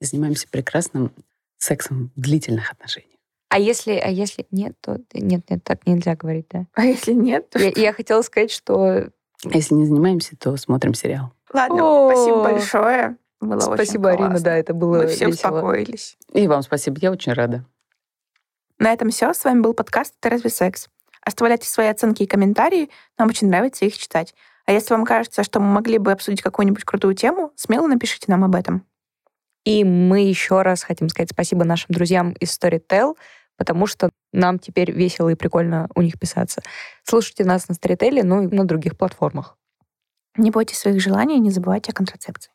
и 0.00 0.04
занимаемся 0.04 0.46
прекрасным 0.50 1.12
сексом 1.56 2.10
в 2.14 2.20
длительных 2.20 2.70
отношениях. 2.70 3.08
А 3.48 3.58
если, 3.58 3.92
а 3.92 4.08
если 4.08 4.46
нет, 4.50 4.74
то 4.82 5.00
нет, 5.14 5.48
нет, 5.48 5.64
так 5.64 5.86
нельзя 5.86 6.14
говорить, 6.14 6.46
да. 6.50 6.66
А 6.74 6.84
если 6.84 7.12
нет, 7.12 7.48
то 7.50 7.58
Я, 7.58 7.72
я 7.74 7.92
хотела 7.94 8.20
сказать, 8.22 8.50
что 8.50 8.76
А 8.84 9.10
Если 9.44 9.74
не 9.74 9.86
занимаемся, 9.86 10.36
то 10.36 10.56
смотрим 10.58 10.92
сериал. 10.94 11.32
Ладно, 11.52 11.82
О. 11.84 12.10
спасибо 12.12 12.42
большое. 12.42 13.16
Было 13.40 13.56
очень 13.56 13.74
спасибо, 13.74 14.10
Арина, 14.10 14.28
классно. 14.28 14.44
да, 14.44 14.56
это 14.56 14.74
было 14.74 14.98
Мы 15.02 15.06
все 15.08 15.26
весело. 15.26 15.50
успокоились. 15.56 16.16
И 16.32 16.46
вам 16.48 16.62
спасибо, 16.62 16.98
я 17.00 17.10
очень 17.10 17.32
рада. 17.32 17.64
На 18.78 18.92
этом 18.92 19.10
все. 19.10 19.32
С 19.32 19.44
вами 19.44 19.60
был 19.60 19.74
подкаст 19.74 20.14
«Это 20.20 20.30
разве 20.30 20.50
секс?». 20.50 20.88
Оставляйте 21.22 21.68
свои 21.68 21.86
оценки 21.88 22.24
и 22.24 22.26
комментарии. 22.26 22.90
Нам 23.18 23.28
очень 23.28 23.48
нравится 23.48 23.84
их 23.84 23.96
читать. 23.96 24.34
А 24.72 24.74
если 24.74 24.94
вам 24.94 25.04
кажется, 25.04 25.44
что 25.44 25.60
мы 25.60 25.66
могли 25.66 25.98
бы 25.98 26.12
обсудить 26.12 26.40
какую-нибудь 26.40 26.84
крутую 26.84 27.14
тему, 27.14 27.52
смело 27.56 27.86
напишите 27.88 28.24
нам 28.28 28.42
об 28.42 28.54
этом. 28.54 28.86
И 29.66 29.84
мы 29.84 30.22
еще 30.22 30.62
раз 30.62 30.82
хотим 30.82 31.10
сказать 31.10 31.28
спасибо 31.28 31.62
нашим 31.62 31.88
друзьям 31.90 32.32
из 32.40 32.58
Storytel, 32.58 33.14
потому 33.58 33.86
что 33.86 34.08
нам 34.32 34.58
теперь 34.58 34.90
весело 34.90 35.28
и 35.28 35.34
прикольно 35.34 35.90
у 35.94 36.00
них 36.00 36.18
писаться. 36.18 36.62
Слушайте 37.04 37.44
нас 37.44 37.68
на 37.68 37.74
Storytel, 37.74 38.22
ну 38.22 38.44
и 38.44 38.46
на 38.46 38.64
других 38.64 38.96
платформах. 38.96 39.58
Не 40.38 40.50
бойтесь 40.50 40.78
своих 40.78 41.02
желаний 41.02 41.36
и 41.36 41.40
не 41.40 41.50
забывайте 41.50 41.92
о 41.92 41.94
контрацепции. 41.94 42.50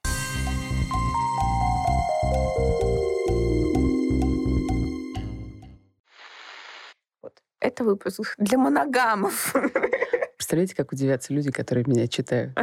Вот. 7.21 7.33
Это 7.59 7.83
выпуск 7.83 8.33
для 8.39 8.57
моногамов. 8.57 9.53
Представляете, 10.37 10.75
как 10.75 10.91
удивятся 10.91 11.33
люди, 11.33 11.51
которые 11.51 11.83
меня 11.87 12.07
читают? 12.07 12.53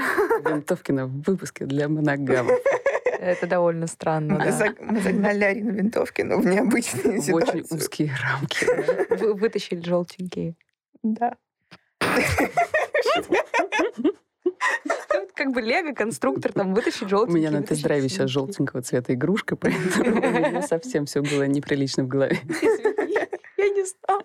Винтовкина 0.49 1.07
в 1.07 1.22
выпуске 1.22 1.64
для 1.66 1.89
моногамов. 1.89 2.57
Это 3.18 3.47
довольно 3.47 3.87
странно, 3.87 4.35
Мы 4.39 4.45
да. 4.45 4.51
заг- 4.51 4.77
Мы 4.81 5.01
загнали 5.01 5.45
Арину 5.45 5.72
Винтовкину 5.72 6.41
в 6.41 6.47
необычные 6.47 7.20
В 7.20 7.35
очень 7.35 7.64
ситуации. 7.64 7.75
узкие 7.75 8.12
рамки. 8.22 9.14
Вы 9.16 9.35
вытащили 9.35 9.81
желтенькие. 9.81 10.55
Да. 11.03 11.37
Как 15.35 15.53
бы 15.53 15.61
лего-конструктор 15.61 16.53
там 16.53 16.75
вытащить 16.75 17.03
У 17.03 17.09
желтенькие. 17.09 17.41
меня 17.49 17.51
на 17.51 17.62
тест-драйве 17.66 18.09
сейчас 18.09 18.31
желтенького 18.31 18.83
цвета 18.83 19.14
игрушка, 19.14 19.57
поэтому 19.57 20.16
у 20.20 20.31
меня 20.31 20.62
совсем 20.62 21.07
все 21.07 21.22
было 21.22 21.43
неприлично 21.45 22.05
в 22.05 22.09
голове. 22.09 22.39
Извини, 22.49 23.18
Я 23.57 23.68
не 23.68 23.85
знала. 23.85 24.22